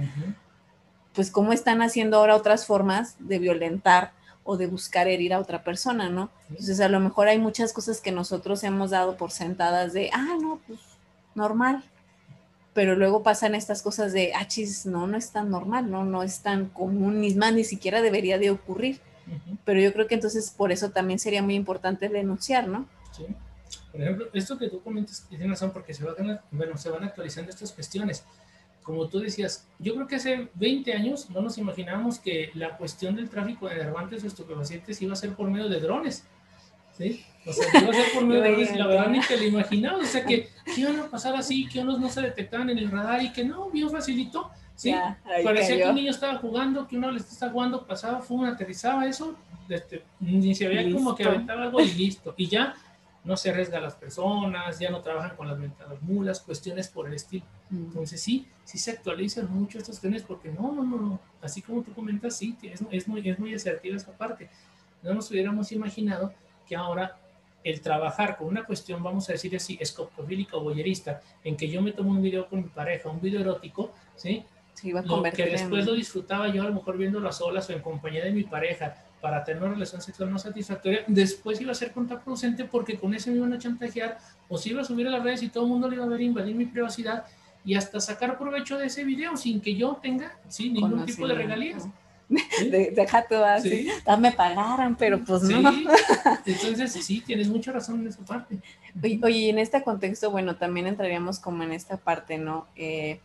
pues 1.15 1.31
cómo 1.31 1.53
están 1.53 1.83
haciendo 1.83 2.19
ahora 2.19 2.37
otras 2.37 2.67
formas 2.67 3.17
de 3.19 3.39
violentar 3.39 4.13
o 4.43 4.57
de 4.59 4.67
buscar 4.67 5.09
herir 5.09 5.33
a 5.33 5.39
otra 5.39 5.65
persona, 5.65 6.11
¿no? 6.11 6.31
Entonces 6.51 6.81
a 6.81 6.89
lo 6.89 7.01
mejor 7.01 7.29
hay 7.29 7.39
muchas 7.39 7.73
cosas 7.73 8.01
que 8.01 8.13
nosotros 8.13 8.63
hemos 8.63 8.91
dado 8.91 9.17
por 9.17 9.31
sentadas 9.31 9.95
de, 9.95 10.11
ah, 10.13 10.37
no, 10.41 10.61
pues 10.67 10.81
normal. 11.35 11.83
Pero 12.75 12.97
luego 12.97 13.23
pasan 13.23 13.55
estas 13.55 13.83
cosas 13.83 14.13
de, 14.13 14.33
ah, 14.35 14.47
chis, 14.47 14.85
no, 14.85 15.07
no 15.07 15.17
es 15.17 15.31
tan 15.31 15.51
normal, 15.51 15.91
no, 15.91 16.05
no 16.05 16.23
es 16.23 16.41
tan 16.41 16.67
común, 16.67 17.21
ni 17.21 17.35
más, 17.35 17.55
ni 17.55 17.65
siquiera 17.65 18.03
debería 18.03 18.39
de 18.39 18.51
ocurrir. 18.51 19.01
Pero 19.65 19.81
yo 19.81 19.93
creo 19.93 20.07
que 20.07 20.17
entonces 20.17 20.51
por 20.51 20.71
eso 20.71 20.91
también 20.91 21.19
sería 21.19 21.43
muy 21.43 21.55
importante 21.55 22.09
denunciar, 22.11 22.69
¿no? 22.69 22.87
Sí. 23.13 23.25
Por 23.91 24.03
ejemplo, 24.03 24.27
esto 24.35 24.59
que 24.59 24.69
tú 24.69 24.83
comentas, 24.83 25.25
tiene 25.29 25.47
razón, 25.47 25.71
porque 25.73 25.95
se 25.95 26.05
van, 26.05 26.41
bueno, 26.51 26.77
se 26.77 26.91
van 26.91 27.05
actualizando 27.05 27.51
estas 27.51 27.73
cuestiones 27.73 28.25
como 28.85 29.09
tú 29.09 29.19
decías, 29.19 29.67
yo 29.79 29.95
creo 29.95 30.07
que 30.07 30.17
hace 30.17 30.49
20 30.55 30.93
años 30.93 31.31
no 31.31 31.41
nos 31.41 31.57
imaginábamos 31.59 32.21
que 32.21 32.51
la 32.55 32.77
cuestión 32.77 33.17
del 33.17 33.31
tráfico 33.31 33.67
de 33.67 33.77
nervantes 33.77 34.23
o 34.23 34.27
estupefacientes 34.27 35.01
iba 35.01 35.15
a 35.15 35.17
ser 35.17 35.35
por 35.35 35.51
medio 35.51 35.69
de 35.69 35.81
drones. 35.81 36.25
¿Sí? 36.97 37.25
O 37.47 37.53
sea, 37.53 37.71
que 37.71 37.79
iba 37.79 37.91
a 37.91 37.95
ser 37.95 38.13
por 38.15 38.25
medio 38.25 38.43
de 38.43 38.79
la 38.79 38.87
verdad 38.87 39.09
ni 39.09 39.21
te 39.21 39.37
lo 39.37 39.45
imaginabas. 39.45 40.03
O 40.03 40.11
sea, 40.11 40.25
que, 40.25 40.49
iban 40.77 40.99
a 41.01 41.11
pasar 41.11 41.35
así, 41.35 41.69
que 41.69 41.81
unos 41.81 42.01
no 42.01 42.09
se 42.09 42.23
detectaban 42.23 42.71
en 42.71 42.79
el 42.79 42.91
radar 42.91 43.23
y 43.23 43.33
que 43.33 43.45
no, 43.45 43.71
bien 43.71 43.91
facilito. 43.91 44.51
¿sí? 44.75 44.95
Parecía 45.43 45.77
que 45.77 45.89
un 45.89 45.95
niño 45.95 46.11
estaba 46.11 46.39
jugando, 46.39 46.87
que 46.87 46.97
uno 46.97 47.11
le 47.11 47.19
estaba 47.19 47.53
jugando, 47.53 47.87
pasaba, 47.87 48.21
fue, 48.21 48.49
aterrizaba 48.49 49.07
eso, 49.07 49.37
este, 49.69 50.03
ni 50.21 50.55
se 50.55 50.69
veía 50.69 50.93
como 50.93 51.15
que 51.15 51.25
aventaba 51.25 51.65
algo 51.65 51.81
y 51.81 51.93
listo. 51.93 52.35
Y 52.37 52.49
ya 52.49 52.75
no 53.25 53.37
se 53.37 53.51
arriesga 53.51 53.79
a 53.79 53.81
las 53.81 53.95
personas, 53.95 54.79
ya 54.79 54.91
no 54.91 55.01
trabajan 55.01 55.35
con 55.37 55.49
las 55.49 55.59
mentadas 55.59 56.01
mulas, 56.03 56.41
cuestiones 56.41 56.89
por 56.89 57.09
el 57.09 57.15
estilo. 57.15 57.45
Mm. 57.71 57.85
Entonces 57.85 58.21
sí, 58.21 58.47
sí 58.65 58.79
se 58.79 58.93
actualizan 58.93 59.51
mucho 59.53 59.79
estas 59.79 59.97
cuestiones 59.97 60.23
porque 60.23 60.51
no, 60.51 60.73
no, 60.73 60.85
no, 60.85 61.21
así 61.41 61.63
como 61.63 61.83
tú 61.83 61.93
comentas, 61.95 62.37
sí, 62.37 62.57
es, 62.63 62.83
es, 62.91 63.09
muy, 63.09 63.27
es 63.29 63.39
muy 63.39 63.55
asertiva 63.55 63.97
esa 63.97 64.13
parte. 64.13 64.51
No 65.03 65.15
nos 65.15 65.31
hubiéramos 65.31 65.73
imaginado 65.73 66.33
que 66.67 66.77
ahora 66.77 67.17
el 67.63 67.81
trabajar 67.81 68.37
con 68.37 68.49
una 68.49 68.65
cuestión, 68.65 69.03
vamos 69.03 69.29
a 69.29 69.33
decir 69.33 69.57
así, 69.57 69.79
escopofílica 69.81 70.57
o 70.57 70.61
boyerista, 70.61 71.23
en 71.43 71.57
que 71.57 71.69
yo 71.69 71.81
me 71.81 71.93
tomo 71.93 72.11
un 72.11 72.23
video 72.23 72.47
con 72.47 72.63
mi 72.63 72.69
pareja, 72.69 73.09
un 73.09 73.21
video 73.21 73.41
erótico, 73.41 73.93
¿sí? 74.17 74.45
Se 74.75 74.89
iba 74.89 75.01
a 75.01 75.03
lo 75.03 75.23
que 75.23 75.47
después 75.47 75.87
lo 75.87 75.95
disfrutaba 75.95 76.49
yo 76.49 76.63
a 76.63 76.67
lo 76.67 76.75
mejor 76.75 76.99
viendo 76.99 77.21
las 77.21 77.41
olas 77.41 77.71
o 77.71 77.73
en 77.73 77.81
compañía 77.81 78.25
de 78.25 78.33
mi 78.33 78.43
pareja, 78.43 78.95
para 79.25 79.43
tener 79.43 79.63
una 79.63 79.73
relación 79.73 80.03
sexual 80.03 80.31
no 80.31 80.39
satisfactoria, 80.39 81.03
después 81.07 81.59
iba 81.59 81.73
a 81.73 81.75
ser 81.75 81.93
contraproducente 81.93 82.65
porque 82.65 82.99
con 82.99 83.15
ese 83.15 83.31
me 83.31 83.39
iban 83.39 83.55
a 83.55 83.59
chantajear 83.59 84.19
o 84.51 84.59
se 84.59 84.69
iba 84.69 84.83
a 84.83 84.85
subir 84.85 85.09
a 85.09 85.11
las 85.13 85.23
redes 85.23 85.43
y 85.43 85.49
todo 85.49 85.65
el 85.65 85.71
mundo 85.71 85.89
le 85.89 85.97
iba 85.97 86.05
a 86.05 86.09
ver 86.09 86.21
invadir 86.21 86.55
mi 86.55 86.67
privacidad 86.67 87.25
y 87.65 87.75
hasta 87.75 88.01
sacar 88.01 88.37
provecho 88.37 88.77
de 88.77 88.87
ese 88.87 89.03
video 89.03 89.35
sin 89.39 89.63
que 89.63 89.75
yo 89.75 89.99
tenga 90.03 90.37
¿sí? 90.49 90.69
ningún 90.69 91.07
tipo 91.07 91.27
de 91.27 91.35
regalías. 91.35 91.89
Deja 92.29 93.27
tú 93.27 93.37
así, 93.37 93.89
ah, 94.07 94.17
me 94.17 94.33
pagaran, 94.33 94.97
pero 94.97 95.23
pues 95.23 95.43
no. 95.43 95.73
Entonces, 96.47 96.93
sí, 96.93 97.21
tienes 97.21 97.49
mucha 97.49 97.73
razón 97.73 98.01
en 98.01 98.09
esa 98.09 98.25
parte. 98.25 98.59
Oye, 99.23 99.51
en 99.51 99.59
este 99.59 99.83
contexto, 99.83 100.31
bueno, 100.31 100.57
también 100.57 100.87
entraríamos 100.87 101.39
como 101.39 101.63
en 101.63 101.73
esta 101.73 101.97
parte, 101.97 102.39
¿no? 102.39 102.67
Eh, 102.77 103.21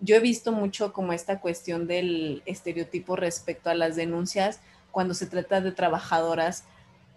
yo 0.00 0.16
he 0.16 0.20
visto 0.20 0.52
mucho 0.52 0.92
como 0.92 1.12
esta 1.12 1.40
cuestión 1.40 1.86
del 1.86 2.42
estereotipo 2.46 3.16
respecto 3.16 3.70
a 3.70 3.74
las 3.74 3.96
denuncias, 3.96 4.60
cuando 4.90 5.14
se 5.14 5.26
trata 5.26 5.60
de 5.60 5.72
trabajadoras 5.72 6.64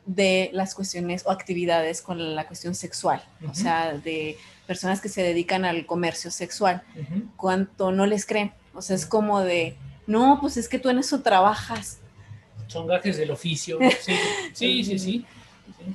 de 0.05 0.49
las 0.53 0.75
cuestiones 0.75 1.23
o 1.25 1.31
actividades 1.31 2.01
con 2.01 2.35
la 2.35 2.45
cuestión 2.45 2.75
sexual, 2.75 3.23
o 3.49 3.53
sea, 3.53 3.93
de 3.93 4.37
personas 4.67 4.99
que 5.01 5.09
se 5.09 5.23
dedican 5.23 5.65
al 5.65 5.85
comercio 5.85 6.29
sexual, 6.29 6.83
cuanto 7.37 7.91
no 7.91 8.05
les 8.05 8.25
creen, 8.25 8.51
o 8.73 8.81
sea, 8.81 8.95
es 8.95 9.05
como 9.05 9.39
de, 9.39 9.77
no, 10.07 10.37
pues 10.41 10.57
es 10.57 10.67
que 10.69 10.79
tú 10.79 10.89
en 10.89 10.99
eso 10.99 11.21
trabajas. 11.21 11.99
Son 12.67 12.87
gajes 12.87 13.17
del 13.17 13.31
oficio, 13.31 13.79
sí, 14.01 14.13
sí, 14.53 14.83
sí, 14.83 14.99
sí. 14.99 15.25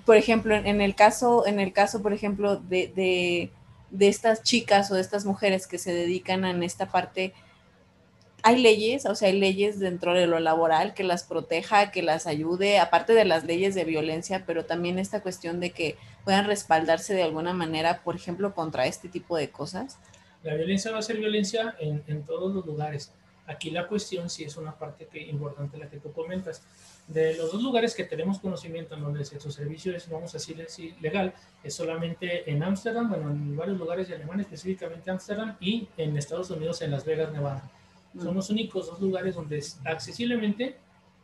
Por 0.04 0.16
ejemplo, 0.16 0.54
en 0.54 0.80
el 0.80 0.94
caso, 0.94 1.46
en 1.46 1.60
el 1.60 1.72
caso, 1.72 2.02
por 2.02 2.12
ejemplo, 2.12 2.56
de, 2.56 2.92
de, 2.94 3.50
de 3.90 4.08
estas 4.08 4.42
chicas 4.42 4.90
o 4.90 4.94
de 4.94 5.00
estas 5.00 5.24
mujeres 5.24 5.66
que 5.66 5.78
se 5.78 5.92
dedican 5.92 6.44
en 6.44 6.62
esta 6.62 6.86
parte 6.86 7.32
hay 8.42 8.62
leyes, 8.62 9.06
o 9.06 9.14
sea, 9.14 9.28
hay 9.28 9.38
leyes 9.38 9.78
dentro 9.78 10.14
de 10.14 10.26
lo 10.26 10.38
laboral 10.38 10.94
que 10.94 11.02
las 11.02 11.24
proteja, 11.24 11.90
que 11.90 12.02
las 12.02 12.26
ayude, 12.26 12.78
aparte 12.78 13.12
de 13.12 13.24
las 13.24 13.44
leyes 13.44 13.74
de 13.74 13.84
violencia, 13.84 14.44
pero 14.46 14.64
también 14.64 14.98
esta 14.98 15.22
cuestión 15.22 15.60
de 15.60 15.70
que 15.70 15.96
puedan 16.24 16.46
respaldarse 16.46 17.14
de 17.14 17.24
alguna 17.24 17.52
manera, 17.52 18.02
por 18.04 18.14
ejemplo, 18.14 18.54
contra 18.54 18.86
este 18.86 19.08
tipo 19.08 19.36
de 19.36 19.50
cosas. 19.50 19.98
La 20.44 20.54
violencia 20.54 20.92
va 20.92 20.98
a 20.98 21.02
ser 21.02 21.18
violencia 21.18 21.74
en, 21.80 22.02
en 22.06 22.22
todos 22.22 22.54
los 22.54 22.64
lugares. 22.64 23.12
Aquí 23.48 23.70
la 23.70 23.88
cuestión 23.88 24.30
sí 24.30 24.44
es 24.44 24.56
una 24.56 24.78
parte 24.78 25.06
que, 25.06 25.20
importante 25.20 25.76
la 25.76 25.90
que 25.90 25.98
tú 25.98 26.12
comentas. 26.12 26.62
De 27.08 27.34
los 27.34 27.50
dos 27.50 27.62
lugares 27.62 27.94
que 27.94 28.04
tenemos 28.04 28.38
conocimiento 28.38 28.94
en 28.94 29.00
donde 29.00 29.20
el 29.20 29.26
sexo 29.26 29.50
servicio 29.50 29.96
es, 29.96 30.08
vamos 30.08 30.32
a 30.34 30.38
decir, 30.38 30.94
legal, 31.00 31.34
es 31.64 31.74
solamente 31.74 32.48
en 32.48 32.62
Ámsterdam, 32.62 33.08
bueno, 33.08 33.30
en 33.30 33.56
varios 33.56 33.78
lugares 33.78 34.06
de 34.08 34.14
Alemania, 34.14 34.42
específicamente 34.42 35.10
Ámsterdam, 35.10 35.56
y 35.58 35.88
en 35.96 36.16
Estados 36.16 36.50
Unidos, 36.50 36.80
en 36.82 36.92
Las 36.92 37.04
Vegas, 37.04 37.32
Nevada 37.32 37.68
son 38.16 38.34
los 38.34 38.50
únicos 38.50 38.86
dos 38.86 39.00
lugares 39.00 39.34
donde 39.34 39.64
accesiblemente 39.84 40.76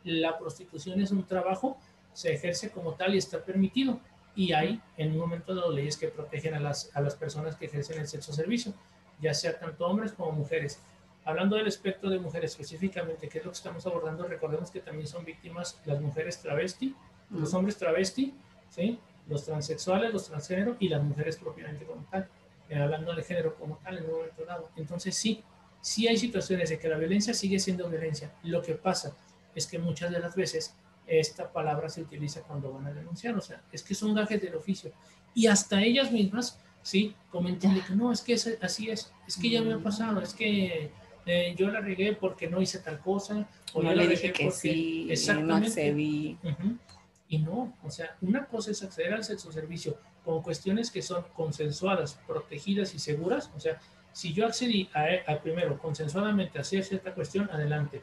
la 0.03 0.37
prostitución 0.37 1.01
es 1.01 1.11
un 1.11 1.23
trabajo, 1.23 1.77
se 2.13 2.33
ejerce 2.33 2.69
como 2.69 2.93
tal 2.93 3.15
y 3.15 3.17
está 3.17 3.43
permitido. 3.43 3.99
Y 4.35 4.53
hay 4.53 4.81
en 4.97 5.11
un 5.11 5.17
momento 5.17 5.55
dado 5.55 5.71
leyes 5.71 5.97
que 5.97 6.09
protegen 6.09 6.53
a 6.53 6.59
las, 6.59 6.95
a 6.95 7.01
las 7.01 7.15
personas 7.15 7.55
que 7.55 7.65
ejercen 7.65 7.99
el 7.99 8.07
sexo 8.07 8.33
servicio, 8.33 8.73
ya 9.21 9.33
sea 9.33 9.57
tanto 9.57 9.87
hombres 9.87 10.11
como 10.11 10.31
mujeres. 10.31 10.79
Hablando 11.25 11.55
del 11.55 11.67
aspecto 11.67 12.09
de 12.09 12.19
mujeres 12.19 12.51
específicamente, 12.51 13.27
que 13.27 13.39
es 13.39 13.45
lo 13.45 13.51
que 13.51 13.57
estamos 13.57 13.85
abordando, 13.87 14.27
recordemos 14.27 14.69
que 14.69 14.79
también 14.79 15.07
son 15.07 15.25
víctimas 15.25 15.81
las 15.85 15.99
mujeres 15.99 16.39
travesti, 16.39 16.95
los 17.31 17.51
hombres 17.55 17.77
travesti, 17.77 18.33
¿sí? 18.69 18.99
los 19.27 19.43
transexuales, 19.43 20.13
los 20.13 20.27
transgénero 20.27 20.77
y 20.79 20.87
las 20.87 21.03
mujeres 21.03 21.37
propiamente 21.37 21.83
como 21.83 22.05
tal, 22.11 22.29
eh, 22.69 22.77
hablando 22.77 23.15
de 23.15 23.23
género 23.23 23.55
como 23.55 23.77
tal 23.77 23.97
en 23.97 24.05
un 24.05 24.11
momento 24.11 24.45
dado. 24.45 24.69
Entonces 24.75 25.15
sí, 25.15 25.43
sí 25.81 26.07
hay 26.07 26.17
situaciones 26.17 26.69
de 26.69 26.77
que 26.77 26.87
la 26.87 26.97
violencia 26.97 27.33
sigue 27.33 27.59
siendo 27.59 27.89
violencia. 27.89 28.31
Lo 28.43 28.61
que 28.61 28.75
pasa 28.75 29.15
es 29.55 29.65
que 29.65 29.79
muchas 29.79 30.11
de 30.11 30.19
las 30.19 30.35
veces 30.35 30.75
esta 31.07 31.51
palabra 31.51 31.89
se 31.89 32.01
utiliza 32.01 32.41
cuando 32.41 32.71
van 32.71 32.87
a 32.87 32.93
denunciar, 32.93 33.35
o 33.35 33.41
sea, 33.41 33.61
es 33.71 33.83
que 33.83 33.95
son 33.95 34.13
gajes 34.13 34.41
del 34.41 34.55
oficio. 34.55 34.91
Y 35.33 35.47
hasta 35.47 35.81
ellas 35.81 36.11
mismas, 36.11 36.59
sí, 36.81 37.15
comentan 37.31 37.81
que 37.81 37.95
no, 37.95 38.11
es 38.11 38.21
que 38.21 38.35
así 38.61 38.89
es, 38.89 39.11
es 39.27 39.37
que 39.37 39.49
ya 39.49 39.61
me 39.61 39.73
ha 39.73 39.79
pasado, 39.79 40.21
es 40.21 40.33
que 40.33 40.91
eh, 41.25 41.55
yo 41.57 41.69
la 41.69 41.81
regué 41.81 42.13
porque 42.13 42.47
no 42.47 42.61
hice 42.61 42.79
tal 42.79 42.99
cosa, 42.99 43.47
o 43.73 43.81
no 43.81 43.93
le 43.93 44.07
dije 44.07 44.31
que 44.31 44.51
sí, 44.51 45.07
exactamente. 45.09 45.91
No 45.91 46.39
Y 47.27 47.39
no, 47.39 47.73
o 47.83 47.89
sea, 47.89 48.15
una 48.21 48.45
cosa 48.45 48.71
es 48.71 48.83
acceder 48.83 49.13
al 49.13 49.23
sexo 49.23 49.51
servicio 49.51 49.97
con 50.23 50.41
cuestiones 50.41 50.91
que 50.91 51.01
son 51.01 51.23
consensuadas, 51.33 52.19
protegidas 52.27 52.93
y 52.93 52.99
seguras, 52.99 53.51
o 53.55 53.59
sea, 53.59 53.79
si 54.15 54.31
yo 54.31 54.45
accedí 54.45 54.89
a, 54.93 55.39
primero 55.39 55.77
consensuadamente 55.77 56.57
a 56.57 56.61
hacer 56.61 56.85
cierta 56.85 57.13
cuestión, 57.13 57.49
adelante. 57.51 58.01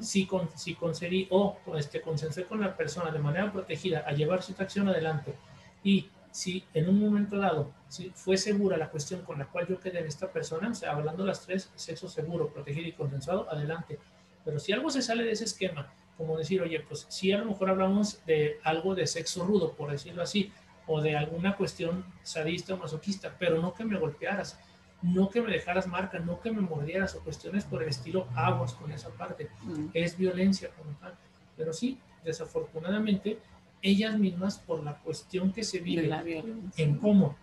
si, 0.00 0.26
con, 0.26 0.50
si 0.54 0.74
concedí 0.74 1.28
o 1.30 1.56
este, 1.76 2.02
consensué 2.02 2.44
con 2.44 2.60
la 2.60 2.76
persona 2.76 3.10
de 3.10 3.18
manera 3.20 3.50
protegida 3.50 4.04
a 4.06 4.12
llevar 4.12 4.42
cierta 4.42 4.64
acción 4.64 4.86
adelante 4.86 5.34
y 5.82 6.10
si 6.36 6.62
en 6.74 6.86
un 6.86 7.00
momento 7.00 7.38
dado 7.38 7.72
si 7.88 8.10
fue 8.10 8.36
segura 8.36 8.76
la 8.76 8.90
cuestión 8.90 9.22
con 9.22 9.38
la 9.38 9.46
cual 9.46 9.66
yo 9.66 9.80
quedé 9.80 10.00
en 10.00 10.06
esta 10.06 10.30
persona, 10.30 10.68
o 10.68 10.74
sea, 10.74 10.92
hablando 10.92 11.22
de 11.22 11.28
las 11.28 11.46
tres, 11.46 11.70
sexo 11.76 12.10
seguro, 12.10 12.52
protegido 12.52 12.86
y 12.86 12.92
consensuado, 12.92 13.50
adelante. 13.50 13.98
Pero 14.44 14.58
si 14.58 14.70
algo 14.70 14.90
se 14.90 15.00
sale 15.00 15.24
de 15.24 15.30
ese 15.30 15.44
esquema, 15.44 15.90
como 16.18 16.36
decir, 16.36 16.60
oye, 16.60 16.80
pues 16.80 17.06
si 17.08 17.32
a 17.32 17.38
lo 17.38 17.46
mejor 17.46 17.70
hablamos 17.70 18.22
de 18.26 18.58
algo 18.64 18.94
de 18.94 19.06
sexo 19.06 19.46
rudo, 19.46 19.72
por 19.72 19.90
decirlo 19.90 20.22
así, 20.22 20.52
o 20.86 21.00
de 21.00 21.16
alguna 21.16 21.56
cuestión 21.56 22.04
sadista 22.22 22.74
o 22.74 22.76
masoquista, 22.76 23.34
pero 23.38 23.62
no 23.62 23.72
que 23.72 23.86
me 23.86 23.98
golpearas, 23.98 24.60
no 25.00 25.30
que 25.30 25.40
me 25.40 25.50
dejaras 25.50 25.86
marca, 25.86 26.18
no 26.18 26.38
que 26.42 26.50
me 26.50 26.60
mordieras 26.60 27.14
o 27.14 27.24
cuestiones 27.24 27.64
por 27.64 27.82
el 27.82 27.88
estilo 27.88 28.28
aguas 28.34 28.74
con 28.74 28.92
esa 28.92 29.08
parte. 29.08 29.48
Mm. 29.62 29.86
Es 29.94 30.18
violencia 30.18 30.68
como 30.76 30.94
tal. 30.98 31.14
Pero 31.56 31.72
sí, 31.72 31.98
desafortunadamente, 32.22 33.38
ellas 33.82 34.18
mismas, 34.18 34.58
por 34.58 34.82
la 34.82 34.98
cuestión 34.98 35.52
que 35.52 35.64
se 35.64 35.78
vive 35.80 36.44
en 36.76 36.98
cómo 36.98 37.36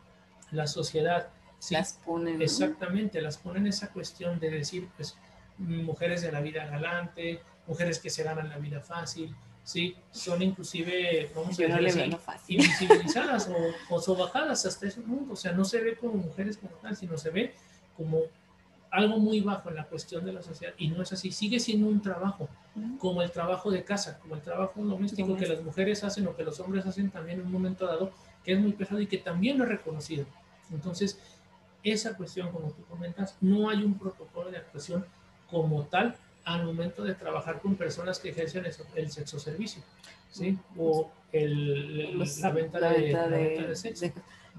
la 0.52 0.68
sociedad 0.68 1.30
las 1.70 1.94
ponen. 2.06 2.42
Exactamente, 2.42 3.22
las 3.22 3.38
ponen 3.38 3.68
esa 3.68 3.90
cuestión 3.92 4.40
de 4.40 4.50
decir, 4.50 4.90
pues, 4.96 5.16
mujeres 5.58 6.22
de 6.22 6.32
la 6.32 6.42
vida 6.42 6.66
galante, 6.66 7.42
mujeres 7.68 8.00
que 8.00 8.10
se 8.10 8.24
ganan 8.24 8.50
la 8.50 8.58
vida 8.58 8.82
fácil, 8.82 9.36
sí, 9.64 9.96
son 10.12 10.42
inclusive, 10.42 11.32
vamos 11.34 11.58
a 11.60 11.64
decir 11.64 12.18
así, 12.28 12.56
invisibilizadas 12.56 13.50
o, 13.50 13.96
o 13.96 14.02
sobajadas 14.02 14.66
hasta 14.66 14.88
ese 14.88 15.02
punto. 15.02 15.34
O 15.34 15.36
sea, 15.36 15.54
no 15.54 15.64
se 15.64 15.80
ve 15.82 15.96
como 15.96 16.16
mujeres 16.16 16.58
como 16.58 16.76
tal, 16.78 16.96
sino 16.96 17.18
se 17.18 17.30
ve 17.30 17.54
como 17.96 18.20
algo 18.94 19.18
muy 19.18 19.42
bajo 19.42 19.70
en 19.70 19.76
la 19.76 19.86
cuestión 19.86 20.24
de 20.24 20.32
la 20.32 20.44
sociedad 20.44 20.76
y 20.78 20.88
no 20.88 21.02
es 21.02 21.12
así. 21.12 21.32
Sigue 21.32 21.60
siendo 21.60 21.88
un 21.88 22.00
trabajo, 22.00 22.48
como 23.00 23.24
el 23.24 23.32
trabajo 23.32 23.72
de 23.72 23.84
casa, 23.84 24.20
como 24.20 24.36
el 24.36 24.42
trabajo 24.42 24.84
doméstico 24.84 25.36
que 25.36 25.48
las 25.48 25.64
mujeres 25.64 26.04
hacen 26.04 26.28
o 26.28 26.36
que 26.36 26.44
los 26.44 26.60
hombres 26.60 26.86
hacen 26.86 27.10
también 27.10 27.40
en 27.40 27.48
un 27.48 27.52
momento 27.52 27.88
dado, 27.88 28.12
que 28.44 28.54
es 28.54 28.60
muy 28.60 28.72
pesado 28.74 29.02
y 29.02 29.08
que 29.08 29.18
también 29.18 29.58
lo 29.58 29.64
he 29.64 29.68
reconocido. 29.68 30.28
Entonces, 30.72 31.20
esa 31.84 32.16
cuestión, 32.16 32.52
como 32.52 32.70
tú 32.70 32.84
comentas, 32.86 33.36
no 33.42 33.68
hay 33.68 33.84
un 33.84 33.98
protocolo 33.98 34.52
de 34.52 34.58
actuación 34.58 35.04
como 35.50 35.86
tal 35.86 36.16
al 36.46 36.64
momento 36.64 37.04
de 37.04 37.16
trabajar 37.16 37.62
con 37.62 37.76
personas 37.76 38.20
que 38.20 38.30
ejercen 38.30 38.64
el, 38.94 39.12
sexo 39.12 39.40
servicio, 39.40 39.82
¿sí? 40.30 40.56
O 40.78 41.10
el, 41.32 42.20
la, 42.20 42.52
venta 42.52 42.80
de, 42.80 43.76
sexo. 43.76 44.12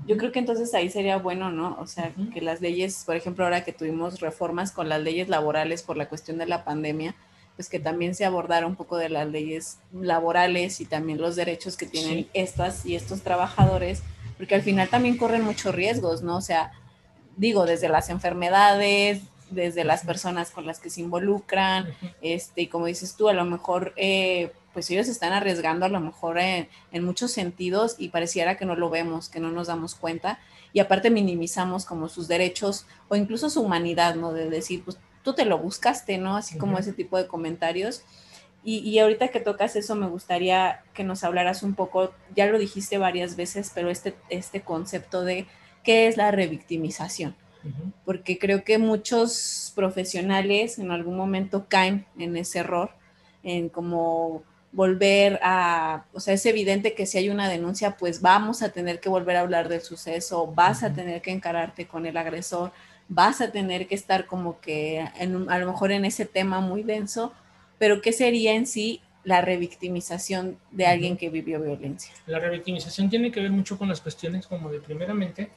Yo 0.06 0.16
creo 0.16 0.32
que 0.32 0.38
entonces 0.38 0.74
ahí 0.74 0.90
sería 0.90 1.16
bueno, 1.18 1.50
¿no? 1.50 1.76
O 1.80 1.86
sea, 1.86 2.12
que 2.32 2.40
las 2.40 2.60
leyes, 2.60 3.04
por 3.06 3.16
ejemplo, 3.16 3.44
ahora 3.44 3.64
que 3.64 3.72
tuvimos 3.72 4.20
reformas 4.20 4.72
con 4.72 4.88
las 4.88 5.00
leyes 5.00 5.28
laborales 5.28 5.82
por 5.82 5.96
la 5.96 6.08
cuestión 6.08 6.36
de 6.36 6.46
la 6.46 6.64
pandemia, 6.64 7.14
pues 7.56 7.68
que 7.68 7.78
también 7.78 8.14
se 8.14 8.24
abordara 8.24 8.66
un 8.66 8.76
poco 8.76 8.96
de 8.96 9.08
las 9.08 9.28
leyes 9.28 9.78
laborales 9.92 10.80
y 10.80 10.86
también 10.86 11.20
los 11.20 11.36
derechos 11.36 11.76
que 11.76 11.86
tienen 11.86 12.28
estas 12.34 12.84
y 12.84 12.96
estos 12.96 13.22
trabajadores, 13.22 14.02
porque 14.36 14.56
al 14.56 14.62
final 14.62 14.88
también 14.88 15.16
corren 15.16 15.44
muchos 15.44 15.74
riesgos, 15.74 16.22
¿no? 16.22 16.36
O 16.36 16.40
sea, 16.40 16.72
digo, 17.36 17.64
desde 17.64 17.88
las 17.88 18.10
enfermedades, 18.10 19.22
desde 19.50 19.84
las 19.84 20.04
personas 20.04 20.50
con 20.50 20.66
las 20.66 20.80
que 20.80 20.90
se 20.90 21.00
involucran, 21.00 21.86
este, 22.20 22.62
y 22.62 22.66
como 22.66 22.86
dices 22.86 23.14
tú, 23.16 23.28
a 23.28 23.32
lo 23.32 23.44
mejor, 23.44 23.92
eh, 23.96 24.52
pues 24.74 24.90
ellos 24.90 25.08
están 25.08 25.32
arriesgando 25.32 25.86
a 25.86 25.88
lo 25.88 26.00
mejor 26.00 26.38
en, 26.38 26.68
muchos 27.02 27.32
sentidos 27.32 27.96
y 27.98 28.10
pareciera 28.10 28.58
que 28.58 28.66
no 28.66 28.76
lo 28.76 28.90
vemos, 28.90 29.30
que 29.30 29.40
no 29.40 29.50
nos 29.50 29.68
damos 29.68 29.94
cuenta, 29.94 30.38
y 30.74 30.80
aparte 30.80 31.10
minimizamos 31.10 31.86
como 31.86 32.08
sus 32.08 32.28
derechos 32.28 32.86
o 33.08 33.16
incluso 33.16 33.48
su 33.48 33.62
humanidad, 33.62 34.16
¿no? 34.16 34.32
De 34.32 34.50
decir, 34.50 34.84
pues 34.84 34.98
tú 35.22 35.34
te 35.34 35.46
lo 35.46 35.56
buscaste, 35.56 36.18
¿no? 36.18 36.36
Así 36.36 36.58
como 36.58 36.78
ese 36.78 36.92
tipo 36.92 37.16
de 37.16 37.26
comentarios. 37.26 38.02
Y, 38.62 38.78
y, 38.78 38.98
ahorita 38.98 39.28
que 39.28 39.40
tocas 39.40 39.76
eso, 39.76 39.94
me 39.94 40.08
gustaría 40.08 40.82
que 40.94 41.04
nos 41.04 41.22
hablaras 41.22 41.62
un 41.62 41.74
poco, 41.74 42.12
ya 42.34 42.46
lo 42.46 42.58
dijiste 42.58 42.98
varias 42.98 43.36
veces, 43.36 43.70
pero 43.74 43.90
este, 43.90 44.14
este 44.30 44.62
concepto 44.62 45.22
de 45.22 45.46
qué 45.82 46.08
es 46.08 46.16
la 46.16 46.30
revictimización 46.30 47.36
porque 48.04 48.38
creo 48.38 48.64
que 48.64 48.78
muchos 48.78 49.72
profesionales 49.74 50.78
en 50.78 50.90
algún 50.90 51.16
momento 51.16 51.66
caen 51.68 52.06
en 52.18 52.36
ese 52.36 52.58
error, 52.58 52.90
en 53.42 53.68
como 53.68 54.42
volver 54.74 55.38
a, 55.40 56.04
o 56.12 56.20
sea, 56.20 56.34
es 56.34 56.44
evidente 56.46 56.94
que 56.94 57.06
si 57.06 57.16
hay 57.16 57.30
una 57.30 57.48
denuncia, 57.48 57.96
pues 57.96 58.20
vamos 58.20 58.60
a 58.60 58.70
tener 58.70 58.98
que 58.98 59.08
volver 59.08 59.36
a 59.36 59.40
hablar 59.40 59.68
del 59.68 59.80
suceso, 59.80 60.48
vas 60.48 60.82
a 60.82 60.92
tener 60.92 61.22
que 61.22 61.30
encararte 61.30 61.86
con 61.86 62.06
el 62.06 62.16
agresor, 62.16 62.72
vas 63.08 63.40
a 63.40 63.52
tener 63.52 63.86
que 63.86 63.94
estar 63.94 64.26
como 64.26 64.60
que 64.60 65.00
a 65.00 65.58
lo 65.58 65.66
mejor 65.66 65.92
en 65.92 66.04
ese 66.04 66.26
tema 66.26 66.60
muy 66.60 66.82
denso, 66.82 67.32
pero 67.78 68.02
¿qué 68.02 68.12
sería 68.12 68.54
en 68.54 68.66
sí 68.66 69.00
la 69.22 69.40
revictimización 69.40 70.58
de 70.72 70.86
alguien 70.86 71.16
que 71.16 71.30
vivió 71.30 71.60
violencia? 71.60 72.12
La 72.26 72.40
revictimización 72.40 73.08
tiene 73.08 73.30
que 73.30 73.40
ver 73.40 73.52
mucho 73.52 73.78
con 73.78 73.88
las 73.88 74.00
cuestiones 74.00 74.48
como 74.48 74.70
de 74.70 74.80
primeramente 74.80 75.50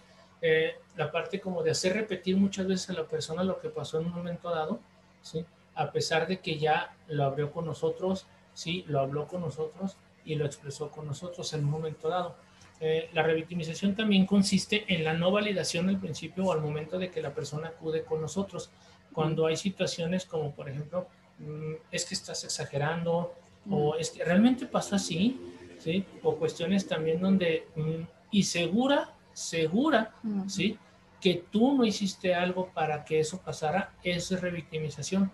eh, 0.43 0.75
la 0.95 1.11
parte 1.11 1.39
como 1.39 1.63
de 1.63 1.71
hacer 1.71 1.93
repetir 1.93 2.37
muchas 2.37 2.67
veces 2.67 2.91
a 2.91 2.93
la 2.93 3.07
persona 3.07 3.43
lo 3.43 3.59
que 3.59 3.69
pasó 3.69 3.99
en 3.99 4.05
un 4.05 4.13
momento 4.13 4.51
dado, 4.51 4.79
¿sí? 5.23 5.43
a 5.73 5.91
pesar 5.91 6.27
de 6.27 6.39
que 6.39 6.59
ya 6.59 6.95
lo 7.07 7.23
abrió 7.23 7.51
con 7.51 7.65
nosotros, 7.65 8.27
sí, 8.57 8.83
lo 8.87 8.99
habló 8.99 9.27
con 9.27 9.41
nosotros 9.41 9.97
y 10.25 10.35
lo 10.35 10.45
expresó 10.45 10.89
con 10.89 11.05
nosotros 11.05 11.53
en 11.53 11.65
un 11.65 11.69
momento 11.69 12.09
dado. 12.09 12.35
Eh, 12.79 13.09
la 13.13 13.23
revictimización 13.23 13.95
también 13.95 14.25
consiste 14.25 14.85
en 14.93 15.03
la 15.03 15.13
no 15.13 15.31
validación 15.31 15.89
al 15.89 15.99
principio 15.99 16.45
o 16.45 16.51
al 16.51 16.61
momento 16.61 16.97
de 16.97 17.11
que 17.11 17.21
la 17.21 17.33
persona 17.33 17.67
acude 17.69 18.03
con 18.03 18.21
nosotros. 18.21 18.71
Cuando 19.13 19.45
hay 19.45 19.57
situaciones 19.57 20.25
como, 20.25 20.53
por 20.53 20.69
ejemplo, 20.69 21.07
mm, 21.39 21.73
es 21.91 22.05
que 22.05 22.15
estás 22.15 22.43
exagerando 22.43 23.33
o 23.69 23.95
es 23.95 24.11
que 24.11 24.23
realmente 24.23 24.65
pasó 24.65 24.95
así, 24.95 25.39
¿sí? 25.79 26.05
O 26.23 26.35
cuestiones 26.35 26.87
también 26.87 27.19
donde, 27.19 27.67
mm, 27.75 28.03
y 28.31 28.43
segura 28.43 29.13
segura, 29.37 30.15
¿sí? 30.47 30.79
Que 31.21 31.43
tú 31.51 31.75
no 31.75 31.85
hiciste 31.85 32.33
algo 32.33 32.71
para 32.73 33.05
que 33.05 33.19
eso 33.19 33.39
pasara, 33.39 33.93
eso 34.03 34.33
es 34.33 34.41
revictimización. 34.41 35.31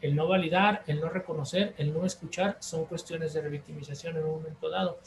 El 0.00 0.16
no 0.16 0.28
validar, 0.28 0.82
el 0.86 1.00
no 1.00 1.08
reconocer, 1.08 1.74
el 1.78 1.92
no 1.92 2.06
escuchar 2.06 2.56
son 2.60 2.84
cuestiones 2.86 3.34
de 3.34 3.42
revictimización 3.42 4.16
en 4.16 4.24
un 4.24 4.30
momento 4.30 4.68
dado. 4.70 4.98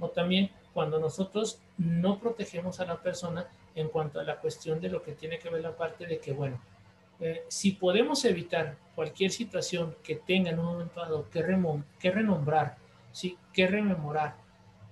O 0.00 0.08
también 0.08 0.50
cuando 0.72 0.98
nosotros 0.98 1.58
no 1.78 2.18
protegemos 2.18 2.80
a 2.80 2.86
la 2.86 3.00
persona 3.00 3.46
en 3.74 3.88
cuanto 3.88 4.20
a 4.20 4.24
la 4.24 4.36
cuestión 4.36 4.80
de 4.80 4.88
lo 4.88 5.02
que 5.02 5.12
tiene 5.12 5.38
que 5.38 5.50
ver 5.50 5.62
la 5.62 5.76
parte 5.76 6.06
de 6.06 6.18
que, 6.18 6.32
bueno, 6.32 6.60
eh, 7.20 7.44
si 7.48 7.72
podemos 7.72 8.24
evitar 8.24 8.76
cualquier 8.94 9.30
situación 9.30 9.94
que 10.02 10.16
tenga 10.16 10.50
en 10.50 10.58
un 10.58 10.66
momento 10.66 11.00
dado 11.00 11.30
que, 11.30 11.44
que 11.98 12.10
renombrar, 12.10 12.76
¿sí? 13.12 13.36
que 13.52 13.66
rememorar, 13.66 14.34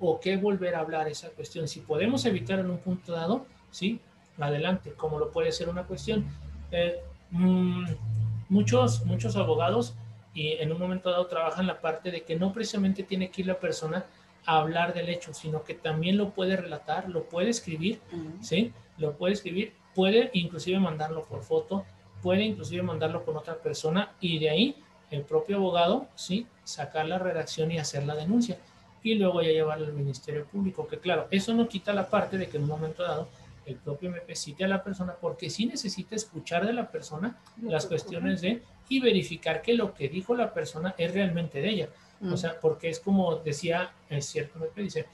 o 0.01 0.21
qué 0.21 0.37
volver 0.37 0.75
a 0.75 0.81
hablar 0.81 1.09
esa 1.09 1.31
cuestión. 1.31 1.69
Si 1.69 1.81
podemos 1.81 2.25
evitar 2.25 2.59
en 2.59 2.71
un 2.71 2.79
punto 2.79 3.13
dado, 3.13 3.47
sí, 3.71 4.01
adelante, 4.39 4.93
como 4.93 5.19
lo 5.19 5.31
puede 5.31 5.53
ser 5.53 5.69
una 5.69 5.85
cuestión. 5.85 6.27
Eh, 6.71 7.01
mm, 7.31 7.85
muchos, 8.49 9.05
muchos 9.05 9.37
abogados 9.37 9.95
y 10.35 10.53
en 10.53 10.73
un 10.73 10.79
momento 10.79 11.11
dado 11.11 11.27
trabajan 11.27 11.67
la 11.67 11.81
parte 11.81 12.11
de 12.11 12.23
que 12.23 12.37
no 12.37 12.53
precisamente 12.53 13.03
tiene 13.03 13.31
que 13.31 13.43
ir 13.43 13.47
la 13.47 13.59
persona 13.59 14.05
a 14.47 14.59
hablar 14.59 14.93
del 14.93 15.09
hecho, 15.09 15.33
sino 15.33 15.63
que 15.65 15.75
también 15.75 16.17
lo 16.17 16.31
puede 16.31 16.57
relatar, 16.57 17.09
lo 17.09 17.25
puede 17.25 17.51
escribir, 17.51 18.01
¿sí? 18.41 18.73
Lo 18.99 19.17
puede 19.17 19.33
escribir, 19.35 19.73
puede 19.95 20.31
inclusive 20.35 20.79
mandarlo 20.79 21.25
por 21.25 21.43
foto, 21.43 21.85
puede 22.23 22.43
inclusive 22.43 22.83
mandarlo 22.83 23.25
con 23.25 23.37
otra 23.37 23.57
persona 23.57 24.13
y 24.21 24.39
de 24.39 24.51
ahí 24.51 24.77
el 25.11 25.23
propio 25.23 25.57
abogado, 25.57 26.09
¿sí? 26.15 26.47
Sacar 26.65 27.07
la 27.07 27.19
redacción 27.19 27.71
y 27.71 27.79
hacer 27.79 28.05
la 28.05 28.15
denuncia 28.15 28.59
y 29.03 29.15
luego 29.15 29.43
ya 29.43 29.51
llevarlo 29.51 29.87
al 29.87 29.93
Ministerio 29.93 30.47
Público, 30.47 30.87
que 30.87 30.99
claro, 30.99 31.29
eso 31.31 31.55
no 31.55 31.69
quita 31.69 31.93
la 31.93 32.09
parte 32.09 32.39
de 32.39 32.49
que 32.49 32.57
en 32.57 32.65
un 32.65 32.71
momento 32.71 33.03
dado 33.03 33.29
el 33.67 33.77
propio 33.77 34.11
MP 34.11 34.35
cite 34.35 34.65
a 34.65 34.69
la 34.69 34.83
persona, 34.83 35.15
porque 35.21 35.51
sí 35.51 35.67
necesita 35.67 36.15
escuchar 36.15 36.67
de 36.67 36.73
la 36.73 36.91
persona 36.91 37.39
las 37.63 37.87
cuestiones 37.87 38.41
de 38.41 38.63
y 38.89 39.01
verificar 39.01 39.63
que 39.63 39.75
lo 39.75 39.95
que 39.95 40.09
dijo 40.09 40.35
la 40.35 40.53
persona 40.53 40.95
es 40.99 41.13
realmente 41.13 41.61
de 41.61 41.69
ella. 41.69 41.89
O 42.21 42.27
mm. 42.27 42.37
sea, 42.37 42.61
porque 42.61 42.91
es 42.91 43.01
como 43.01 43.37
decía, 43.37 43.93
es 44.09 44.27
cierto, 44.27 44.59
MP 44.59 44.83
dice, 44.83 45.07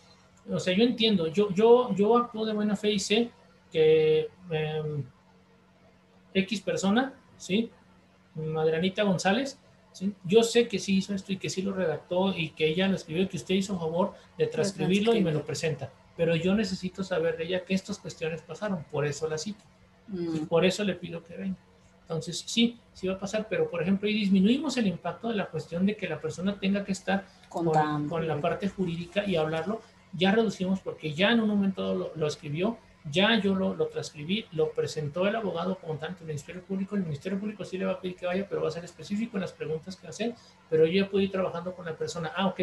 o 0.48 0.58
sea, 0.58 0.74
yo 0.74 0.84
entiendo, 0.84 1.28
yo, 1.28 1.50
yo, 1.52 1.94
yo 1.94 2.16
actúo 2.16 2.44
de 2.44 2.52
buena 2.52 2.76
fe 2.76 2.90
y 2.92 2.98
sé 2.98 3.30
que 3.70 4.28
em, 4.50 5.04
X 6.34 6.60
persona, 6.60 7.14
¿sí? 7.36 7.70
Madranita 8.34 9.02
González, 9.02 9.58
yo 10.24 10.42
sé 10.42 10.68
que 10.68 10.78
sí 10.78 10.96
hizo 10.96 11.14
esto 11.14 11.32
y 11.32 11.36
que 11.36 11.50
sí 11.50 11.62
lo 11.62 11.72
redactó 11.72 12.32
y 12.36 12.50
que 12.50 12.66
ella 12.66 12.88
lo 12.88 12.96
escribió 12.96 13.24
y 13.24 13.26
que 13.26 13.36
usted 13.36 13.54
hizo 13.54 13.78
favor 13.78 14.14
de 14.38 14.46
transcribirlo 14.46 15.14
y 15.14 15.20
me 15.20 15.32
lo 15.32 15.44
presenta. 15.44 15.92
Pero 16.16 16.36
yo 16.36 16.54
necesito 16.54 17.02
saber 17.02 17.36
de 17.36 17.44
ella 17.44 17.64
que 17.64 17.74
estas 17.74 17.98
cuestiones 17.98 18.42
pasaron, 18.42 18.84
por 18.90 19.06
eso 19.06 19.28
la 19.28 19.38
cito. 19.38 19.64
Y 20.12 20.40
mm. 20.40 20.46
por 20.46 20.64
eso 20.64 20.84
le 20.84 20.94
pido 20.94 21.24
que 21.24 21.36
venga. 21.36 21.56
Entonces, 22.02 22.42
sí, 22.44 22.76
sí 22.92 23.06
va 23.06 23.14
a 23.14 23.18
pasar, 23.18 23.46
pero 23.48 23.70
por 23.70 23.80
ejemplo, 23.80 24.08
y 24.08 24.14
disminuimos 24.14 24.76
el 24.76 24.88
impacto 24.88 25.28
de 25.28 25.36
la 25.36 25.46
cuestión 25.46 25.86
de 25.86 25.96
que 25.96 26.08
la 26.08 26.20
persona 26.20 26.58
tenga 26.58 26.84
que 26.84 26.90
estar 26.90 27.24
con, 27.48 27.70
con 28.08 28.26
la 28.26 28.40
parte 28.40 28.68
jurídica 28.68 29.24
y 29.24 29.36
hablarlo, 29.36 29.80
ya 30.12 30.32
reducimos 30.32 30.80
porque 30.80 31.14
ya 31.14 31.30
en 31.30 31.40
un 31.40 31.48
momento 31.48 31.94
lo, 31.94 32.12
lo 32.16 32.26
escribió, 32.26 32.78
ya 33.08 33.38
yo 33.40 33.54
lo, 33.54 33.74
lo, 33.74 33.86
transcribí, 33.86 34.44
lo 34.52 34.72
presentó 34.72 35.26
el 35.26 35.36
abogado 35.36 35.78
como 35.78 35.94
tanto 35.94 36.22
el 36.22 36.26
Ministerio 36.26 36.62
Público. 36.62 36.96
El 36.96 37.04
Ministerio 37.04 37.38
Público 37.38 37.64
sí 37.64 37.78
le 37.78 37.86
va 37.86 37.92
a 37.92 38.00
pedir 38.00 38.16
que 38.16 38.26
vaya, 38.26 38.46
pero 38.48 38.60
va 38.60 38.68
a 38.68 38.72
ser 38.72 38.84
específico 38.84 39.36
en 39.36 39.42
las 39.42 39.52
preguntas 39.52 39.96
que 39.96 40.06
hacer. 40.06 40.34
Pero 40.68 40.86
yo 40.86 41.04
ya 41.04 41.08
puedo 41.08 41.22
ir 41.22 41.30
trabajando 41.30 41.72
con 41.74 41.86
la 41.86 41.96
persona. 41.96 42.32
Ah, 42.36 42.48
ok, 42.48 42.60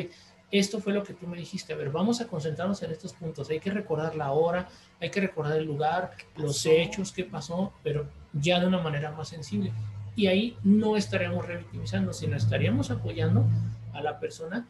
esto 0.52 0.80
fue 0.80 0.94
lo 0.94 1.04
que 1.04 1.14
tú 1.14 1.28
me 1.28 1.38
dijiste. 1.38 1.74
A 1.74 1.76
ver, 1.76 1.90
vamos 1.90 2.22
a 2.22 2.28
concentrarnos 2.28 2.82
en 2.84 2.92
estos 2.92 3.14
puntos. 3.14 3.50
Hay 3.50 3.60
que 3.60 3.72
recordar 3.72 4.16
la 4.16 4.32
hora, 4.32 4.68
hay 5.00 5.10
que 5.10 5.22
recordar 5.22 5.58
el 5.58 5.66
lugar, 5.66 6.12
los 6.36 6.66
hechos, 6.66 7.12
qué 7.12 7.24
pasó, 7.24 7.74
pero 7.84 8.08
ya 8.34 8.60
de 8.60 8.68
una 8.68 8.80
manera 8.80 9.12
más 9.12 9.30
sensible. 9.30 9.72
Y 10.16 10.28
ahí 10.28 10.58
no 10.64 10.98
estaríamos 10.98 11.46
revictimizando, 11.46 12.14
sino 12.14 12.36
estaríamos 12.36 12.90
apoyando 12.92 13.46
a 13.94 14.02
la 14.02 14.20
persona 14.20 14.68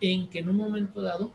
en 0.00 0.28
que 0.28 0.40
en 0.40 0.48
un 0.48 0.56
momento 0.56 1.00
dado 1.00 1.32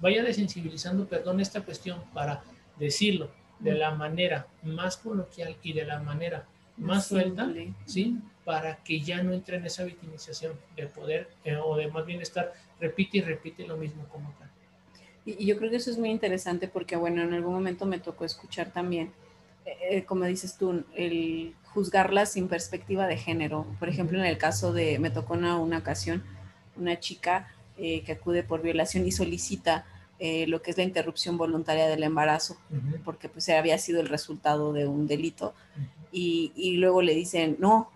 vaya 0.00 0.22
desensibilizando, 0.22 1.06
perdón, 1.06 1.40
esta 1.40 1.62
cuestión 1.62 2.00
para 2.12 2.42
decirlo 2.78 3.30
de 3.60 3.74
la 3.74 3.92
manera 3.92 4.46
más 4.62 4.96
coloquial 4.96 5.56
y 5.62 5.72
de 5.72 5.84
la 5.84 6.00
manera 6.00 6.46
más 6.76 7.06
suelta, 7.06 7.48
¿sí? 7.86 8.16
Para 8.48 8.76
que 8.76 9.00
ya 9.00 9.22
no 9.22 9.34
entre 9.34 9.58
en 9.58 9.66
esa 9.66 9.84
victimización 9.84 10.54
de 10.74 10.86
poder 10.86 11.28
eh, 11.44 11.56
o 11.56 11.76
de 11.76 11.88
más 11.88 12.06
bien 12.06 12.22
estar, 12.22 12.54
repite 12.80 13.18
y 13.18 13.20
repite 13.20 13.66
lo 13.66 13.76
mismo 13.76 14.08
como 14.08 14.32
tal. 14.38 14.48
Y, 15.26 15.44
yo 15.44 15.58
creo 15.58 15.70
que 15.70 15.76
eso 15.76 15.90
es 15.90 15.98
muy 15.98 16.08
interesante 16.08 16.66
porque, 16.66 16.96
bueno, 16.96 17.22
en 17.22 17.34
algún 17.34 17.52
momento 17.52 17.84
me 17.84 17.98
tocó 17.98 18.24
escuchar 18.24 18.72
también, 18.72 19.12
eh, 19.66 19.76
eh, 19.90 20.04
como 20.04 20.24
dices 20.24 20.56
tú, 20.56 20.82
el 20.94 21.54
juzgarlas 21.74 22.32
sin 22.32 22.48
perspectiva 22.48 23.06
de 23.06 23.18
género. 23.18 23.66
Por 23.78 23.90
ejemplo, 23.90 24.18
en 24.18 24.24
el 24.24 24.38
caso 24.38 24.72
de, 24.72 24.98
me 24.98 25.10
tocó 25.10 25.34
una, 25.34 25.58
una 25.58 25.78
ocasión, 25.78 26.24
una 26.76 26.98
chica 26.98 27.52
eh, 27.76 28.02
que 28.02 28.12
acude 28.12 28.42
por 28.42 28.62
violación 28.62 29.06
y 29.06 29.12
solicita 29.12 29.84
eh, 30.18 30.46
lo 30.48 30.62
que 30.62 30.72
es 30.72 30.76
la 30.76 30.82
interrupción 30.82 31.36
voluntaria 31.36 31.86
del 31.86 32.02
embarazo, 32.02 32.58
porque 33.04 33.28
pues 33.28 33.48
había 33.50 33.78
sido 33.78 34.00
el 34.00 34.08
resultado 34.08 34.72
de 34.72 34.88
un 34.88 35.06
delito. 35.06 35.54
y, 36.10 36.52
y, 36.56 36.78
luego 36.78 37.02
le 37.02 37.14
dicen, 37.14 37.56
no, 37.60 37.90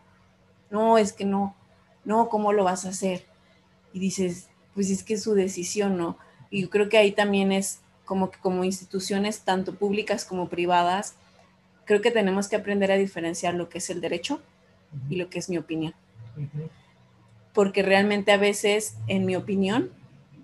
no, 0.72 0.98
es 0.98 1.12
que 1.12 1.24
no, 1.24 1.54
no, 2.04 2.28
¿cómo 2.28 2.52
lo 2.52 2.64
vas 2.64 2.84
a 2.86 2.88
hacer? 2.88 3.26
Y 3.92 4.00
dices, 4.00 4.48
pues 4.74 4.90
es 4.90 5.04
que 5.04 5.14
es 5.14 5.22
su 5.22 5.34
decisión, 5.34 5.96
¿no? 5.96 6.18
Y 6.50 6.62
yo 6.62 6.70
creo 6.70 6.88
que 6.88 6.98
ahí 6.98 7.12
también 7.12 7.52
es 7.52 7.80
como 8.04 8.30
que 8.30 8.38
como 8.40 8.64
instituciones, 8.64 9.40
tanto 9.40 9.74
públicas 9.74 10.24
como 10.24 10.48
privadas, 10.48 11.14
creo 11.84 12.00
que 12.00 12.10
tenemos 12.10 12.48
que 12.48 12.56
aprender 12.56 12.90
a 12.90 12.96
diferenciar 12.96 13.54
lo 13.54 13.68
que 13.68 13.78
es 13.78 13.90
el 13.90 14.00
derecho 14.00 14.40
y 15.08 15.16
lo 15.16 15.28
que 15.28 15.38
es 15.38 15.48
mi 15.48 15.58
opinión. 15.58 15.94
Porque 17.52 17.82
realmente 17.82 18.32
a 18.32 18.38
veces, 18.38 18.96
en 19.06 19.26
mi 19.26 19.36
opinión, 19.36 19.90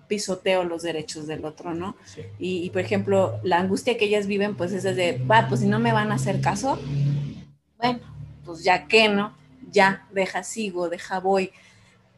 pisoteo 0.08 0.64
los 0.64 0.82
derechos 0.82 1.26
del 1.26 1.44
otro, 1.44 1.74
¿no? 1.74 1.96
Y, 2.38 2.68
por 2.70 2.82
ejemplo, 2.82 3.40
la 3.42 3.58
angustia 3.58 3.96
que 3.96 4.06
ellas 4.06 4.26
viven, 4.26 4.56
pues 4.56 4.72
es 4.72 4.82
de, 4.84 5.18
va, 5.24 5.48
pues 5.48 5.60
si 5.60 5.66
no 5.66 5.78
me 5.78 5.92
van 5.92 6.12
a 6.12 6.16
hacer 6.16 6.40
caso, 6.40 6.78
bueno, 7.78 8.00
pues 8.44 8.62
ya 8.64 8.86
que, 8.86 9.08
¿no? 9.08 9.37
Ya, 9.70 10.06
deja, 10.12 10.42
sigo, 10.42 10.88
deja, 10.88 11.20
voy. 11.20 11.52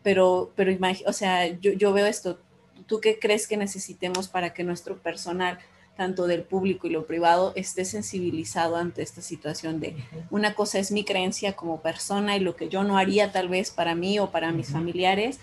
Pero, 0.02 0.52
pero, 0.56 0.76
o 1.06 1.12
sea, 1.12 1.46
yo, 1.46 1.72
yo 1.72 1.92
veo 1.92 2.06
esto, 2.06 2.38
¿tú 2.86 3.00
qué 3.00 3.18
crees 3.18 3.46
que 3.46 3.56
necesitemos 3.56 4.28
para 4.28 4.54
que 4.54 4.64
nuestro 4.64 4.98
personal, 4.98 5.58
tanto 5.96 6.26
del 6.26 6.42
público 6.42 6.86
y 6.86 6.90
lo 6.90 7.06
privado, 7.06 7.52
esté 7.56 7.84
sensibilizado 7.84 8.76
ante 8.76 9.02
esta 9.02 9.20
situación 9.20 9.80
de 9.80 9.96
una 10.30 10.54
cosa 10.54 10.78
es 10.78 10.90
mi 10.90 11.04
creencia 11.04 11.54
como 11.54 11.82
persona 11.82 12.36
y 12.36 12.40
lo 12.40 12.56
que 12.56 12.68
yo 12.70 12.84
no 12.84 12.96
haría 12.96 13.32
tal 13.32 13.48
vez 13.48 13.70
para 13.70 13.94
mí 13.94 14.18
o 14.18 14.30
para 14.30 14.52
mis 14.52 14.70
familiares 14.70 15.38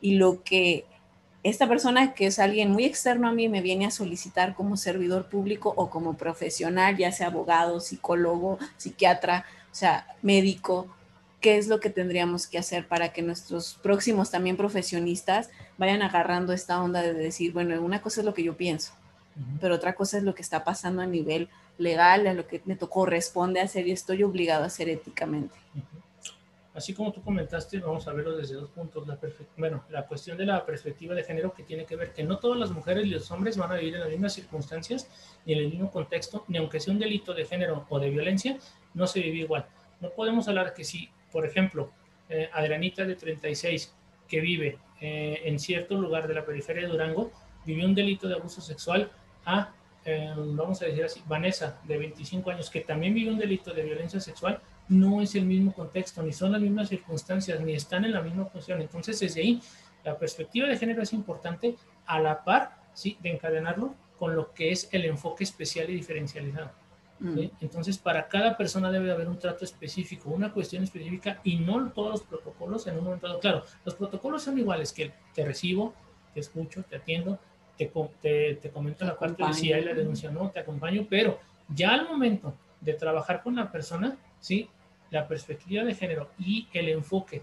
y 0.00 0.16
lo 0.16 0.42
que 0.42 0.84
esta 1.42 1.68
persona 1.68 2.14
que 2.14 2.26
es 2.26 2.38
alguien 2.38 2.70
muy 2.70 2.84
externo 2.84 3.28
a 3.28 3.32
mí 3.32 3.48
me 3.48 3.62
viene 3.62 3.86
a 3.86 3.90
solicitar 3.90 4.54
como 4.54 4.76
servidor 4.76 5.28
público 5.28 5.72
o 5.76 5.90
como 5.90 6.14
profesional, 6.14 6.96
ya 6.96 7.10
sea 7.10 7.28
abogado, 7.28 7.80
psicólogo, 7.80 8.58
psiquiatra, 8.76 9.44
o 9.70 9.74
sea, 9.74 10.06
médico, 10.22 10.88
qué 11.42 11.58
es 11.58 11.68
lo 11.68 11.80
que 11.80 11.90
tendríamos 11.90 12.46
que 12.46 12.56
hacer 12.56 12.86
para 12.86 13.12
que 13.12 13.20
nuestros 13.20 13.74
próximos 13.82 14.30
también 14.30 14.56
profesionistas 14.56 15.50
vayan 15.76 16.00
agarrando 16.00 16.52
esta 16.52 16.80
onda 16.80 17.02
de 17.02 17.12
decir, 17.12 17.52
bueno, 17.52 17.78
una 17.82 18.00
cosa 18.00 18.20
es 18.20 18.24
lo 18.24 18.32
que 18.32 18.44
yo 18.44 18.56
pienso, 18.56 18.94
pero 19.60 19.74
otra 19.74 19.94
cosa 19.94 20.16
es 20.16 20.22
lo 20.22 20.34
que 20.34 20.42
está 20.42 20.64
pasando 20.64 21.02
a 21.02 21.06
nivel 21.06 21.50
legal, 21.78 22.26
a 22.28 22.32
lo 22.32 22.46
que 22.46 22.62
me 22.64 22.78
corresponde 22.78 23.60
hacer 23.60 23.88
y 23.88 23.92
estoy 23.92 24.22
obligado 24.22 24.62
a 24.62 24.68
hacer 24.68 24.88
éticamente. 24.88 25.54
Así 26.74 26.94
como 26.94 27.12
tú 27.12 27.20
comentaste, 27.22 27.80
vamos 27.80 28.06
a 28.08 28.12
verlo 28.12 28.34
desde 28.34 28.54
dos 28.54 28.70
puntos. 28.70 29.06
La 29.06 29.18
bueno, 29.58 29.84
la 29.90 30.06
cuestión 30.06 30.38
de 30.38 30.46
la 30.46 30.64
perspectiva 30.64 31.14
de 31.14 31.22
género 31.22 31.52
que 31.52 31.64
tiene 31.64 31.84
que 31.84 31.96
ver 31.96 32.14
que 32.14 32.22
no 32.22 32.38
todas 32.38 32.58
las 32.58 32.70
mujeres 32.70 33.04
y 33.04 33.10
los 33.10 33.30
hombres 33.30 33.58
van 33.58 33.72
a 33.72 33.74
vivir 33.74 33.96
en 33.96 34.00
las 34.00 34.08
mismas 34.08 34.32
circunstancias 34.32 35.06
ni 35.44 35.52
en 35.52 35.58
el 35.58 35.70
mismo 35.70 35.90
contexto, 35.90 36.44
ni 36.48 36.56
aunque 36.56 36.80
sea 36.80 36.94
un 36.94 37.00
delito 37.00 37.34
de 37.34 37.44
género 37.44 37.84
o 37.90 38.00
de 38.00 38.08
violencia, 38.08 38.56
no 38.94 39.06
se 39.06 39.20
vive 39.20 39.38
igual. 39.38 39.66
No 40.00 40.10
podemos 40.10 40.48
hablar 40.48 40.72
que 40.72 40.84
si, 40.84 41.10
por 41.32 41.46
ejemplo, 41.46 41.90
eh, 42.28 42.48
Adrianita 42.52 43.04
de 43.04 43.16
36, 43.16 43.94
que 44.28 44.40
vive 44.40 44.78
eh, 45.00 45.40
en 45.44 45.58
cierto 45.58 46.00
lugar 46.00 46.28
de 46.28 46.34
la 46.34 46.44
periferia 46.44 46.82
de 46.82 46.88
Durango, 46.88 47.32
vivió 47.64 47.86
un 47.86 47.94
delito 47.94 48.28
de 48.28 48.34
abuso 48.34 48.60
sexual 48.60 49.10
a, 49.44 49.74
eh, 50.04 50.32
vamos 50.36 50.80
a 50.82 50.86
decir 50.86 51.04
así, 51.04 51.22
Vanessa, 51.26 51.80
de 51.84 51.98
25 51.98 52.50
años, 52.50 52.70
que 52.70 52.80
también 52.80 53.14
vivió 53.14 53.32
un 53.32 53.38
delito 53.38 53.72
de 53.72 53.82
violencia 53.82 54.20
sexual, 54.20 54.60
no 54.88 55.20
es 55.20 55.34
el 55.34 55.46
mismo 55.46 55.72
contexto, 55.72 56.22
ni 56.22 56.32
son 56.32 56.52
las 56.52 56.60
mismas 56.60 56.88
circunstancias, 56.88 57.60
ni 57.60 57.72
están 57.72 58.04
en 58.04 58.12
la 58.12 58.20
misma 58.20 58.48
posición. 58.48 58.80
Entonces, 58.80 59.18
desde 59.20 59.40
ahí, 59.40 59.60
la 60.04 60.18
perspectiva 60.18 60.68
de 60.68 60.76
género 60.76 61.02
es 61.02 61.12
importante 61.12 61.76
a 62.06 62.20
la 62.20 62.44
par, 62.44 62.76
¿sí? 62.92 63.16
De 63.20 63.30
encadenarlo 63.30 63.94
con 64.18 64.34
lo 64.34 64.52
que 64.52 64.70
es 64.70 64.88
el 64.92 65.04
enfoque 65.04 65.44
especial 65.44 65.88
y 65.90 65.94
diferencializado. 65.94 66.81
Mm. 67.22 67.50
Entonces, 67.60 67.98
para 67.98 68.26
cada 68.26 68.56
persona 68.56 68.90
debe 68.90 69.12
haber 69.12 69.28
un 69.28 69.38
trato 69.38 69.64
específico, 69.64 70.30
una 70.30 70.52
cuestión 70.52 70.82
específica 70.82 71.40
y 71.44 71.56
no 71.56 71.90
todos 71.92 72.10
los 72.10 72.22
protocolos 72.22 72.86
en 72.88 72.98
un 72.98 73.04
momento 73.04 73.28
dado. 73.28 73.40
Claro, 73.40 73.62
los 73.84 73.94
protocolos 73.94 74.42
son 74.42 74.58
iguales 74.58 74.92
que 74.92 75.12
te 75.32 75.44
recibo, 75.44 75.94
te 76.34 76.40
escucho, 76.40 76.82
te 76.82 76.96
atiendo, 76.96 77.38
te, 77.78 77.92
te, 78.20 78.54
te 78.56 78.70
comento 78.70 79.04
la 79.04 79.16
parte 79.16 79.46
de 79.46 79.52
si 79.54 79.72
hay 79.72 79.84
la 79.84 79.94
denuncia 79.94 80.30
no, 80.30 80.50
te 80.50 80.60
acompaño, 80.60 81.06
pero 81.08 81.38
ya 81.68 81.92
al 81.92 82.08
momento 82.08 82.54
de 82.80 82.94
trabajar 82.94 83.42
con 83.42 83.54
la 83.54 83.70
persona, 83.70 84.16
¿sí? 84.40 84.68
la 85.10 85.28
perspectiva 85.28 85.84
de 85.84 85.94
género 85.94 86.30
y 86.38 86.66
el 86.72 86.88
enfoque 86.88 87.42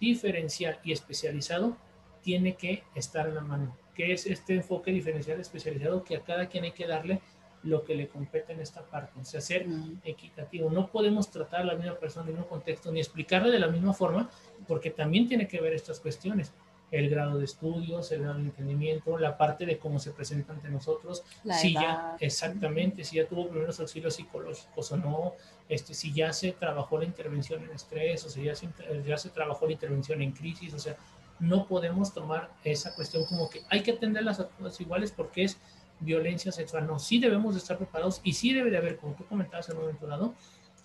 diferencial 0.00 0.80
y 0.82 0.92
especializado 0.92 1.76
tiene 2.22 2.56
que 2.56 2.82
estar 2.94 3.28
en 3.28 3.36
la 3.36 3.42
mano. 3.42 3.76
¿Qué 3.94 4.12
es 4.12 4.26
este 4.26 4.54
enfoque 4.54 4.90
diferencial 4.90 5.38
especializado? 5.38 6.02
Que 6.02 6.16
a 6.16 6.22
cada 6.22 6.46
quien 6.46 6.64
hay 6.64 6.72
que 6.72 6.86
darle 6.86 7.20
lo 7.62 7.84
que 7.84 7.94
le 7.94 8.08
compete 8.08 8.52
en 8.52 8.60
esta 8.60 8.82
parte, 8.82 9.20
o 9.20 9.24
sea, 9.24 9.40
ser 9.40 9.66
equitativo. 10.04 10.70
No 10.70 10.86
podemos 10.86 11.30
tratar 11.30 11.60
a 11.60 11.64
la 11.64 11.74
misma 11.74 11.94
persona 11.94 12.26
en 12.26 12.32
mismo 12.32 12.48
contexto 12.48 12.90
ni 12.90 13.00
explicarle 13.00 13.50
de 13.50 13.58
la 13.58 13.68
misma 13.68 13.92
forma, 13.92 14.30
porque 14.66 14.90
también 14.90 15.28
tiene 15.28 15.46
que 15.46 15.60
ver 15.60 15.74
estas 15.74 16.00
cuestiones. 16.00 16.52
El 16.90 17.08
grado 17.08 17.38
de 17.38 17.44
estudios, 17.44 18.10
el 18.10 18.22
grado 18.22 18.38
de 18.38 18.44
entendimiento, 18.44 19.16
la 19.16 19.36
parte 19.36 19.64
de 19.64 19.78
cómo 19.78 20.00
se 20.00 20.10
presenta 20.10 20.52
ante 20.52 20.68
nosotros, 20.68 21.22
si 21.52 21.74
ya, 21.74 22.16
exactamente, 22.18 23.04
si 23.04 23.16
ya 23.16 23.26
tuvo 23.26 23.48
primeros 23.48 23.78
auxilios 23.78 24.14
psicológicos 24.14 24.90
o 24.90 24.96
no, 24.96 25.34
este, 25.68 25.94
si 25.94 26.12
ya 26.12 26.32
se 26.32 26.52
trabajó 26.52 26.98
la 26.98 27.04
intervención 27.04 27.62
en 27.62 27.70
estrés, 27.70 28.24
o 28.24 28.28
si 28.28 28.42
ya 28.42 28.56
se, 28.56 28.68
ya 29.06 29.16
se 29.18 29.28
trabajó 29.28 29.66
la 29.66 29.72
intervención 29.72 30.20
en 30.20 30.32
crisis, 30.32 30.74
o 30.74 30.78
sea, 30.80 30.96
no 31.38 31.66
podemos 31.66 32.12
tomar 32.12 32.50
esa 32.64 32.94
cuestión 32.94 33.24
como 33.24 33.48
que 33.48 33.62
hay 33.70 33.82
que 33.82 33.92
atenderlas 33.92 34.40
a 34.40 34.48
todas 34.48 34.80
iguales 34.80 35.10
porque 35.10 35.44
es 35.44 35.58
violencia 36.00 36.52
sexual. 36.52 36.86
No, 36.86 36.98
sí 36.98 37.18
debemos 37.18 37.54
de 37.54 37.60
estar 37.60 37.76
preparados 37.76 38.20
y 38.24 38.32
sí 38.32 38.52
debe 38.52 38.70
de 38.70 38.78
haber, 38.78 38.96
como 38.96 39.14
tú 39.14 39.24
comentabas 39.26 39.68
en 39.68 39.76
un 39.76 39.82
momento 39.82 40.06
dado, 40.06 40.34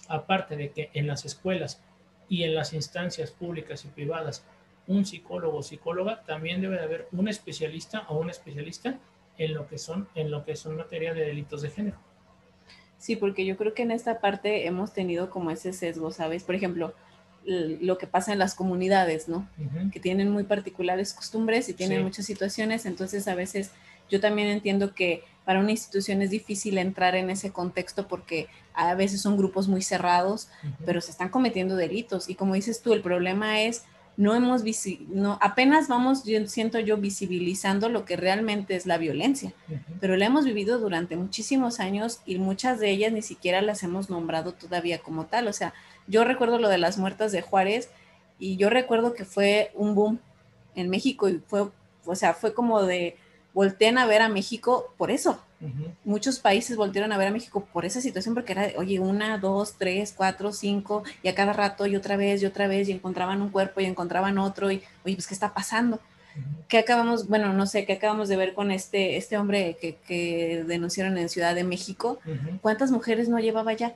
aparte 0.07 0.55
de 0.55 0.71
que 0.71 0.89
en 0.93 1.07
las 1.07 1.25
escuelas 1.25 1.81
y 2.29 2.43
en 2.43 2.55
las 2.55 2.73
instancias 2.73 3.31
públicas 3.31 3.85
y 3.85 3.87
privadas 3.89 4.43
un 4.87 5.05
psicólogo 5.05 5.57
o 5.57 5.63
psicóloga, 5.63 6.21
también 6.23 6.61
debe 6.61 6.75
de 6.75 6.83
haber 6.83 7.07
un 7.11 7.27
especialista 7.27 8.05
o 8.07 8.19
un 8.19 8.29
especialista 8.29 8.99
en 9.37 9.53
lo 9.53 9.67
que 9.67 9.77
son, 9.77 10.07
en 10.15 10.31
lo 10.31 10.45
que 10.45 10.55
son 10.55 10.77
materia 10.77 11.13
de 11.13 11.21
delitos 11.25 11.61
de 11.61 11.69
género. 11.69 11.97
Sí, 12.97 13.15
porque 13.15 13.45
yo 13.45 13.57
creo 13.57 13.73
que 13.73 13.83
en 13.83 13.91
esta 13.91 14.19
parte 14.19 14.67
hemos 14.67 14.93
tenido 14.93 15.29
como 15.29 15.51
ese 15.51 15.73
sesgo, 15.73 16.11
¿sabes? 16.11 16.43
Por 16.43 16.55
ejemplo, 16.55 16.93
lo 17.45 17.97
que 17.97 18.07
pasa 18.07 18.33
en 18.33 18.39
las 18.39 18.55
comunidades, 18.55 19.27
¿no? 19.27 19.47
Que 19.91 19.99
tienen 19.99 20.31
muy 20.31 20.43
particulares 20.43 21.13
costumbres 21.13 21.69
y 21.69 21.73
tienen 21.73 22.03
muchas 22.03 22.25
situaciones, 22.25 22.85
entonces 22.85 23.27
a 23.27 23.35
veces 23.35 23.71
yo 24.09 24.19
también 24.19 24.47
entiendo 24.47 24.93
que 24.93 25.23
para 25.45 25.59
una 25.59 25.71
institución 25.71 26.21
es 26.21 26.31
difícil 26.31 26.77
entrar 26.77 27.15
en 27.15 27.29
ese 27.29 27.51
contexto 27.51 28.07
porque 28.07 28.47
a 28.73 28.93
veces 28.95 29.21
son 29.21 29.37
grupos 29.37 29.67
muy 29.67 29.81
cerrados, 29.81 30.49
pero 30.85 31.01
se 31.01 31.11
están 31.11 31.29
cometiendo 31.29 31.75
delitos. 31.75 32.29
Y 32.29 32.35
como 32.35 32.55
dices 32.55 32.81
tú, 32.81 32.93
el 32.93 33.01
problema 33.01 33.61
es 33.61 33.83
no 34.17 34.33
hemos 34.33 34.63
no 35.09 35.37
apenas 35.41 35.89
vamos 35.89 36.23
yo 36.23 36.47
siento 36.47 36.79
yo 36.79 36.97
visibilizando 36.97 37.89
lo 37.89 38.05
que 38.05 38.15
realmente 38.15 38.75
es 38.75 38.85
la 38.85 38.97
violencia, 38.97 39.53
pero 39.99 40.15
la 40.15 40.25
hemos 40.25 40.45
vivido 40.45 40.79
durante 40.79 41.17
muchísimos 41.17 41.79
años 41.79 42.21
y 42.25 42.37
muchas 42.37 42.79
de 42.79 42.91
ellas 42.91 43.11
ni 43.11 43.21
siquiera 43.21 43.61
las 43.61 43.83
hemos 43.83 44.09
nombrado 44.09 44.53
todavía 44.53 44.99
como 44.99 45.25
tal, 45.25 45.49
o 45.49 45.53
sea, 45.53 45.73
yo 46.07 46.23
recuerdo 46.23 46.59
lo 46.59 46.69
de 46.69 46.77
las 46.77 46.97
muertas 46.97 47.33
de 47.33 47.41
Juárez 47.41 47.89
y 48.39 48.55
yo 48.55 48.69
recuerdo 48.69 49.13
que 49.13 49.25
fue 49.25 49.71
un 49.73 49.95
boom 49.95 50.19
en 50.75 50.89
México 50.89 51.27
y 51.27 51.41
fue 51.45 51.67
o 52.05 52.15
sea, 52.15 52.33
fue 52.33 52.53
como 52.53 52.83
de 52.83 53.17
volteen 53.55 53.97
a 53.97 54.05
ver 54.05 54.21
a 54.21 54.29
México 54.29 54.93
por 54.97 55.09
eso, 55.09 55.39
Muchos 56.03 56.39
países 56.39 56.77
volvieron 56.77 57.11
a 57.11 57.17
ver 57.17 57.29
a 57.29 57.31
México 57.31 57.67
por 57.73 57.85
esa 57.85 57.99
situación, 58.01 58.35
porque 58.35 58.51
era, 58.51 58.67
oye, 58.77 58.99
una, 58.99 59.37
dos, 59.39 59.75
tres, 59.79 60.13
cuatro, 60.15 60.51
cinco, 60.51 61.03
y 61.23 61.27
a 61.27 61.33
cada 61.33 61.53
rato, 61.53 61.87
y 61.87 61.95
otra 61.95 62.17
vez, 62.17 62.43
y 62.43 62.45
otra 62.45 62.67
vez, 62.67 62.87
y 62.87 62.91
encontraban 62.91 63.41
un 63.41 63.49
cuerpo, 63.49 63.81
y 63.81 63.85
encontraban 63.85 64.37
otro, 64.37 64.71
y, 64.71 64.83
oye, 65.05 65.15
pues, 65.15 65.25
¿qué 65.25 65.33
está 65.33 65.53
pasando? 65.53 65.99
¿Qué 66.67 66.77
acabamos, 66.77 67.27
bueno, 67.29 67.53
no 67.53 67.65
sé, 67.65 67.85
qué 67.85 67.93
acabamos 67.93 68.27
de 68.27 68.35
ver 68.35 68.53
con 68.53 68.69
este, 68.69 69.15
este 69.17 69.37
hombre 69.37 69.77
que, 69.79 69.95
que 70.05 70.65
denunciaron 70.67 71.17
en 71.17 71.29
Ciudad 71.29 71.55
de 71.55 71.63
México? 71.63 72.19
¿Cuántas 72.61 72.91
mujeres 72.91 73.29
no 73.29 73.39
llevaba 73.39 73.73
ya? 73.73 73.95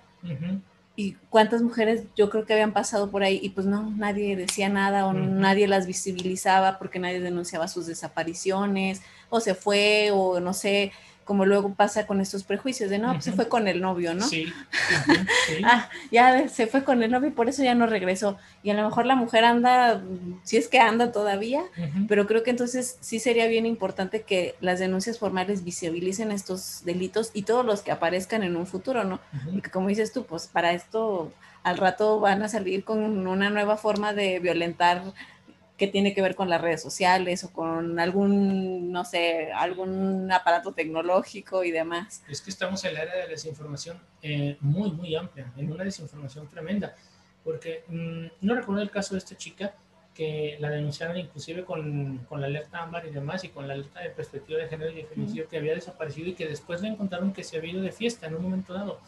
y 0.96 1.16
cuántas 1.30 1.62
mujeres 1.62 2.04
yo 2.18 2.30
creo 2.30 2.46
que 2.46 2.52
habían 2.52 2.74
pasado 2.74 3.10
por 3.10 3.24
ahí 3.24 3.40
y 3.42 3.52
pues 3.52 3.66
no, 3.66 3.90
nadie 3.92 4.36
decía 4.36 4.68
nada 4.68 5.06
o 5.06 5.14
nadie 5.14 5.66
las 5.66 5.88
visibilizaba 5.88 6.78
porque 6.78 7.00
nadie 7.00 7.22
denunciaba 7.22 7.70
sus 7.70 7.88
desapariciones 7.88 9.02
o 9.30 9.40
se 9.40 9.56
fue 9.56 10.12
o 10.12 10.40
no 10.40 10.54
sé, 10.54 10.92
como 11.30 11.46
luego 11.46 11.76
pasa 11.76 12.08
con 12.08 12.22
estos 12.22 12.44
prejuicios 12.44 12.90
de 12.90 12.98
no, 12.98 13.12
pues 13.12 13.26
se 13.26 13.32
fue 13.34 13.48
con 13.48 13.68
el 13.68 13.82
novio, 13.82 14.16
¿no? 14.16 14.26
Sí. 14.26 14.52
ah, 15.64 15.88
ya 16.12 16.50
se 16.50 16.66
fue 16.66 16.84
con 16.84 17.04
el 17.04 17.12
novio 17.12 17.30
y 17.30 17.34
por 17.34 17.48
eso 17.48 17.64
ya 17.64 17.76
no 17.76 17.86
regresó. 17.86 18.40
Y 18.64 18.72
a 18.72 18.74
lo 18.74 18.84
mejor 18.84 19.06
la 19.06 19.16
mujer 19.16 19.46
anda, 19.46 20.02
si 20.42 20.58
es 20.58 20.68
que 20.68 20.80
anda 20.80 21.12
todavía, 21.12 21.62
pero 22.08 22.26
creo 22.26 22.42
que 22.42 22.50
entonces 22.50 22.98
sí 23.02 23.20
sería 23.20 23.46
bien 23.46 23.68
importante 23.68 24.24
que 24.24 24.56
las 24.60 24.80
denuncias 24.80 25.20
formales 25.20 25.64
visibilicen 25.64 26.32
estos 26.32 26.84
delitos 26.84 27.30
y 27.36 27.44
todos 27.44 27.64
los 27.64 27.84
que 27.84 27.92
aparezcan 27.92 28.42
en 28.42 28.56
un 28.56 28.66
futuro, 28.66 29.04
¿no? 29.04 29.20
Porque 29.54 29.70
como 29.70 29.90
dices 29.90 30.12
tú, 30.12 30.26
pues 30.26 30.48
para 30.48 30.74
esto 30.74 31.32
al 31.62 31.78
rato 31.78 32.20
van 32.20 32.42
a 32.42 32.50
salir 32.50 32.84
con 32.84 33.28
una 33.28 33.52
nueva 33.52 33.78
forma 33.78 34.14
de 34.14 34.40
violentar 34.40 35.04
que 35.80 35.88
tiene 35.88 36.14
que 36.14 36.22
ver 36.22 36.36
con 36.36 36.50
las 36.50 36.62
redes 36.62 36.82
sociales 36.82 37.44
o 37.46 37.52
con 37.52 38.00
algún, 38.00 38.92
no 38.92 39.06
sé, 39.06 39.52
algún 39.54 40.32
aparato 40.32 40.74
tecnológico 40.74 41.64
y 41.64 41.72
demás. 41.72 42.22
Es 42.28 42.42
que 42.42 42.52
estamos 42.52 42.84
en 42.84 42.94
la 42.94 43.04
era 43.04 43.16
de 43.16 43.24
la 43.24 43.28
desinformación 43.30 44.00
eh, 44.22 44.58
muy, 44.60 44.92
muy 44.92 45.16
amplia, 45.16 45.52
en 45.58 45.72
una 45.72 45.86
desinformación 45.86 46.48
tremenda, 46.50 46.96
porque 47.44 47.86
mm, 47.88 48.46
no 48.46 48.56
recuerdo 48.56 48.84
el 48.84 48.92
caso 48.92 49.16
de 49.16 49.20
esta 49.20 49.36
chica 49.38 49.74
que 50.14 50.58
la 50.60 50.70
denunciaron 50.70 51.18
inclusive 51.18 51.64
con, 51.64 52.26
con, 52.28 52.42
la 52.42 52.48
alerta 52.48 52.84
ámbar 52.84 53.08
y 53.08 53.12
demás, 53.12 53.46
y 53.46 53.50
con 53.50 53.66
la 53.66 53.74
alerta 53.74 54.02
de 54.02 54.10
perspectiva 54.10 54.60
de 54.60 54.68
género 54.68 54.92
y 54.92 54.96
de 54.96 55.06
feminicidio 55.06 55.48
que 55.48 55.58
había 55.58 55.74
desaparecido 55.74 56.28
y 56.28 56.34
que 56.34 56.46
después 56.46 56.82
le 56.82 56.90
encontraron 56.90 57.32
que 57.32 57.46
se 57.46 57.58
había 57.58 57.72
ido 57.72 57.82
de 57.82 57.94
fiesta 57.94 58.28
en 58.28 58.36
un 58.36 58.44
momento 58.44 58.74
dado. 58.74 59.00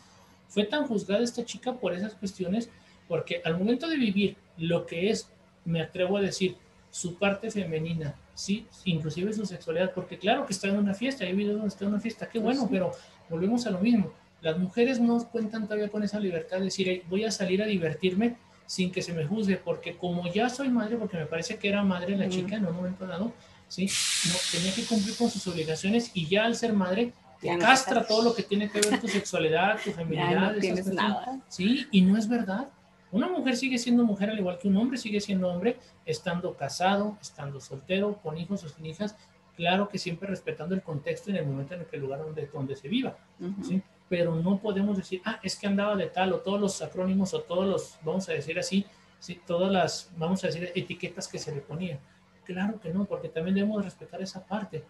Fue 0.48 0.64
tan 0.64 0.88
juzgada 0.88 1.22
esta 1.22 1.44
chica 1.44 1.74
por 1.74 1.94
esas 1.94 2.14
cuestiones, 2.14 2.70
porque 3.10 3.42
al 3.44 3.58
momento 3.58 3.90
de 3.90 3.98
vivir 3.98 4.38
lo 4.58 4.86
que 4.86 5.10
es, 5.10 5.30
me 5.66 5.82
atrevo 5.82 6.18
a 6.18 6.22
decir, 6.22 6.55
su 6.89 7.18
parte 7.18 7.49
femenina, 7.49 8.16
sí, 8.34 8.68
inclusive 8.86 9.34
su 9.34 9.45
sexualidad, 9.45 9.93
porque 9.93 10.18
claro 10.18 10.45
que 10.45 10.53
está 10.53 10.68
en 10.68 10.78
una 10.78 10.93
fiesta, 10.93 11.24
hay 11.24 11.34
videos 11.34 11.55
donde 11.55 11.70
está 11.70 11.86
en 11.86 11.91
una 11.91 12.01
fiesta, 12.01 12.28
qué 12.28 12.39
bueno, 12.39 12.68
pero 12.70 12.91
volvemos 13.30 13.66
a 13.66 13.72
lo 13.72 13.80
mismo. 13.80 14.12
Las 14.41 14.57
mujeres 14.57 14.99
no 14.99 15.24
cuentan 15.30 15.66
todavía 15.66 15.89
con 15.89 16.03
esa 16.03 16.20
libertad 16.20 16.57
de 16.57 16.66
decir, 16.66 17.03
voy 17.09 17.24
a 17.24 17.32
salir 17.32 17.62
a 17.64 17.66
divertirme 17.66 18.36
sin 18.66 18.91
que 18.91 19.01
se 19.01 19.14
me 19.14 19.26
juzgue, 19.26 19.57
porque 19.57 19.95
como 19.95 20.32
ya 20.32 20.49
soy 20.49 20.70
madre, 20.70 20.97
porque 20.97 21.18
me 21.18 21.26
parece 21.26 21.57
que 21.57 21.70
era 21.70 21.84
madre 21.84 22.18
la 22.18 22.28
chica 22.28 22.55
en 22.55 22.66
un 22.66 22.76
momento 22.76 23.05
dado, 23.05 23.34
¿sí? 23.68 23.89
No, 24.28 24.36
tenía 24.51 24.74
que 24.74 24.84
cumplir 24.84 25.16
con 25.16 25.30
sus 25.30 25.45
obligaciones 25.47 26.12
y 26.14 26.28
ya 26.28 26.45
al 26.45 26.55
ser 26.55 26.74
madre 26.74 27.14
te 27.39 27.57
castra 27.57 28.05
todo 28.05 28.24
lo 28.24 28.36
que 28.36 28.43
tiene 28.43 28.70
que 28.70 28.80
ver 28.82 28.99
tu 28.99 29.07
sexualidad, 29.07 29.80
tu 29.84 29.91
feminidad, 29.93 30.55
no 30.55 30.93
nada. 30.93 31.39
Sí, 31.47 31.88
y 31.91 32.01
no 32.01 32.18
es 32.18 32.28
verdad. 32.28 32.68
Una 33.12 33.28
mujer 33.28 33.57
sigue 33.57 33.78
siendo 33.78 34.03
mujer 34.03 34.30
al 34.30 34.39
igual 34.39 34.57
que 34.57 34.68
un 34.68 34.78
hombre 34.78 34.97
sigue 34.97 35.20
siendo 35.20 35.49
hombre, 35.49 35.78
estando 36.05 36.55
casado, 36.55 37.18
estando 37.22 37.59
soltero, 37.59 38.20
con 38.24 38.38
hijos 38.38 38.64
o 38.64 38.70
sin 38.70 38.86
hijas, 38.86 39.16
claro 39.55 39.89
que 39.89 39.97
siempre 39.97 40.30
respetando 40.30 40.74
el 40.76 40.82
contexto 40.82 41.30
en 41.30 41.36
el 41.38 41.45
momento 41.45 41.74
en 41.74 41.82
el 41.82 41.86
que 41.86 41.97
el 41.97 42.03
lugar 42.03 42.20
donde, 42.20 42.47
donde 42.47 42.76
se 42.76 42.88
viva. 42.88 43.18
¿sí? 43.62 43.82
pero 44.12 44.36
no 44.36 44.59
podemos 44.59 44.97
decir, 44.97 45.22
ah, 45.24 45.39
es 45.41 45.55
que 45.55 45.68
andaba 45.68 45.95
de 45.95 46.07
tal, 46.07 46.34
o 46.34 46.39
todos 46.41 46.59
los 46.59 46.82
acrónimos, 46.82 47.34
o 47.34 47.43
todos 47.43 47.66
los, 47.66 47.97
vamos 48.03 48.28
a 48.28 48.34
decir 48.34 48.59
así, 48.59 48.86
¿sí? 49.20 49.39
todas 49.47 49.72
las, 49.72 50.12
vamos 50.18 50.43
a 50.43 50.47
decir, 50.47 50.70
etiquetas 50.76 51.30
que 51.30 51.39
se 51.39 51.55
le 51.55 51.62
ponían. 51.62 51.97
Claro 52.43 52.78
que 52.82 52.89
no, 52.89 53.05
porque 53.05 53.30
también 53.30 53.55
debemos 53.55 53.86
respetar 53.86 54.22
esa 54.22 54.45
parte. 54.45 54.84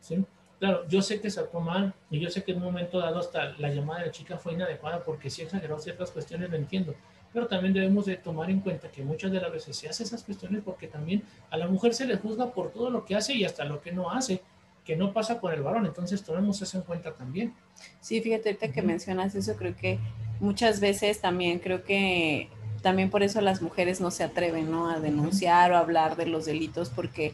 ¿sí? 0.00 0.24
Claro, 0.58 0.88
yo 0.88 1.02
sé 1.02 1.20
que 1.20 1.30
se 1.30 1.38
actuó 1.38 1.60
mal, 1.60 1.94
y 2.10 2.18
yo 2.18 2.28
sé 2.30 2.42
que 2.42 2.50
en 2.50 2.58
un 2.58 2.64
momento 2.64 2.98
dado 2.98 3.20
hasta 3.20 3.50
la 3.58 3.70
llamada 3.70 4.00
de 4.00 4.06
la 4.06 4.12
chica 4.12 4.38
fue 4.38 4.54
inadecuada, 4.54 5.04
porque 5.04 5.30
sí 5.30 5.42
exageró 5.42 5.78
ciertas 5.78 6.10
cuestiones, 6.10 6.50
lo 6.50 6.56
entiendo, 6.56 6.96
pero 7.34 7.46
también 7.46 7.74
debemos 7.74 8.06
de 8.06 8.16
tomar 8.16 8.48
en 8.48 8.60
cuenta 8.60 8.88
que 8.88 9.02
muchas 9.02 9.30
de 9.32 9.40
las 9.40 9.52
veces 9.52 9.76
se 9.76 9.88
hace 9.88 10.04
esas 10.04 10.22
cuestiones 10.22 10.62
porque 10.64 10.86
también 10.86 11.22
a 11.50 11.58
la 11.58 11.66
mujer 11.66 11.92
se 11.92 12.06
le 12.06 12.16
juzga 12.16 12.52
por 12.52 12.72
todo 12.72 12.88
lo 12.88 13.04
que 13.04 13.16
hace 13.16 13.34
y 13.34 13.44
hasta 13.44 13.64
lo 13.64 13.82
que 13.82 13.92
no 13.92 14.10
hace 14.10 14.40
que 14.84 14.96
no 14.96 15.12
pasa 15.12 15.40
por 15.40 15.54
el 15.54 15.62
varón, 15.62 15.86
entonces 15.86 16.22
tomemos 16.22 16.60
eso 16.60 16.76
en 16.76 16.84
cuenta 16.84 17.14
también. 17.14 17.54
Sí, 18.00 18.20
fíjate, 18.20 18.50
ahorita 18.50 18.70
que 18.70 18.82
mencionas 18.82 19.34
eso, 19.34 19.56
creo 19.56 19.74
que 19.74 19.98
muchas 20.40 20.80
veces 20.80 21.20
también 21.20 21.58
creo 21.58 21.84
que 21.84 22.50
también 22.82 23.08
por 23.08 23.22
eso 23.22 23.40
las 23.40 23.62
mujeres 23.62 24.02
no 24.02 24.10
se 24.10 24.24
atreven, 24.24 24.70
¿no? 24.70 24.90
A 24.90 25.00
denunciar 25.00 25.72
o 25.72 25.76
a 25.76 25.80
hablar 25.80 26.16
de 26.16 26.26
los 26.26 26.44
delitos 26.44 26.90
porque, 26.90 27.32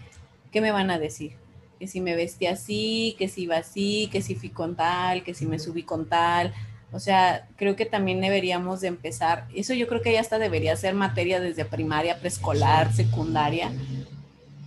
¿qué 0.53 0.61
me 0.61 0.71
van 0.71 0.93
a 0.93 1.01
decir? 1.01 1.33
Que 1.81 1.89
si 1.89 2.01
me 2.01 2.15
vestí 2.15 2.47
así, 2.47 3.17
que 3.19 3.27
si 3.27 3.43
iba 3.43 3.57
así, 3.57 4.09
que 4.13 4.23
si 4.23 4.37
fui 4.37 4.51
con 4.51 4.77
tal, 4.77 5.25
que 5.25 5.35
si 5.35 5.47
me 5.47 5.59
subí 5.59 5.83
con 5.83 6.09
tal. 6.09 6.55
O 6.93 6.99
sea, 6.99 7.47
creo 7.57 7.77
que 7.77 7.87
también 7.87 8.21
deberíamos 8.21 8.81
de 8.81 8.89
empezar, 8.89 9.47
eso 9.55 9.75
yo 9.75 9.87
creo 9.87 10.03
que 10.03 10.13
ya 10.13 10.21
hasta 10.21 10.39
debería 10.39 10.75
ser 10.77 10.95
materia 10.95 11.41
desde 11.41 11.65
primaria, 11.65 12.19
preescolar, 12.19 12.93
secundaria, 12.93 13.71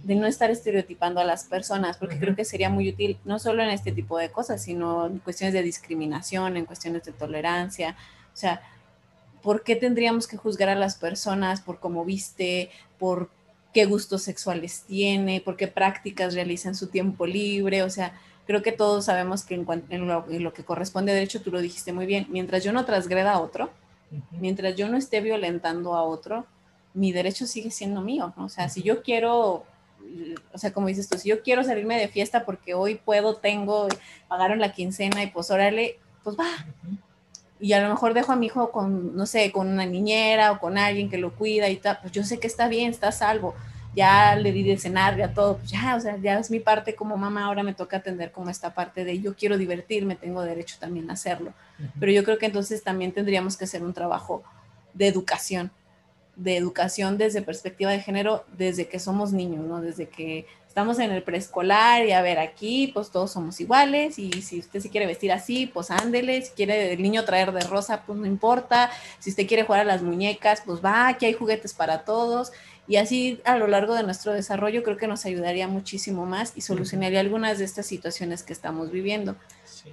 de 0.03 0.15
no 0.15 0.27
estar 0.27 0.49
estereotipando 0.49 1.19
a 1.19 1.25
las 1.25 1.45
personas, 1.45 1.97
porque 1.97 2.19
creo 2.19 2.35
que 2.35 2.45
sería 2.45 2.69
muy 2.69 2.89
útil 2.89 3.17
no 3.25 3.39
solo 3.39 3.63
en 3.63 3.69
este 3.69 3.91
tipo 3.91 4.17
de 4.17 4.29
cosas, 4.29 4.61
sino 4.61 5.07
en 5.07 5.19
cuestiones 5.19 5.53
de 5.53 5.63
discriminación, 5.63 6.55
en 6.55 6.65
cuestiones 6.65 7.03
de 7.03 7.11
tolerancia. 7.11 7.95
O 8.33 8.37
sea, 8.37 8.61
¿por 9.41 9.63
qué 9.63 9.75
tendríamos 9.75 10.27
que 10.27 10.37
juzgar 10.37 10.69
a 10.69 10.75
las 10.75 10.95
personas 10.95 11.61
por 11.61 11.79
cómo 11.79 12.05
viste, 12.05 12.69
por 12.99 13.29
qué 13.73 13.85
gustos 13.85 14.23
sexuales 14.23 14.83
tiene, 14.87 15.41
por 15.41 15.57
qué 15.57 15.67
prácticas 15.67 16.33
realiza 16.35 16.69
en 16.69 16.75
su 16.75 16.87
tiempo 16.87 17.25
libre? 17.25 17.83
O 17.83 17.89
sea, 17.89 18.13
creo 18.45 18.61
que 18.61 18.71
todos 18.71 19.05
sabemos 19.05 19.43
que 19.43 19.55
en, 19.55 20.07
lo, 20.07 20.53
que 20.53 20.63
corresponde 20.63 21.11
a 21.11 21.15
derecho, 21.15 21.41
tú 21.41 21.51
lo 21.51 21.61
dijiste 21.61 21.93
muy 21.93 22.05
bien, 22.05 22.27
mientras 22.29 22.63
yo 22.63 22.73
no 22.73 22.85
transgreda 22.85 23.33
a 23.33 23.39
otro, 23.39 23.69
mientras 24.31 24.75
yo 24.75 24.89
no 24.89 24.97
esté 24.97 25.21
violentando 25.21 25.95
a 25.95 26.03
otro, 26.03 26.45
mi 26.93 27.11
derecho 27.11 27.47
sigue 27.47 27.71
siendo 27.71 28.01
mío, 28.01 28.33
¿no? 28.37 28.45
O 28.45 28.49
sea, 28.49 28.69
si 28.69 28.83
yo 28.83 29.01
quiero 29.01 29.65
o 30.53 30.57
sea, 30.57 30.73
como 30.73 30.87
dices 30.87 31.09
tú, 31.09 31.17
si 31.17 31.29
yo 31.29 31.41
quiero 31.41 31.63
salirme 31.63 31.99
de 31.99 32.07
fiesta 32.07 32.45
porque 32.45 32.73
hoy 32.73 32.95
puedo, 32.95 33.35
tengo, 33.35 33.87
pagaron 34.27 34.59
la 34.59 34.71
quincena 34.71 35.23
y 35.23 35.27
pues 35.27 35.49
órale, 35.51 35.99
pues 36.23 36.37
va. 36.37 36.47
Y 37.59 37.73
a 37.73 37.81
lo 37.81 37.89
mejor 37.89 38.13
dejo 38.13 38.31
a 38.31 38.35
mi 38.35 38.47
hijo 38.47 38.71
con, 38.71 39.15
no 39.15 39.25
sé, 39.25 39.51
con 39.51 39.67
una 39.67 39.85
niñera 39.85 40.51
o 40.51 40.59
con 40.59 40.77
alguien 40.77 41.09
que 41.09 41.17
lo 41.17 41.33
cuida 41.33 41.69
y 41.69 41.77
tal, 41.77 41.99
pues 42.01 42.11
yo 42.11 42.23
sé 42.23 42.39
que 42.39 42.47
está 42.47 42.67
bien, 42.67 42.91
está 42.91 43.11
salvo. 43.11 43.55
Ya 43.95 44.35
le 44.35 44.51
di 44.51 44.63
de 44.63 44.77
cenar, 44.77 45.17
ya 45.17 45.33
todo, 45.33 45.57
pues 45.57 45.69
ya, 45.69 45.95
o 45.95 45.99
sea, 45.99 46.17
ya 46.17 46.39
es 46.39 46.49
mi 46.49 46.59
parte 46.59 46.95
como 46.95 47.15
mamá, 47.15 47.45
ahora 47.45 47.63
me 47.63 47.73
toca 47.73 47.97
atender 47.97 48.31
como 48.31 48.49
esta 48.49 48.73
parte 48.73 49.05
de 49.05 49.19
yo 49.19 49.35
quiero 49.35 49.57
divertirme, 49.57 50.15
tengo 50.15 50.41
derecho 50.41 50.77
también 50.79 51.09
a 51.09 51.13
hacerlo. 51.13 51.53
Pero 51.99 52.11
yo 52.11 52.23
creo 52.23 52.37
que 52.37 52.47
entonces 52.47 52.83
también 52.83 53.11
tendríamos 53.11 53.55
que 53.57 53.65
hacer 53.65 53.83
un 53.83 53.93
trabajo 53.93 54.43
de 54.93 55.07
educación, 55.07 55.71
de 56.35 56.57
educación 56.57 57.17
desde 57.17 57.41
perspectiva 57.41 57.91
de 57.91 57.99
género 57.99 58.45
desde 58.57 58.87
que 58.87 58.99
somos 58.99 59.31
niños, 59.31 59.65
¿no? 59.65 59.81
Desde 59.81 60.07
que 60.07 60.47
estamos 60.73 60.97
en 60.97 61.11
el 61.11 61.21
preescolar 61.21 62.03
y 62.03 62.13
a 62.13 62.23
ver, 62.23 62.39
aquí 62.39 62.89
pues 62.95 63.11
todos 63.11 63.31
somos 63.31 63.59
iguales 63.59 64.17
y 64.17 64.31
si 64.41 64.57
usted 64.57 64.79
se 64.79 64.89
quiere 64.89 65.05
vestir 65.05 65.31
así, 65.31 65.67
pues 65.67 65.91
ándele, 65.91 66.41
si 66.41 66.51
quiere 66.53 66.93
el 66.93 67.03
niño 67.03 67.23
traer 67.25 67.51
de 67.51 67.59
rosa, 67.61 68.01
pues 68.07 68.17
no 68.17 68.25
importa, 68.25 68.89
si 69.19 69.29
usted 69.29 69.47
quiere 69.47 69.65
jugar 69.65 69.81
a 69.81 69.85
las 69.85 70.01
muñecas, 70.01 70.63
pues 70.65 70.83
va, 70.83 71.09
aquí 71.09 71.27
hay 71.27 71.33
juguetes 71.33 71.75
para 71.75 72.05
todos 72.05 72.51
y 72.87 72.97
así 72.97 73.41
a 73.45 73.57
lo 73.57 73.67
largo 73.67 73.95
de 73.95 74.03
nuestro 74.03 74.33
desarrollo 74.33 74.83
creo 74.83 74.97
que 74.97 75.07
nos 75.07 75.25
ayudaría 75.25 75.67
muchísimo 75.67 76.25
más 76.25 76.53
y 76.55 76.61
solucionaría 76.61 77.21
algunas 77.21 77.57
de 77.57 77.65
estas 77.65 77.85
situaciones 77.85 78.43
que 78.43 78.53
estamos 78.53 78.91
viviendo. 78.91 79.35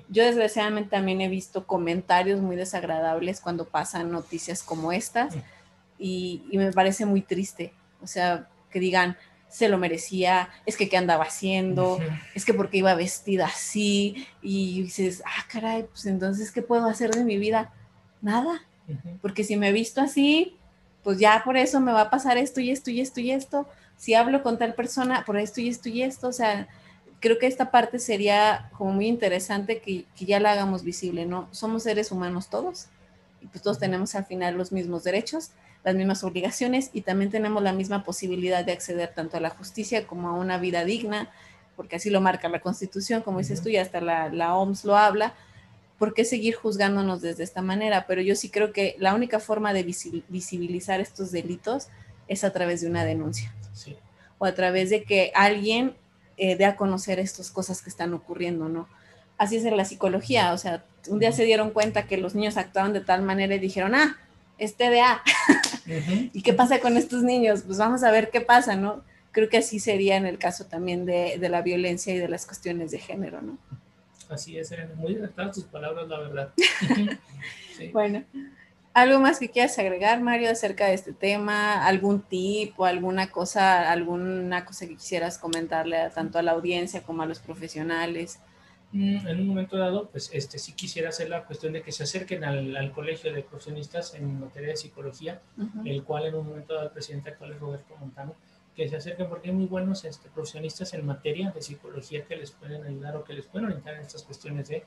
Yo 0.09 0.25
desgraciadamente 0.25 0.91
también 0.91 1.21
he 1.21 1.29
visto 1.29 1.67
comentarios 1.67 2.41
muy 2.41 2.57
desagradables 2.57 3.41
cuando 3.41 3.65
pasan 3.65 4.11
noticias 4.11 4.63
como 4.63 4.93
estas 4.93 5.35
y, 5.99 6.43
me 6.53 6.73
parece 6.73 7.07
muy 7.07 7.23
triste. 7.23 7.73
O 8.03 8.07
sea, 8.07 8.49
que 8.71 8.81
digan, 8.81 9.17
se 9.49 9.69
lo 9.69 9.79
merecía, 9.79 10.49
es 10.65 10.77
que 10.77 10.89
qué 10.89 10.97
andaba 10.97 11.25
haciendo, 11.25 11.99
es 12.35 12.45
que 12.45 12.55
porque 12.55 12.79
iba 12.79 12.95
vestida 12.95 13.47
así, 13.47 14.27
y 14.43 14.83
dices, 14.83 15.23
ah, 15.27 15.45
caray, 15.53 15.85
pues 15.85 16.07
entonces, 16.07 16.53
¿qué 16.53 16.63
puedo 16.63 16.87
hacer 16.87 17.11
de 17.11 17.25
mi 17.25 17.37
vida? 17.37 17.73
Nada, 18.23 18.63
porque 19.21 19.45
si 19.45 19.57
me 19.57 19.69
he 19.69 19.73
visto 19.73 20.01
así, 20.01 20.57
pues 21.03 21.19
ya 21.19 21.43
por 21.45 21.57
eso 21.57 21.81
me 21.81 21.93
va 21.93 22.03
a 22.03 22.11
pasar 22.11 22.39
esto 22.39 22.61
y 22.61 22.71
esto 22.71 22.91
y 22.91 23.01
esto 23.01 23.21
y 23.21 23.31
esto. 23.31 23.69
Si 23.97 24.15
hablo 24.15 24.43
con 24.43 24.59
tal 24.59 24.75
persona, 24.75 25.25
por 25.25 25.37
esto 25.39 25.61
y 25.61 25.69
esto 25.69 25.89
y 25.89 26.03
esto, 26.03 26.29
o 26.29 26.33
sea, 26.33 26.69
creo 27.21 27.39
que 27.39 27.47
esta 27.47 27.71
parte 27.71 27.99
sería 27.99 28.71
como 28.77 28.93
muy 28.93 29.07
interesante 29.07 29.81
que, 29.81 30.07
que 30.17 30.25
ya 30.25 30.41
la 30.41 30.53
hagamos 30.53 30.85
visible, 30.85 31.27
¿no? 31.27 31.49
Somos 31.51 31.83
seres 31.83 32.11
humanos 32.13 32.49
todos, 32.49 32.87
y 33.43 33.47
pues 33.47 33.63
todos 33.63 33.79
tenemos 33.79 34.15
al 34.15 34.27
final 34.27 34.57
los 34.57 34.73
mismos 34.73 35.05
derechos 35.05 35.51
las 35.85 35.95
mismas 35.95 36.25
obligaciones 36.25 36.91
y 36.93 37.03
también 37.03 37.31
tenemos 37.31 37.63
la 37.63 37.73
misma 37.73 38.05
posibilidad 38.05 38.65
de 38.65 38.73
acceder 38.73 39.13
tanto 39.15 39.37
a 39.37 39.41
la 39.41 39.51
justicia 39.51 40.07
como 40.07 40.29
a 40.29 40.33
una 40.33 40.59
vida 40.59 40.85
digna, 40.85 41.31
porque 41.77 41.97
así 41.97 42.11
lo 42.11 42.21
marca 42.21 42.49
la 42.49 42.61
Constitución, 42.61 43.23
como 43.23 43.39
dices 43.39 43.63
tú, 43.63 43.71
y 43.71 43.79
hasta 43.79 44.01
la, 44.01 44.29
la 44.29 44.55
OMS 44.57 44.85
lo 44.85 44.97
habla. 44.97 45.35
¿Por 46.01 46.15
qué 46.15 46.25
seguir 46.25 46.55
juzgándonos 46.55 47.21
desde 47.21 47.45
esta 47.45 47.61
manera? 47.61 48.07
Pero 48.07 48.23
yo 48.23 48.35
sí 48.35 48.49
creo 48.49 48.73
que 48.73 48.97
la 48.99 49.15
única 49.15 49.39
forma 49.39 49.75
de 49.75 49.83
visibilizar 49.83 50.99
estos 50.99 51.31
delitos 51.31 51.89
es 52.27 52.43
a 52.43 52.55
través 52.55 52.81
de 52.81 52.87
una 52.87 53.05
denuncia. 53.05 53.55
O 54.39 54.47
a 54.47 54.55
través 54.55 54.89
de 54.89 55.05
que 55.05 55.31
alguien 55.35 55.95
eh, 56.39 56.57
dé 56.57 56.65
a 56.65 56.77
conocer 56.77 57.19
estas 57.19 57.51
cosas 57.51 57.83
que 57.83 57.91
están 57.91 58.15
ocurriendo, 58.15 58.71
¿no? 58.71 58.89
Así 59.37 59.57
es 59.57 59.67
en 59.67 59.77
la 59.77 59.85
psicología, 59.85 60.55
o 60.55 60.57
sea, 60.57 60.83
un 61.09 61.19
día 61.19 61.33
se 61.33 61.45
dieron 61.45 61.71
cuenta 61.71 62.07
que 62.07 62.17
los 62.17 62.35
niños 62.35 62.57
actuaban 62.57 62.95
de 62.95 63.03
tal 63.03 63.21
manera 63.21 63.55
y 63.55 63.59
dijeron, 63.59 63.95
ah, 63.95 64.17
es 64.57 64.77
TDA. 64.77 65.23
¿Y 66.33 66.41
qué 66.41 66.55
pasa 66.55 66.81
con 66.81 66.97
estos 66.97 67.23
niños? 67.23 67.61
Pues 67.67 67.77
vamos 67.77 68.05
a 68.05 68.11
ver 68.11 68.31
qué 68.31 68.41
pasa, 68.41 68.75
¿no? 68.75 69.03
Creo 69.33 69.51
que 69.51 69.59
así 69.59 69.81
sería 69.81 70.17
en 70.17 70.25
el 70.25 70.39
caso 70.39 70.65
también 70.65 71.05
de, 71.05 71.37
la 71.51 71.61
violencia 71.61 72.15
y 72.15 72.19
de 72.19 72.29
las 72.29 72.47
cuestiones 72.47 72.91
de 72.91 73.01
género, 73.01 73.43
¿no? 73.43 73.59
Así 74.31 74.57
es, 74.57 74.73
muy 74.97 75.17
acertadas 75.17 75.57
tus 75.57 75.65
palabras, 75.65 76.09
la 76.09 76.21
verdad. 76.21 76.53
Bueno, 77.93 78.25
¿algo 78.93 79.21
más 79.21 79.39
que 79.39 79.49
quieras 79.49 79.79
agregar, 79.79 80.21
Mario, 80.21 80.51
acerca 80.51 80.87
de 80.87 80.95
este 80.95 81.15
tema? 81.15 81.87
¿Algún 81.87 82.21
tip 82.21 82.79
o 82.79 82.85
alguna 82.85 83.31
cosa, 83.31 83.91
alguna 83.91 84.67
cosa 84.67 84.87
que 84.87 84.97
quisieras 84.97 85.39
comentarle 85.39 85.97
tanto 86.15 86.39
a 86.39 86.43
la 86.43 86.53
audiencia 86.53 87.03
como 87.03 87.23
a 87.23 87.27
los 87.27 87.39
profesionales? 87.39 88.39
Mm, 88.93 89.27
en 89.27 89.41
un 89.41 89.47
momento 89.47 89.79
dado, 89.79 90.11
pues 90.11 90.31
este, 90.33 90.59
sí 90.59 90.73
quisiera 90.75 91.09
hacer 91.09 91.31
la 91.31 91.45
cuestión 91.45 91.73
de 91.73 91.81
que 91.81 91.91
se 91.91 92.03
acerquen 92.03 92.45
al, 92.45 92.93
colegio 92.93 93.33
de 93.33 93.43
profesionistas 93.43 94.15
en 94.15 94.41
materia 94.41 94.71
de 94.71 94.77
psicología, 94.77 95.41
el 95.85 96.03
cual 96.03 96.27
en 96.27 96.35
un 96.35 96.47
momento 96.47 96.75
dado 96.75 96.87
el 96.87 96.93
presidente 96.93 97.31
actual 97.31 97.53
es 97.53 97.61
Roberto 97.61 97.97
Montano, 97.99 98.35
que 98.81 98.89
se 98.89 98.97
acerquen 98.97 99.29
porque 99.29 99.51
hay 99.51 99.55
muy 99.55 99.67
buenos 99.67 100.07
este, 100.07 100.31
profesionistas 100.31 100.95
en 100.95 101.05
materia 101.05 101.51
de 101.51 101.61
psicología 101.61 102.25
que 102.25 102.35
les 102.35 102.51
pueden 102.51 102.83
ayudar 102.83 103.15
o 103.15 103.25
que 103.25 103.35
les 103.35 103.45
pueden 103.45 103.67
orientar 103.67 103.95
en 103.97 104.01
estas 104.01 104.23
cuestiones 104.23 104.69
de 104.71 104.85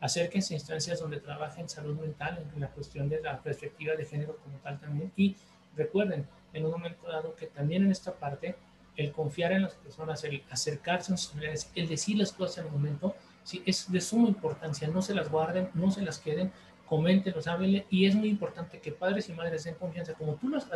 acérquense 0.00 0.54
a 0.54 0.56
instancias 0.56 0.98
donde 0.98 1.20
trabajen 1.20 1.68
salud 1.68 1.94
mental 2.00 2.42
en 2.54 2.58
la 2.58 2.68
cuestión 2.68 3.06
de 3.10 3.20
la 3.20 3.42
perspectiva 3.42 3.96
de 3.96 4.06
género 4.06 4.38
como 4.38 4.56
tal 4.60 4.80
también. 4.80 5.12
Y 5.14 5.36
recuerden 5.76 6.26
en 6.54 6.64
un 6.64 6.70
momento 6.70 7.06
dado 7.06 7.36
que 7.36 7.46
también 7.46 7.84
en 7.84 7.90
esta 7.90 8.14
parte 8.14 8.56
el 8.96 9.12
confiar 9.12 9.52
en 9.52 9.60
las 9.60 9.74
personas, 9.74 10.24
el 10.24 10.42
acercarse 10.50 11.12
a 11.12 11.18
sus 11.18 11.28
familiares, 11.28 11.70
el 11.74 11.86
decir 11.86 12.16
las 12.16 12.32
cosas 12.32 12.58
en 12.58 12.68
el 12.68 12.72
momento, 12.72 13.14
sí, 13.42 13.62
es 13.66 13.92
de 13.92 14.00
suma 14.00 14.28
importancia, 14.28 14.88
no 14.88 15.02
se 15.02 15.14
las 15.14 15.30
guarden, 15.30 15.68
no 15.74 15.90
se 15.90 16.00
las 16.00 16.18
queden, 16.18 16.50
coméntenos, 16.86 17.46
háblenle, 17.46 17.86
y 17.90 18.06
es 18.06 18.14
muy 18.14 18.28
importante 18.28 18.80
que 18.80 18.92
padres 18.92 19.28
y 19.28 19.32
madres 19.32 19.64
den 19.64 19.74
confianza, 19.74 20.14
como 20.14 20.34
tú, 20.34 20.48
los, 20.48 20.66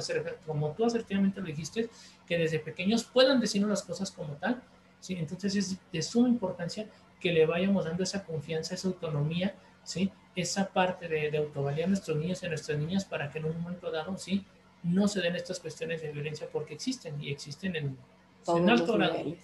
como 0.47 0.73
tú 0.73 0.85
asertivamente 0.85 1.41
lo 1.41 1.47
dijiste, 1.47 1.91
que 2.27 2.39
desde 2.39 2.59
pequeños 2.59 3.05
puedan 3.05 3.41
decirnos 3.41 3.71
las 3.71 3.83
cosas 3.83 4.11
como 4.11 4.35
tal, 4.35 4.63
¿sí? 5.01 5.15
entonces 5.15 5.55
es 5.55 5.79
de 5.93 6.03
suma 6.03 6.29
importancia 6.29 6.87
que 7.21 7.33
le 7.33 7.47
vayamos 7.47 7.85
dando 7.85 8.03
esa 8.03 8.25
confianza, 8.25 8.75
esa 8.75 8.89
autonomía, 8.89 9.55
¿sí? 9.85 10.11
esa 10.35 10.69
parte 10.69 11.09
de, 11.09 11.31
de 11.31 11.39
autovalía 11.39 11.85
a 11.85 11.89
nuestros 11.89 12.17
niños 12.17 12.43
y 12.43 12.47
a 12.47 12.49
nuestras 12.49 12.79
niñas 12.79 13.05
para 13.05 13.31
que 13.31 13.39
en 13.39 13.47
un 13.47 13.61
momento 13.61 13.91
dado, 13.91 14.17
¿sí? 14.17 14.45
no 14.83 15.09
se 15.09 15.21
den 15.21 15.37
estas 15.37 15.61
cuestiones 15.61 16.03
de 16.03 16.13
violencia 16.13 16.49
porque 16.51 16.75
existen 16.75 17.21
y 17.21 17.31
existen 17.31 17.77
en, 17.77 17.99
en 18.47 18.71
alto 18.71 18.95
grado. 18.95 19.35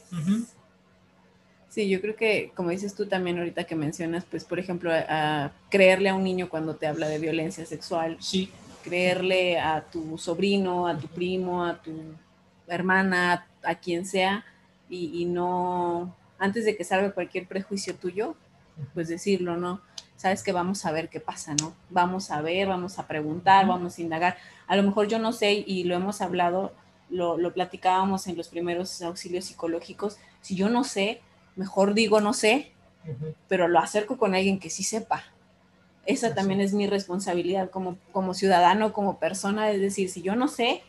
Sí, 1.74 1.88
yo 1.88 2.00
creo 2.00 2.14
que, 2.14 2.52
como 2.54 2.70
dices 2.70 2.94
tú 2.94 3.06
también 3.06 3.36
ahorita 3.36 3.64
que 3.64 3.74
mencionas, 3.74 4.24
pues, 4.30 4.44
por 4.44 4.60
ejemplo, 4.60 4.92
a, 4.92 5.50
creerle 5.70 6.08
a 6.08 6.14
un 6.14 6.22
niño 6.22 6.48
cuando 6.48 6.76
te 6.76 6.86
habla 6.86 7.08
de 7.08 7.18
violencia 7.18 7.66
sexual. 7.66 8.16
Sí. 8.20 8.48
Creerle 8.84 9.58
a 9.58 9.80
tu 9.80 10.16
sobrino, 10.16 10.86
a 10.86 10.96
tu 10.96 11.08
primo, 11.08 11.64
a 11.64 11.82
tu 11.82 11.92
hermana, 12.68 13.48
a 13.64 13.74
quien 13.74 14.06
sea, 14.06 14.44
y, 14.88 15.20
y 15.20 15.24
no, 15.24 16.14
antes 16.38 16.64
de 16.64 16.76
que 16.76 16.84
salga 16.84 17.10
cualquier 17.10 17.48
prejuicio 17.48 17.96
tuyo, 17.96 18.36
pues 18.94 19.08
decirlo, 19.08 19.56
¿no? 19.56 19.80
Sabes 20.14 20.44
que 20.44 20.52
vamos 20.52 20.86
a 20.86 20.92
ver 20.92 21.08
qué 21.08 21.18
pasa, 21.18 21.56
¿no? 21.60 21.74
Vamos 21.90 22.30
a 22.30 22.40
ver, 22.40 22.68
vamos 22.68 23.00
a 23.00 23.08
preguntar, 23.08 23.66
vamos 23.66 23.98
a 23.98 24.00
indagar. 24.00 24.36
A 24.68 24.76
lo 24.76 24.84
mejor 24.84 25.08
yo 25.08 25.18
no 25.18 25.32
sé 25.32 25.64
y 25.66 25.82
lo 25.82 25.96
hemos 25.96 26.20
hablado, 26.20 26.72
lo, 27.10 27.36
lo 27.36 27.52
platicábamos 27.52 28.28
en 28.28 28.36
los 28.36 28.46
primeros 28.46 29.02
auxilios 29.02 29.46
psicológicos. 29.46 30.18
Si 30.40 30.54
yo 30.54 30.68
no 30.68 30.84
sé, 30.84 31.20
mejor 31.57 31.94
digo 31.94 32.20
no 32.20 32.32
sé, 32.32 32.72
pero 33.48 33.68
lo 33.68 33.78
acerco 33.78 34.16
con 34.16 34.34
alguien 34.34 34.59
que 34.59 34.70
sí 34.70 34.82
sepa. 34.82 35.24
Esa 36.07 36.34
también 36.34 36.61
es 36.61 36.74
mi 36.74 36.86
responsabilidad 36.86 37.70
como, 37.70 37.96
como 38.12 38.34
ciudadano, 38.34 38.92
como 38.92 39.18
persona, 39.18 39.70
es 39.70 39.80
decir, 39.80 40.11
si 40.11 40.22
yo 40.22 40.36
no 40.36 40.48
sé, 40.48 40.82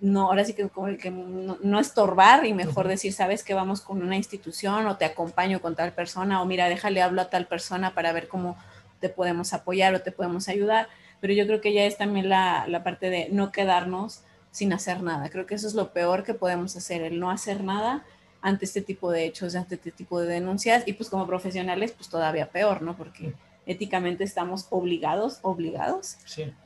no, 0.00 0.28
ahora 0.28 0.44
sí 0.44 0.54
que 0.54 0.68
como 0.68 0.88
el 0.88 0.98
que 0.98 1.10
no, 1.10 1.80
estorbar 1.80 2.46
y 2.46 2.54
mejor 2.54 2.88
decir, 2.88 3.12
sabes 3.12 3.44
que 3.44 3.54
vamos 3.54 3.82
con 3.82 4.02
una 4.02 4.16
institución 4.16 4.86
o 4.86 4.96
te 4.96 5.04
acompaño 5.04 5.60
con 5.60 5.76
tal 5.76 5.92
persona 5.92 6.40
o 6.40 6.46
mira, 6.46 6.68
déjale 6.68 7.02
hablo 7.02 7.20
a 7.20 7.28
tal 7.28 7.46
persona 7.46 7.92
para 7.92 8.12
ver 8.12 8.28
cómo 8.28 8.56
te 9.00 9.08
podemos 9.08 9.52
apoyar 9.52 9.94
o 9.94 10.00
te 10.00 10.12
podemos 10.12 10.48
ayudar. 10.48 10.88
Pero 11.20 11.34
yo 11.34 11.46
creo 11.46 11.60
que 11.60 11.74
ya 11.74 11.84
es 11.84 11.98
también 11.98 12.30
la, 12.30 12.66
la 12.66 12.82
parte 12.82 13.10
de 13.10 13.28
no 13.30 13.52
quedarnos 13.52 14.22
sin 14.52 14.72
hacer 14.72 15.02
nada. 15.02 15.28
Creo 15.28 15.44
que 15.44 15.54
eso 15.54 15.66
es 15.66 15.74
lo 15.74 15.92
peor 15.92 16.24
que 16.24 16.32
podemos 16.32 16.76
hacer, 16.76 17.02
el 17.02 17.20
no 17.20 17.30
hacer 17.30 17.62
nada 17.62 18.04
ante 18.42 18.64
este 18.64 18.80
tipo 18.80 19.10
de 19.10 19.24
hechos, 19.24 19.54
ante 19.54 19.74
este 19.74 19.90
tipo 19.90 20.20
de 20.20 20.28
denuncias 20.28 20.84
y 20.86 20.94
pues 20.94 21.10
como 21.10 21.26
profesionales 21.26 21.92
pues 21.92 22.08
todavía 22.08 22.50
peor, 22.50 22.82
¿no? 22.82 22.96
Porque 22.96 23.34
éticamente 23.66 24.24
estamos 24.24 24.66
obligados, 24.70 25.38
obligados 25.42 26.16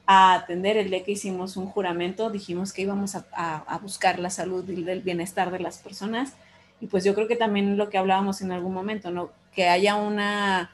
a 0.06 0.34
atender. 0.34 0.76
El 0.76 0.90
día 0.90 1.04
que 1.04 1.12
hicimos 1.12 1.56
un 1.56 1.66
juramento 1.66 2.30
dijimos 2.30 2.72
que 2.72 2.82
íbamos 2.82 3.14
a, 3.14 3.78
buscar 3.82 4.18
la 4.18 4.30
salud 4.30 4.68
y 4.68 4.88
el 4.88 5.02
bienestar 5.02 5.50
de 5.50 5.58
las 5.58 5.78
personas 5.78 6.34
y 6.80 6.86
pues 6.86 7.04
yo 7.04 7.14
creo 7.14 7.28
que 7.28 7.36
también 7.36 7.76
lo 7.76 7.90
que 7.90 7.98
hablábamos 7.98 8.40
en 8.40 8.52
algún 8.52 8.72
momento, 8.72 9.10
¿no? 9.10 9.30
Que 9.54 9.68
haya 9.68 9.96
una 9.96 10.70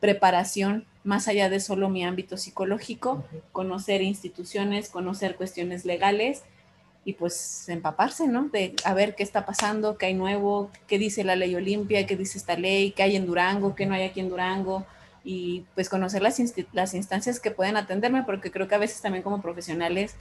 preparación 0.00 0.86
más 1.04 1.28
allá 1.28 1.48
de 1.48 1.60
solo 1.60 1.88
mi 1.88 2.04
ámbito 2.04 2.36
psicológico, 2.36 3.24
conocer 3.52 4.02
instituciones, 4.02 4.88
conocer 4.88 5.36
cuestiones 5.36 5.84
legales 5.84 6.42
y 7.08 7.14
pues 7.14 7.66
empaparse, 7.70 8.28
¿no? 8.28 8.50
De 8.50 8.74
a 8.84 8.92
ver 8.92 9.14
qué 9.14 9.22
está 9.22 9.46
pasando, 9.46 9.96
qué 9.96 10.04
hay 10.04 10.14
nuevo, 10.14 10.70
qué 10.86 10.98
dice 10.98 11.24
la 11.24 11.36
ley 11.36 11.54
Olimpia, 11.54 12.06
qué 12.06 12.18
dice 12.18 12.36
esta 12.36 12.54
ley, 12.54 12.90
qué 12.90 13.02
hay 13.02 13.16
en 13.16 13.24
Durango, 13.24 13.74
qué 13.74 13.86
no 13.86 13.94
hay 13.94 14.02
aquí 14.02 14.20
en 14.20 14.28
Durango, 14.28 14.84
y 15.24 15.64
pues 15.74 15.88
conocer 15.88 16.20
las, 16.20 16.38
las 16.74 16.92
instancias 16.92 17.40
que 17.40 17.50
pueden 17.50 17.78
atenderme, 17.78 18.24
porque 18.24 18.50
creo 18.50 18.68
que 18.68 18.74
a 18.74 18.78
veces 18.78 19.00
también 19.00 19.22
como 19.22 19.40
profesionales 19.40 20.16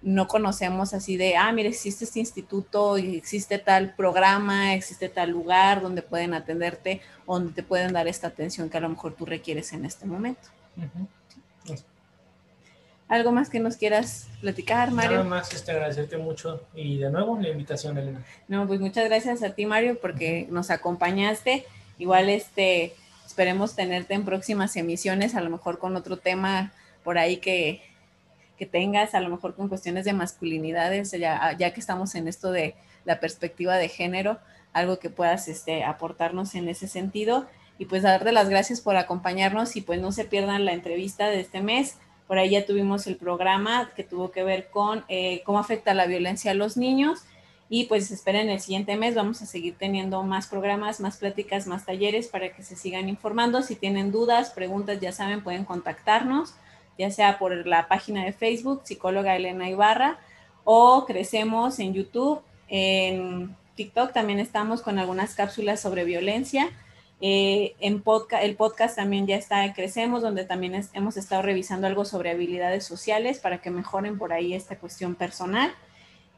no 0.00 0.28
conocemos 0.28 0.94
así 0.94 1.16
de, 1.16 1.36
ah, 1.36 1.50
mire, 1.50 1.70
existe 1.70 2.04
este 2.04 2.20
instituto 2.20 2.96
existe 2.98 3.58
tal 3.58 3.96
programa, 3.96 4.74
existe 4.74 5.08
tal 5.08 5.30
lugar 5.30 5.82
donde 5.82 6.02
pueden 6.02 6.34
atenderte, 6.34 7.00
donde 7.26 7.52
te 7.52 7.64
pueden 7.64 7.92
dar 7.92 8.06
esta 8.06 8.28
atención 8.28 8.70
que 8.70 8.76
a 8.76 8.80
lo 8.80 8.90
mejor 8.90 9.14
tú 9.14 9.26
requieres 9.26 9.72
en 9.72 9.84
este 9.84 10.06
momento. 10.06 10.48
¿Algo 13.08 13.32
más 13.32 13.48
que 13.48 13.58
nos 13.58 13.76
quieras 13.76 14.28
platicar, 14.42 14.90
Mario? 14.90 15.18
Nada 15.18 15.24
más 15.24 15.52
este, 15.54 15.72
agradecerte 15.72 16.18
mucho 16.18 16.64
y 16.74 16.98
de 16.98 17.10
nuevo 17.10 17.38
la 17.40 17.48
invitación, 17.48 17.96
Elena. 17.96 18.22
No, 18.48 18.66
pues 18.66 18.80
muchas 18.80 19.06
gracias 19.06 19.42
a 19.42 19.54
ti, 19.54 19.64
Mario, 19.64 19.98
porque 19.98 20.46
nos 20.50 20.70
acompañaste. 20.70 21.64
Igual 21.98 22.28
este 22.28 22.92
esperemos 23.26 23.74
tenerte 23.74 24.14
en 24.14 24.24
próximas 24.24 24.76
emisiones, 24.76 25.34
a 25.34 25.40
lo 25.40 25.48
mejor 25.48 25.78
con 25.78 25.96
otro 25.96 26.18
tema 26.18 26.72
por 27.02 27.16
ahí 27.18 27.38
que, 27.38 27.82
que 28.58 28.66
tengas, 28.66 29.14
a 29.14 29.20
lo 29.20 29.30
mejor 29.30 29.54
con 29.54 29.68
cuestiones 29.68 30.04
de 30.04 30.12
masculinidades, 30.12 31.10
ya, 31.12 31.56
ya 31.56 31.72
que 31.72 31.80
estamos 31.80 32.14
en 32.14 32.28
esto 32.28 32.52
de 32.52 32.74
la 33.06 33.20
perspectiva 33.20 33.76
de 33.76 33.88
género, 33.88 34.38
algo 34.74 34.98
que 34.98 35.08
puedas 35.08 35.48
este, 35.48 35.82
aportarnos 35.84 36.54
en 36.54 36.68
ese 36.68 36.88
sentido. 36.88 37.46
Y 37.78 37.84
pues 37.84 38.02
darte 38.02 38.32
las 38.32 38.48
gracias 38.48 38.80
por 38.80 38.96
acompañarnos 38.96 39.76
y 39.76 39.82
pues 39.82 40.00
no 40.00 40.10
se 40.10 40.24
pierdan 40.24 40.64
la 40.64 40.72
entrevista 40.72 41.28
de 41.28 41.40
este 41.40 41.62
mes 41.62 41.96
por 42.28 42.38
ahí 42.38 42.50
ya 42.50 42.66
tuvimos 42.66 43.06
el 43.06 43.16
programa 43.16 43.90
que 43.96 44.04
tuvo 44.04 44.30
que 44.30 44.44
ver 44.44 44.68
con 44.68 45.02
eh, 45.08 45.42
cómo 45.44 45.58
afecta 45.58 45.94
la 45.94 46.06
violencia 46.06 46.52
a 46.52 46.54
los 46.54 46.76
niños. 46.76 47.24
Y 47.70 47.84
pues 47.84 48.10
esperen 48.10 48.48
el 48.48 48.60
siguiente 48.60 48.96
mes, 48.96 49.14
vamos 49.14 49.42
a 49.42 49.46
seguir 49.46 49.76
teniendo 49.76 50.22
más 50.22 50.46
programas, 50.46 51.00
más 51.00 51.16
pláticas, 51.16 51.66
más 51.66 51.84
talleres 51.84 52.28
para 52.28 52.50
que 52.54 52.62
se 52.62 52.76
sigan 52.76 53.08
informando. 53.08 53.62
Si 53.62 53.76
tienen 53.76 54.12
dudas, 54.12 54.50
preguntas, 54.50 55.00
ya 55.00 55.12
saben, 55.12 55.42
pueden 55.42 55.64
contactarnos, 55.64 56.54
ya 56.98 57.10
sea 57.10 57.38
por 57.38 57.66
la 57.66 57.88
página 57.88 58.24
de 58.24 58.32
Facebook, 58.32 58.82
psicóloga 58.84 59.36
Elena 59.36 59.68
Ibarra, 59.68 60.18
o 60.64 61.04
crecemos 61.06 61.78
en 61.78 61.94
YouTube, 61.94 62.40
en 62.68 63.54
TikTok 63.74 64.12
también 64.12 64.38
estamos 64.38 64.82
con 64.82 64.98
algunas 64.98 65.34
cápsulas 65.34 65.80
sobre 65.80 66.04
violencia. 66.04 66.70
Eh, 67.20 67.74
en 67.80 68.00
podcast, 68.00 68.44
el 68.44 68.54
podcast 68.54 68.96
también 68.96 69.26
ya 69.26 69.36
está 69.36 69.72
Crecemos, 69.74 70.22
donde 70.22 70.44
también 70.44 70.80
hemos 70.92 71.16
estado 71.16 71.42
revisando 71.42 71.86
algo 71.86 72.04
sobre 72.04 72.30
habilidades 72.30 72.84
sociales 72.84 73.40
para 73.40 73.60
que 73.60 73.70
mejoren 73.70 74.18
por 74.18 74.32
ahí 74.32 74.54
esta 74.54 74.78
cuestión 74.78 75.14
personal. 75.14 75.74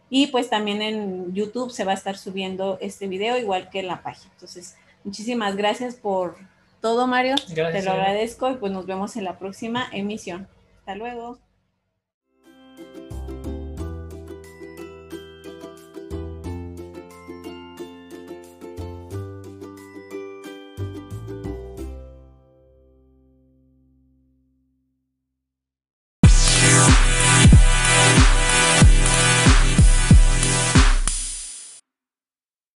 Y 0.08 0.28
pues 0.28 0.50
también 0.50 0.82
en 0.82 1.32
YouTube 1.34 1.70
se 1.70 1.84
va 1.84 1.92
a 1.92 1.94
estar 1.94 2.18
subiendo 2.18 2.78
este 2.80 3.06
video, 3.06 3.38
igual 3.38 3.70
que 3.70 3.80
en 3.80 3.86
la 3.86 4.02
página. 4.02 4.32
Entonces, 4.32 4.76
muchísimas 5.04 5.54
gracias 5.54 5.94
por 5.94 6.36
todo, 6.80 7.06
Mario. 7.06 7.36
Te 7.54 7.82
lo 7.82 7.92
agradezco 7.92 8.50
y 8.50 8.56
pues 8.56 8.72
nos 8.72 8.86
vemos 8.86 9.16
en 9.16 9.24
la 9.24 9.38
próxima 9.38 9.88
emisión. 9.92 10.48
Hasta 10.80 10.96
luego. 10.96 11.38